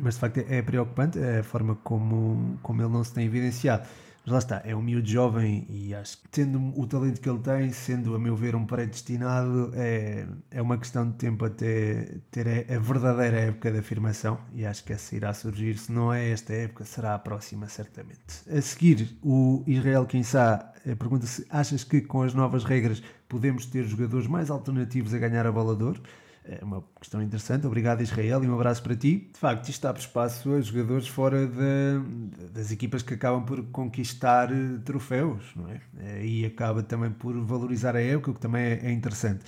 mas 0.00 0.14
de 0.14 0.20
facto 0.20 0.38
é 0.38 0.62
preocupante 0.62 1.18
a 1.18 1.42
forma 1.42 1.74
como, 1.82 2.58
como 2.62 2.80
ele 2.80 2.92
não 2.92 3.02
se 3.02 3.12
tem 3.12 3.24
evidenciado. 3.24 3.88
Mas 4.28 4.32
lá 4.32 4.38
está, 4.40 4.62
é 4.62 4.76
um 4.76 4.82
miúdo 4.82 5.08
jovem 5.08 5.64
e 5.70 5.94
acho 5.94 6.18
que 6.18 6.28
tendo 6.28 6.78
o 6.78 6.86
talento 6.86 7.18
que 7.18 7.30
ele 7.30 7.38
tem, 7.38 7.72
sendo 7.72 8.14
a 8.14 8.18
meu 8.18 8.36
ver 8.36 8.54
um 8.54 8.66
predestinado, 8.66 9.72
é, 9.74 10.26
é 10.50 10.60
uma 10.60 10.76
questão 10.76 11.08
de 11.08 11.16
tempo 11.16 11.46
até 11.46 12.18
ter 12.30 12.46
a, 12.70 12.78
verdadeira 12.78 13.38
época 13.38 13.72
de 13.72 13.78
afirmação 13.78 14.38
e 14.52 14.66
acho 14.66 14.84
que 14.84 14.92
essa 14.92 15.16
irá 15.16 15.32
surgir. 15.32 15.78
Se 15.78 15.90
não 15.90 16.12
é 16.12 16.28
esta 16.28 16.52
época, 16.52 16.84
será 16.84 17.14
a 17.14 17.18
próxima, 17.18 17.68
certamente. 17.68 18.20
A 18.54 18.60
seguir, 18.60 19.16
o 19.22 19.64
Israel 19.66 20.04
Quinçá 20.04 20.74
eh, 20.84 20.94
pergunta 20.94 21.26
se 21.26 21.46
achas 21.48 21.82
que 21.82 22.02
com 22.02 22.20
as 22.20 22.34
novas 22.34 22.64
regras 22.64 23.02
podemos 23.30 23.64
ter 23.64 23.84
jogadores 23.84 24.26
mais 24.26 24.50
alternativos 24.50 25.14
a 25.14 25.18
ganhar 25.18 25.46
a 25.46 25.52
bola 25.52 25.74
de 25.74 25.84
ouro? 25.84 26.02
É 26.50 26.64
uma 26.64 26.82
questão 26.98 27.22
interessante. 27.22 27.66
Obrigado, 27.66 28.00
Israel, 28.00 28.42
e 28.42 28.48
um 28.48 28.54
abraço 28.54 28.82
para 28.82 28.96
ti. 28.96 29.28
De 29.34 29.38
facto, 29.38 29.68
isto 29.68 29.86
abre 29.86 30.00
espaço 30.00 30.54
a 30.54 30.60
jogadores 30.62 31.06
fora 31.06 31.46
de, 31.46 32.48
das 32.50 32.70
equipas 32.70 33.02
que 33.02 33.12
acabam 33.12 33.44
por 33.44 33.62
conquistar 33.66 34.50
eh, 34.50 34.78
troféus, 34.82 35.44
não 35.54 35.68
é? 35.68 35.80
Eh, 35.98 36.26
e 36.26 36.46
acaba 36.46 36.82
também 36.82 37.10
por 37.10 37.38
valorizar 37.44 37.94
a 37.94 38.00
época, 38.00 38.30
o 38.30 38.34
que 38.34 38.40
também 38.40 38.62
é, 38.62 38.86
é 38.86 38.90
interessante. 38.90 39.44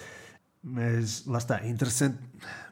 Mas 0.63 1.25
lá 1.25 1.39
está, 1.39 1.65
é 1.65 1.71
interessante, 1.71 2.19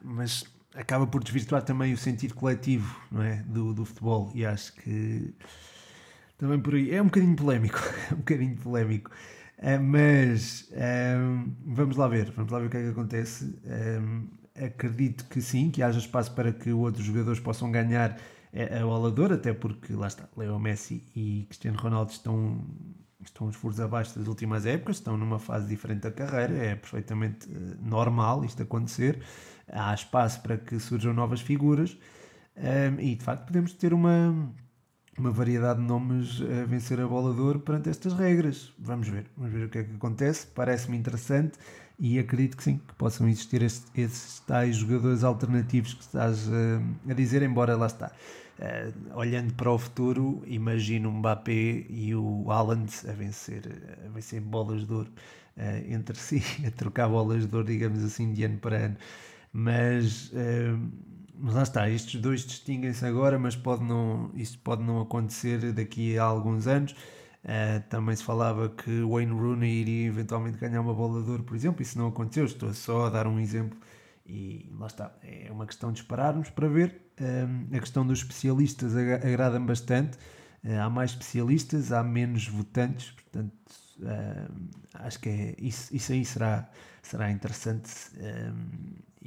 mas 0.03 0.45
acaba 0.74 1.07
por 1.07 1.24
desvirtuar 1.24 1.62
também 1.62 1.95
o 1.95 1.97
sentido 1.97 2.35
coletivo 2.35 3.01
não 3.11 3.22
é? 3.22 3.37
do, 3.47 3.72
do 3.72 3.87
futebol. 3.87 4.31
E 4.35 4.45
acho 4.45 4.74
que 4.74 5.35
também 6.37 6.61
por 6.61 6.74
aí 6.74 6.95
é 6.95 7.01
um 7.01 7.07
bocadinho 7.07 7.35
polémico. 7.35 7.79
É 8.11 8.14
um 8.14 8.18
bocadinho 8.18 8.57
polémico. 8.57 9.11
Uh, 9.59 9.82
mas 9.82 10.70
uh, 10.70 11.52
vamos 11.66 11.96
lá 11.96 12.06
ver, 12.06 12.30
vamos 12.30 12.52
lá 12.52 12.61
ver 12.61 12.66
o 12.66 12.70
que 12.70 12.76
é 12.76 12.82
que 12.82 12.88
acontece. 12.90 13.44
Uh, 13.44 14.28
acredito 14.54 15.24
que 15.24 15.40
sim, 15.40 15.70
que 15.70 15.82
haja 15.82 15.98
espaço 15.98 16.32
para 16.32 16.52
que 16.52 16.72
outros 16.72 17.04
jogadores 17.04 17.40
possam 17.40 17.70
ganhar 17.70 18.16
a 18.50 18.82
bola 18.82 19.34
até 19.34 19.52
porque 19.52 19.92
lá 19.92 20.06
está, 20.06 20.26
Leo 20.36 20.59
Messi 20.59 21.04
e 21.14 21.44
Cristiano 21.48 21.78
Ronaldo 21.78 22.11
estão, 22.11 22.64
estão 23.22 23.46
uns 23.46 23.54
furos 23.54 23.78
abaixo 23.78 24.18
das 24.18 24.26
últimas 24.26 24.64
épocas, 24.64 24.96
estão 24.96 25.18
numa 25.18 25.38
fase 25.38 25.68
diferente 25.68 26.00
da 26.00 26.11
carreira, 26.11 26.56
é 26.56 26.74
perfeitamente 26.74 27.46
normal 27.78 28.44
isto 28.44 28.62
acontecer. 28.62 29.22
Há 29.70 29.94
espaço 29.94 30.40
para 30.40 30.56
que 30.56 30.80
surjam 30.80 31.12
novas 31.12 31.40
figuras 31.40 31.96
e 32.98 33.14
de 33.14 33.22
facto 33.22 33.46
podemos 33.46 33.74
ter 33.74 33.92
uma 33.92 34.50
uma 35.18 35.30
variedade 35.30 35.80
de 35.80 35.86
nomes 35.86 36.40
a 36.40 36.64
vencer 36.66 37.00
a 37.00 37.06
bola 37.06 37.34
de 37.34 37.40
ouro 37.40 37.60
perante 37.60 37.90
estas 37.90 38.12
regras. 38.12 38.72
Vamos 38.78 39.08
ver, 39.08 39.26
vamos 39.36 39.52
ver 39.52 39.66
o 39.66 39.68
que 39.68 39.78
é 39.78 39.84
que 39.84 39.94
acontece. 39.94 40.46
Parece-me 40.46 40.96
interessante 40.96 41.58
e 41.98 42.18
acredito 42.18 42.56
que 42.56 42.62
sim, 42.62 42.78
que 42.78 42.94
possam 42.94 43.28
existir 43.28 43.62
estes, 43.62 43.90
esses 43.94 44.38
tais 44.40 44.76
jogadores 44.76 45.24
alternativos 45.24 45.94
que 45.94 46.02
estás 46.02 46.46
uh, 46.46 47.10
a 47.10 47.12
dizer, 47.12 47.42
embora 47.42 47.76
lá 47.76 47.86
está. 47.86 48.12
Uh, 48.58 49.16
olhando 49.16 49.52
para 49.54 49.70
o 49.70 49.78
futuro, 49.78 50.42
imagino 50.46 51.08
o 51.08 51.12
Mbappé 51.12 51.86
e 51.88 52.14
o 52.14 52.50
Haaland 52.50 52.90
a 53.08 53.12
vencer, 53.12 53.62
a 54.04 54.08
vencer 54.10 54.40
bolas 54.40 54.86
de 54.86 54.92
ouro 54.92 55.10
uh, 55.56 55.92
entre 55.92 56.16
si, 56.16 56.42
a 56.66 56.70
trocar 56.70 57.08
bolas 57.08 57.46
de 57.46 57.54
ouro, 57.54 57.66
digamos 57.66 58.04
assim, 58.04 58.32
de 58.32 58.44
ano 58.44 58.58
para 58.58 58.76
ano. 58.76 58.96
Mas 59.52 60.30
mas 61.41 61.55
lá 61.55 61.62
está, 61.62 61.89
estes 61.89 62.20
dois 62.20 62.45
distinguem-se 62.45 63.05
agora, 63.07 63.39
mas 63.39 63.55
pode 63.55 63.84
não, 63.84 64.30
isto 64.34 64.59
pode 64.59 64.82
não 64.82 65.01
acontecer 65.01 65.72
daqui 65.72 66.18
a 66.18 66.24
alguns 66.24 66.66
anos. 66.66 66.93
Uh, 67.45 67.80
também 67.89 68.16
se 68.16 68.24
falava 68.24 68.68
que 68.68 69.03
Wayne 69.03 69.32
Rooney 69.32 69.80
iria 69.80 70.09
eventualmente 70.09 70.59
ganhar 70.59 70.80
uma 70.80 70.93
bola 70.93 71.22
de 71.22 71.30
ouro, 71.30 71.45
por 71.45 71.57
exemplo, 71.57 71.80
isso 71.80 71.97
não 71.97 72.09
aconteceu. 72.09 72.45
Estou 72.45 72.74
só 72.74 73.07
a 73.07 73.11
dar 73.11 73.28
um 73.28 73.39
exemplo 73.39 73.78
e 74.26 74.68
lá 74.76 74.89
está. 74.89 75.16
É 75.22 75.51
uma 75.53 75.64
questão 75.64 75.93
de 75.93 76.01
esperarmos 76.01 76.51
para 76.51 76.68
ver. 76.68 77.12
Uh, 77.20 77.76
a 77.76 77.80
questão 77.80 78.05
dos 78.05 78.18
especialistas 78.18 78.97
agrada-me 78.97 79.66
bastante. 79.66 80.18
Uh, 80.64 80.80
há 80.82 80.91
mais 80.91 81.12
especialistas, 81.12 81.93
há 81.93 82.03
menos 82.03 82.49
votantes, 82.49 83.12
portanto, 83.12 83.55
acho 84.95 85.20
que 85.20 85.28
é, 85.28 85.55
isso, 85.59 85.95
isso 85.95 86.12
aí 86.12 86.24
será, 86.24 86.68
será 87.01 87.30
interessante 87.30 87.91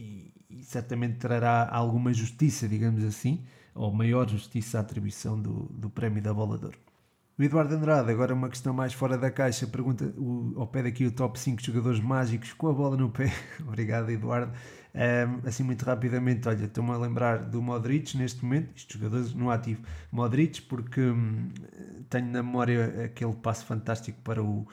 e, 0.01 0.33
e, 0.49 0.63
certamente 0.63 1.17
trará 1.17 1.69
alguma 1.69 2.13
justiça, 2.13 2.67
digamos 2.67 3.03
assim, 3.03 3.45
ou 3.75 3.93
maior 3.93 4.27
justiça 4.27 4.77
à 4.79 4.81
atribuição 4.81 5.39
do, 5.39 5.65
do 5.71 5.89
prémio 5.89 6.21
da 6.21 6.33
Bola 6.33 6.57
de 6.57 6.65
Ouro. 6.65 6.77
O 7.37 7.43
Eduardo 7.43 7.73
Andrade, 7.73 8.11
agora 8.11 8.33
uma 8.33 8.49
questão 8.49 8.73
mais 8.73 8.93
fora 8.93 9.17
da 9.17 9.31
caixa, 9.31 9.65
pergunta 9.65 10.05
o, 10.17 10.53
ao 10.57 10.67
pé 10.67 10.83
daqui 10.83 11.05
o 11.05 11.11
top 11.11 11.39
5 11.39 11.61
jogadores 11.61 11.99
mágicos 11.99 12.53
com 12.53 12.67
a 12.67 12.73
bola 12.73 12.97
no 12.97 13.09
pé. 13.09 13.31
Obrigado, 13.65 14.09
Eduardo. 14.11 14.51
Um, 14.93 15.47
assim, 15.47 15.63
muito 15.63 15.83
rapidamente, 15.83 16.47
olha, 16.47 16.65
estou-me 16.65 16.91
a 16.91 16.97
lembrar 16.97 17.37
do 17.37 17.61
Modric 17.61 18.17
neste 18.17 18.43
momento, 18.43 18.71
estes 18.75 18.99
jogadores 18.99 19.33
no 19.33 19.49
ativo. 19.49 19.81
Modric, 20.11 20.61
porque 20.63 21.01
hum, 21.01 21.49
tenho 22.09 22.27
na 22.27 22.43
memória 22.43 23.05
aquele 23.05 23.33
passo 23.33 23.65
fantástico 23.65 24.19
para 24.21 24.43
o, 24.43 24.67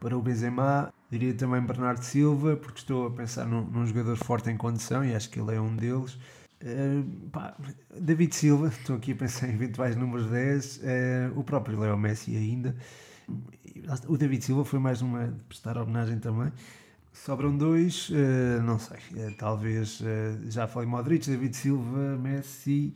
para 0.00 0.16
o 0.16 0.22
Benzema. 0.22 0.92
Diria 1.10 1.34
também 1.34 1.60
Bernardo 1.60 2.02
Silva, 2.02 2.56
porque 2.56 2.80
estou 2.80 3.06
a 3.06 3.10
pensar 3.10 3.46
num, 3.46 3.62
num, 3.62 3.86
jogador 3.86 4.16
forte 4.16 4.50
em 4.50 4.56
condição 4.56 5.04
e 5.04 5.14
acho 5.14 5.30
que 5.30 5.38
ele 5.40 5.54
é 5.54 5.60
um 5.60 5.74
deles. 5.76 6.18
Uh, 6.62 7.04
pá, 7.30 7.54
David 7.98 8.34
Silva, 8.34 8.68
estou 8.80 8.96
aqui 8.96 9.12
a 9.12 9.16
pensar 9.16 9.48
em 9.48 9.54
eventuais 9.54 9.94
números 9.94 10.26
10, 10.26 10.76
uh, 10.78 10.80
o 11.38 11.44
próprio 11.44 11.78
Leo 11.78 11.96
Messi 11.96 12.36
ainda. 12.36 12.74
O 14.08 14.16
David 14.16 14.44
Silva 14.44 14.64
foi 14.64 14.78
mais 14.78 15.02
uma 15.02 15.28
de 15.28 15.44
prestar 15.44 15.76
homenagem 15.78 16.18
também. 16.18 16.52
Sobram 17.12 17.56
dois, 17.56 18.10
uh, 18.10 18.62
não 18.62 18.78
sei, 18.78 18.98
talvez 19.38 20.02
já 20.48 20.66
falei 20.66 20.88
Modric, 20.88 21.28
David 21.28 21.56
Silva, 21.56 22.16
Messi, 22.16 22.94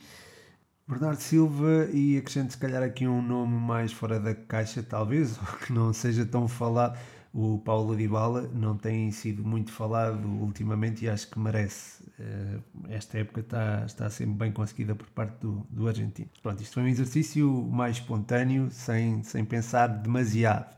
Bernardo 0.90 1.20
Silva 1.20 1.88
e 1.92 2.18
acrescento 2.18 2.52
se 2.52 2.58
calhar 2.58 2.82
aqui 2.82 3.06
um 3.06 3.22
nome 3.22 3.54
mais 3.54 3.92
fora 3.92 4.18
da 4.18 4.34
caixa, 4.34 4.82
talvez, 4.82 5.38
ou 5.40 5.58
que 5.58 5.72
não 5.72 5.92
seja 5.92 6.26
tão 6.26 6.48
falado 6.48 6.98
o 7.32 7.58
Paulo 7.58 7.94
Dybala 7.96 8.50
não 8.52 8.76
tem 8.76 9.10
sido 9.12 9.44
muito 9.44 9.70
falado 9.70 10.26
ultimamente 10.26 11.04
e 11.04 11.08
acho 11.08 11.28
que 11.30 11.38
merece. 11.38 12.02
Eh, 12.18 12.58
esta 12.88 13.18
época 13.18 13.40
está, 13.40 13.84
está 13.86 14.10
ser 14.10 14.26
bem 14.26 14.50
conseguida 14.50 14.96
por 14.96 15.08
parte 15.10 15.38
do, 15.40 15.64
do 15.70 15.86
argentino. 15.86 16.28
Pronto, 16.42 16.60
isto 16.60 16.74
foi 16.74 16.82
um 16.82 16.88
exercício 16.88 17.48
mais 17.70 17.96
espontâneo, 17.96 18.68
sem, 18.72 19.22
sem 19.22 19.44
pensar 19.44 19.86
demasiado. 19.86 20.74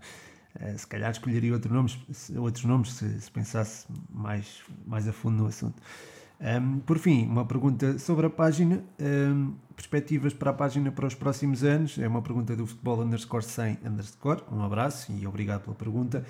Eh, 0.60 0.76
se 0.76 0.86
calhar 0.86 1.10
escolheria 1.10 1.54
outro 1.54 1.72
nomes, 1.72 1.98
outros 2.36 2.64
nomes 2.66 2.92
se, 2.92 3.20
se 3.20 3.30
pensasse 3.30 3.86
mais, 4.10 4.60
mais 4.86 5.08
a 5.08 5.12
fundo 5.12 5.38
no 5.38 5.46
assunto. 5.46 5.82
Um, 6.42 6.80
por 6.80 6.98
fim, 6.98 7.24
uma 7.24 7.44
pergunta 7.44 8.00
sobre 8.00 8.26
a 8.26 8.30
página, 8.30 8.82
um, 9.00 9.54
perspectivas 9.76 10.34
para 10.34 10.50
a 10.50 10.52
página 10.52 10.90
para 10.90 11.06
os 11.06 11.14
próximos 11.14 11.62
anos, 11.62 11.96
é 11.98 12.08
uma 12.08 12.20
pergunta 12.20 12.56
do 12.56 12.66
futebol 12.66 13.00
underscore 13.00 13.44
100 13.44 13.78
underscore, 13.84 14.42
um 14.50 14.60
abraço 14.60 15.12
e 15.12 15.24
obrigado 15.24 15.62
pela 15.62 15.76
pergunta. 15.76 16.24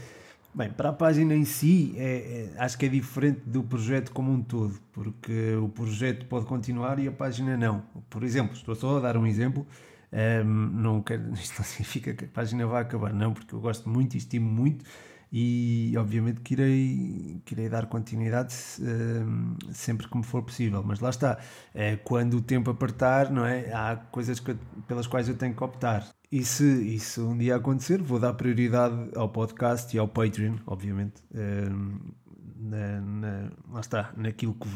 Bem, 0.54 0.68
para 0.68 0.90
a 0.90 0.92
página 0.92 1.34
em 1.34 1.46
si, 1.46 1.94
é, 1.96 2.50
é, 2.54 2.62
acho 2.62 2.76
que 2.76 2.84
é 2.84 2.88
diferente 2.90 3.40
do 3.46 3.62
projeto 3.62 4.12
como 4.12 4.30
um 4.30 4.42
todo, 4.42 4.78
porque 4.92 5.54
o 5.54 5.70
projeto 5.70 6.26
pode 6.26 6.44
continuar 6.44 6.98
e 6.98 7.08
a 7.08 7.12
página 7.12 7.56
não. 7.56 7.82
Por 8.10 8.22
exemplo, 8.22 8.54
estou 8.54 8.74
só 8.74 8.98
a 8.98 9.00
dar 9.00 9.16
um 9.16 9.26
exemplo, 9.26 9.66
um, 10.12 10.44
não 10.44 11.00
quero, 11.00 11.32
isto 11.32 11.56
não 11.56 11.64
significa 11.64 12.12
que 12.12 12.26
a 12.26 12.28
página 12.28 12.66
vai 12.66 12.82
acabar, 12.82 13.14
não, 13.14 13.32
porque 13.32 13.54
eu 13.54 13.60
gosto 13.60 13.88
muito 13.88 14.12
e 14.12 14.18
estimo 14.18 14.46
muito 14.46 14.84
e 15.32 15.94
obviamente 15.96 16.42
que 16.42 16.52
irei, 16.52 17.40
que 17.46 17.54
irei 17.54 17.68
dar 17.68 17.86
continuidade 17.86 18.54
uh, 18.80 19.72
sempre 19.72 20.06
que 20.06 20.16
me 20.16 20.22
for 20.22 20.42
possível, 20.42 20.82
mas 20.84 21.00
lá 21.00 21.08
está, 21.08 21.38
é, 21.74 21.96
quando 21.96 22.34
o 22.34 22.42
tempo 22.42 22.70
apertar, 22.70 23.30
não 23.30 23.46
é? 23.46 23.72
há 23.72 23.96
coisas 23.96 24.38
que, 24.38 24.54
pelas 24.86 25.06
quais 25.06 25.28
eu 25.28 25.34
tenho 25.34 25.54
que 25.54 25.64
optar. 25.64 26.06
E 26.30 26.44
se 26.44 26.64
isso 26.94 27.26
um 27.26 27.36
dia 27.36 27.56
acontecer, 27.56 28.02
vou 28.02 28.18
dar 28.18 28.34
prioridade 28.34 28.94
ao 29.16 29.28
podcast 29.28 29.94
e 29.96 29.98
ao 29.98 30.06
Patreon, 30.06 30.56
obviamente. 30.66 31.22
Uh, 31.30 32.12
na, 32.62 33.00
na, 33.00 33.50
lá 33.70 33.80
está, 33.80 34.12
naquilo 34.16 34.54
que, 34.54 34.68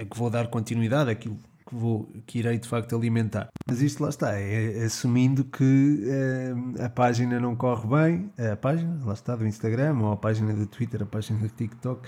a 0.00 0.04
que 0.04 0.16
vou 0.16 0.30
dar 0.30 0.48
continuidade, 0.48 1.10
aquilo 1.10 1.36
que, 1.70 1.74
vou, 1.74 2.10
que 2.26 2.40
irei 2.40 2.58
de 2.58 2.68
facto 2.68 2.94
alimentar. 2.96 3.48
Mas 3.66 3.80
isto 3.80 4.02
lá 4.02 4.08
está, 4.08 4.38
é, 4.38 4.80
é 4.80 4.84
assumindo 4.84 5.44
que 5.44 6.02
é, 6.04 6.84
a 6.84 6.90
página 6.90 7.38
não 7.38 7.54
corre 7.54 7.86
bem, 7.88 8.30
a 8.52 8.56
página, 8.56 9.00
lá 9.04 9.14
está, 9.14 9.36
do 9.36 9.46
Instagram, 9.46 9.98
ou 10.00 10.12
a 10.12 10.16
página 10.16 10.52
do 10.52 10.66
Twitter, 10.66 11.02
a 11.02 11.06
página 11.06 11.38
do 11.38 11.48
TikTok, 11.48 12.06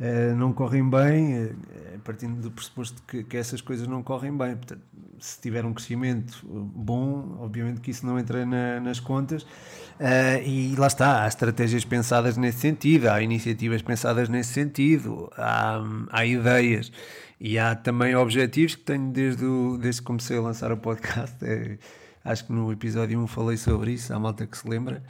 é, 0.00 0.32
não 0.34 0.52
correm 0.52 0.88
bem, 0.90 1.34
é, 1.34 1.52
partindo 2.02 2.40
do 2.40 2.50
pressuposto 2.50 3.00
que, 3.06 3.22
que, 3.22 3.36
essas 3.36 3.60
coisas 3.60 3.86
não 3.86 4.02
correm 4.02 4.36
bem. 4.36 4.56
Portanto, 4.56 4.82
se 5.20 5.40
tiver 5.40 5.64
um 5.64 5.72
crescimento 5.72 6.44
bom, 6.44 7.38
obviamente 7.40 7.80
que 7.80 7.92
isso 7.92 8.04
não 8.04 8.18
entra 8.18 8.44
na, 8.44 8.80
nas 8.80 8.98
contas. 8.98 9.44
Uh, 9.44 10.42
e 10.44 10.74
lá 10.76 10.88
está, 10.88 11.22
há 11.22 11.28
estratégias 11.28 11.84
pensadas 11.84 12.36
nesse 12.36 12.58
sentido, 12.58 13.06
há 13.06 13.22
iniciativas 13.22 13.80
pensadas 13.80 14.28
nesse 14.28 14.52
sentido, 14.52 15.30
há, 15.36 15.80
há 16.10 16.26
ideias 16.26 16.90
e 17.40 17.58
há 17.58 17.74
também 17.74 18.14
objetivos 18.14 18.74
que 18.74 18.82
tenho 18.82 19.10
desde, 19.10 19.44
o, 19.44 19.76
desde 19.76 20.00
que 20.00 20.06
comecei 20.06 20.38
a 20.38 20.40
lançar 20.40 20.72
o 20.72 20.76
podcast. 20.76 21.36
É, 21.44 21.78
acho 22.24 22.46
que 22.46 22.52
no 22.52 22.72
episódio 22.72 23.18
1 23.20 23.26
falei 23.26 23.56
sobre 23.56 23.92
isso, 23.92 24.12
há 24.14 24.18
malta 24.18 24.46
que 24.46 24.56
se 24.56 24.68
lembra. 24.68 25.02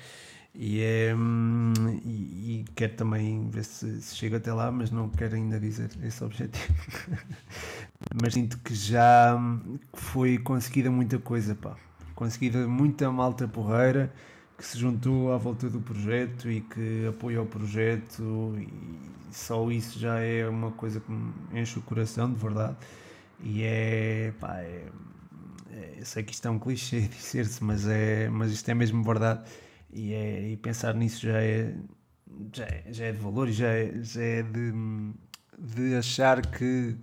E, 0.54 0.80
é, 0.80 1.14
hum, 1.14 1.72
e, 2.04 2.60
e 2.60 2.64
quero 2.76 2.94
também 2.94 3.50
ver 3.50 3.64
se, 3.64 4.00
se 4.00 4.14
chego 4.14 4.36
até 4.36 4.52
lá, 4.52 4.70
mas 4.70 4.90
não 4.90 5.08
quero 5.08 5.34
ainda 5.34 5.58
dizer 5.58 5.90
esse 6.02 6.22
objetivo. 6.22 6.74
mas 8.22 8.34
sinto 8.34 8.58
que 8.58 8.74
já 8.74 9.36
foi 9.92 10.38
conseguida 10.38 10.90
muita 10.90 11.18
coisa, 11.18 11.54
pá. 11.54 11.76
Conseguida 12.14 12.68
muita 12.68 13.10
malta 13.10 13.48
porreira 13.48 14.12
que 14.64 14.70
se 14.70 14.78
juntou 14.78 15.30
à 15.30 15.36
volta 15.36 15.68
do 15.68 15.78
projeto 15.78 16.50
e 16.50 16.62
que 16.62 17.06
apoia 17.06 17.42
o 17.42 17.44
projeto 17.44 18.56
e 18.58 18.66
só 19.30 19.70
isso 19.70 19.98
já 19.98 20.18
é 20.20 20.48
uma 20.48 20.70
coisa 20.72 21.00
que 21.00 21.12
me 21.12 21.60
enche 21.60 21.78
o 21.78 21.82
coração 21.82 22.32
de 22.32 22.40
verdade. 22.40 22.74
E 23.42 23.62
é, 23.62 24.32
pá, 24.40 24.56
é, 24.60 24.86
é 25.70 25.94
eu 25.98 26.04
sei 26.06 26.22
que 26.22 26.32
isto 26.32 26.48
é 26.48 26.50
um 26.50 26.58
clichê 26.58 27.02
dizer-se, 27.14 27.62
mas, 27.62 27.86
é, 27.86 28.30
mas 28.30 28.52
isto 28.52 28.66
é 28.70 28.74
mesmo 28.74 29.04
verdade. 29.04 29.44
E, 29.92 30.14
é, 30.14 30.48
e 30.48 30.56
pensar 30.56 30.94
nisso 30.94 31.20
já 31.20 31.42
é, 31.42 31.74
já 32.50 32.64
é, 32.64 32.84
já 32.90 33.04
é 33.04 33.12
de 33.12 33.18
valor 33.18 33.48
e 33.50 33.52
já 33.52 33.68
é, 33.68 33.92
já 34.02 34.22
é 34.22 34.42
de, 34.42 34.72
de 35.58 35.94
achar 35.94 36.40
que 36.40 36.96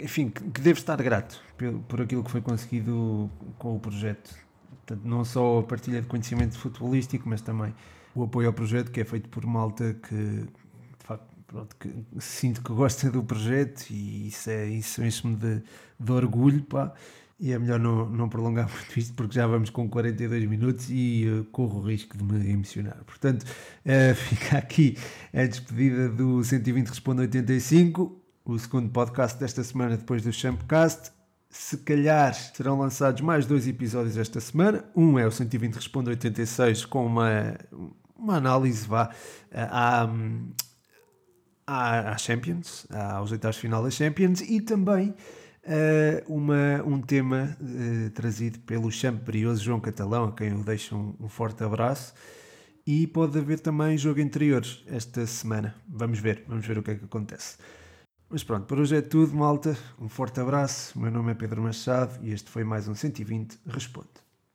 enfim, 0.00 0.28
que 0.28 0.60
devo 0.60 0.78
estar 0.78 1.02
grato 1.02 1.42
por, 1.58 1.72
por 1.80 2.02
aquilo 2.02 2.22
que 2.22 2.30
foi 2.30 2.42
conseguido 2.42 3.28
com 3.58 3.74
o 3.74 3.80
projeto 3.80 4.45
Portanto, 4.84 5.04
não 5.04 5.24
só 5.24 5.58
a 5.60 5.62
partilha 5.62 6.00
de 6.00 6.06
conhecimento 6.06 6.58
futebolístico, 6.58 7.28
mas 7.28 7.40
também 7.40 7.74
o 8.14 8.24
apoio 8.24 8.48
ao 8.48 8.52
projeto 8.52 8.90
que 8.90 9.00
é 9.00 9.04
feito 9.04 9.28
por 9.28 9.44
malta 9.44 9.94
que, 9.94 10.14
de 10.14 11.04
facto, 11.04 11.26
pronto, 11.46 11.76
que 11.76 11.90
sinto 12.18 12.62
que 12.62 12.72
gosta 12.72 13.10
do 13.10 13.22
projeto 13.22 13.90
e 13.90 14.28
isso, 14.28 14.50
é, 14.50 14.66
isso 14.66 15.04
enche-me 15.04 15.36
de, 15.36 15.62
de 16.00 16.12
orgulho, 16.12 16.62
pá. 16.62 16.92
E 17.38 17.52
é 17.52 17.58
melhor 17.58 17.78
não, 17.78 18.08
não 18.08 18.28
prolongar 18.30 18.68
muito 18.72 18.98
isto 18.98 19.14
porque 19.14 19.34
já 19.34 19.46
vamos 19.46 19.68
com 19.68 19.88
42 19.88 20.48
minutos 20.48 20.86
e 20.88 21.26
uh, 21.28 21.44
corro 21.52 21.80
o 21.80 21.82
risco 21.82 22.16
de 22.16 22.24
me 22.24 22.50
emocionar. 22.50 22.96
Portanto, 23.04 23.42
uh, 23.42 24.14
fica 24.16 24.56
aqui 24.58 24.96
a 25.34 25.44
despedida 25.44 26.08
do 26.08 26.42
120 26.42 26.88
Responde 26.88 27.20
85, 27.22 28.18
o 28.46 28.58
segundo 28.58 28.88
podcast 28.88 29.38
desta 29.38 29.62
semana 29.62 29.98
depois 29.98 30.22
do 30.22 30.32
Champcast. 30.32 31.15
Se 31.58 31.78
calhar 31.78 32.34
serão 32.34 32.78
lançados 32.78 33.22
mais 33.22 33.46
dois 33.46 33.66
episódios 33.66 34.16
esta 34.16 34.38
semana. 34.40 34.84
Um 34.94 35.18
é 35.18 35.26
o 35.26 35.32
120 35.32 35.74
Responde 35.74 36.10
86 36.10 36.84
com 36.84 37.04
uma, 37.04 37.56
uma 38.14 38.36
análise 38.36 38.86
vá 38.86 39.10
à, 39.52 40.06
à, 41.66 42.12
à 42.12 42.18
Champions, 42.18 42.86
aos 42.90 43.32
oitavos 43.32 43.56
final 43.56 43.82
da 43.82 43.90
Champions 43.90 44.42
e 44.42 44.60
também 44.60 45.08
uh, 45.10 46.32
uma, 46.32 46.84
um 46.84 47.00
tema 47.00 47.56
uh, 47.60 48.10
trazido 48.10 48.60
pelo 48.60 48.92
champerioso 48.92 49.64
João 49.64 49.80
Catalão, 49.80 50.26
a 50.26 50.32
quem 50.32 50.50
eu 50.50 50.62
deixo 50.62 50.94
um, 50.94 51.16
um 51.18 51.28
forte 51.28 51.64
abraço. 51.64 52.14
E 52.86 53.06
pode 53.08 53.36
haver 53.38 53.58
também 53.58 53.98
jogo 53.98 54.20
interior 54.20 54.64
esta 54.86 55.26
semana. 55.26 55.74
Vamos 55.88 56.20
ver, 56.20 56.44
vamos 56.46 56.64
ver 56.64 56.78
o 56.78 56.82
que 56.82 56.92
é 56.92 56.94
que 56.94 57.04
acontece. 57.06 57.56
Mas 58.28 58.42
pronto, 58.42 58.66
por 58.66 58.80
hoje 58.80 58.96
é 58.96 59.02
tudo, 59.02 59.36
malta. 59.36 59.78
Um 60.00 60.08
forte 60.08 60.40
abraço. 60.40 60.98
O 60.98 61.02
meu 61.02 61.12
nome 61.12 61.30
é 61.30 61.34
Pedro 61.34 61.62
Machado 61.62 62.18
e 62.20 62.32
este 62.32 62.50
foi 62.50 62.64
mais 62.64 62.88
um 62.88 62.94
120 62.94 63.58
Responde. 63.66 64.25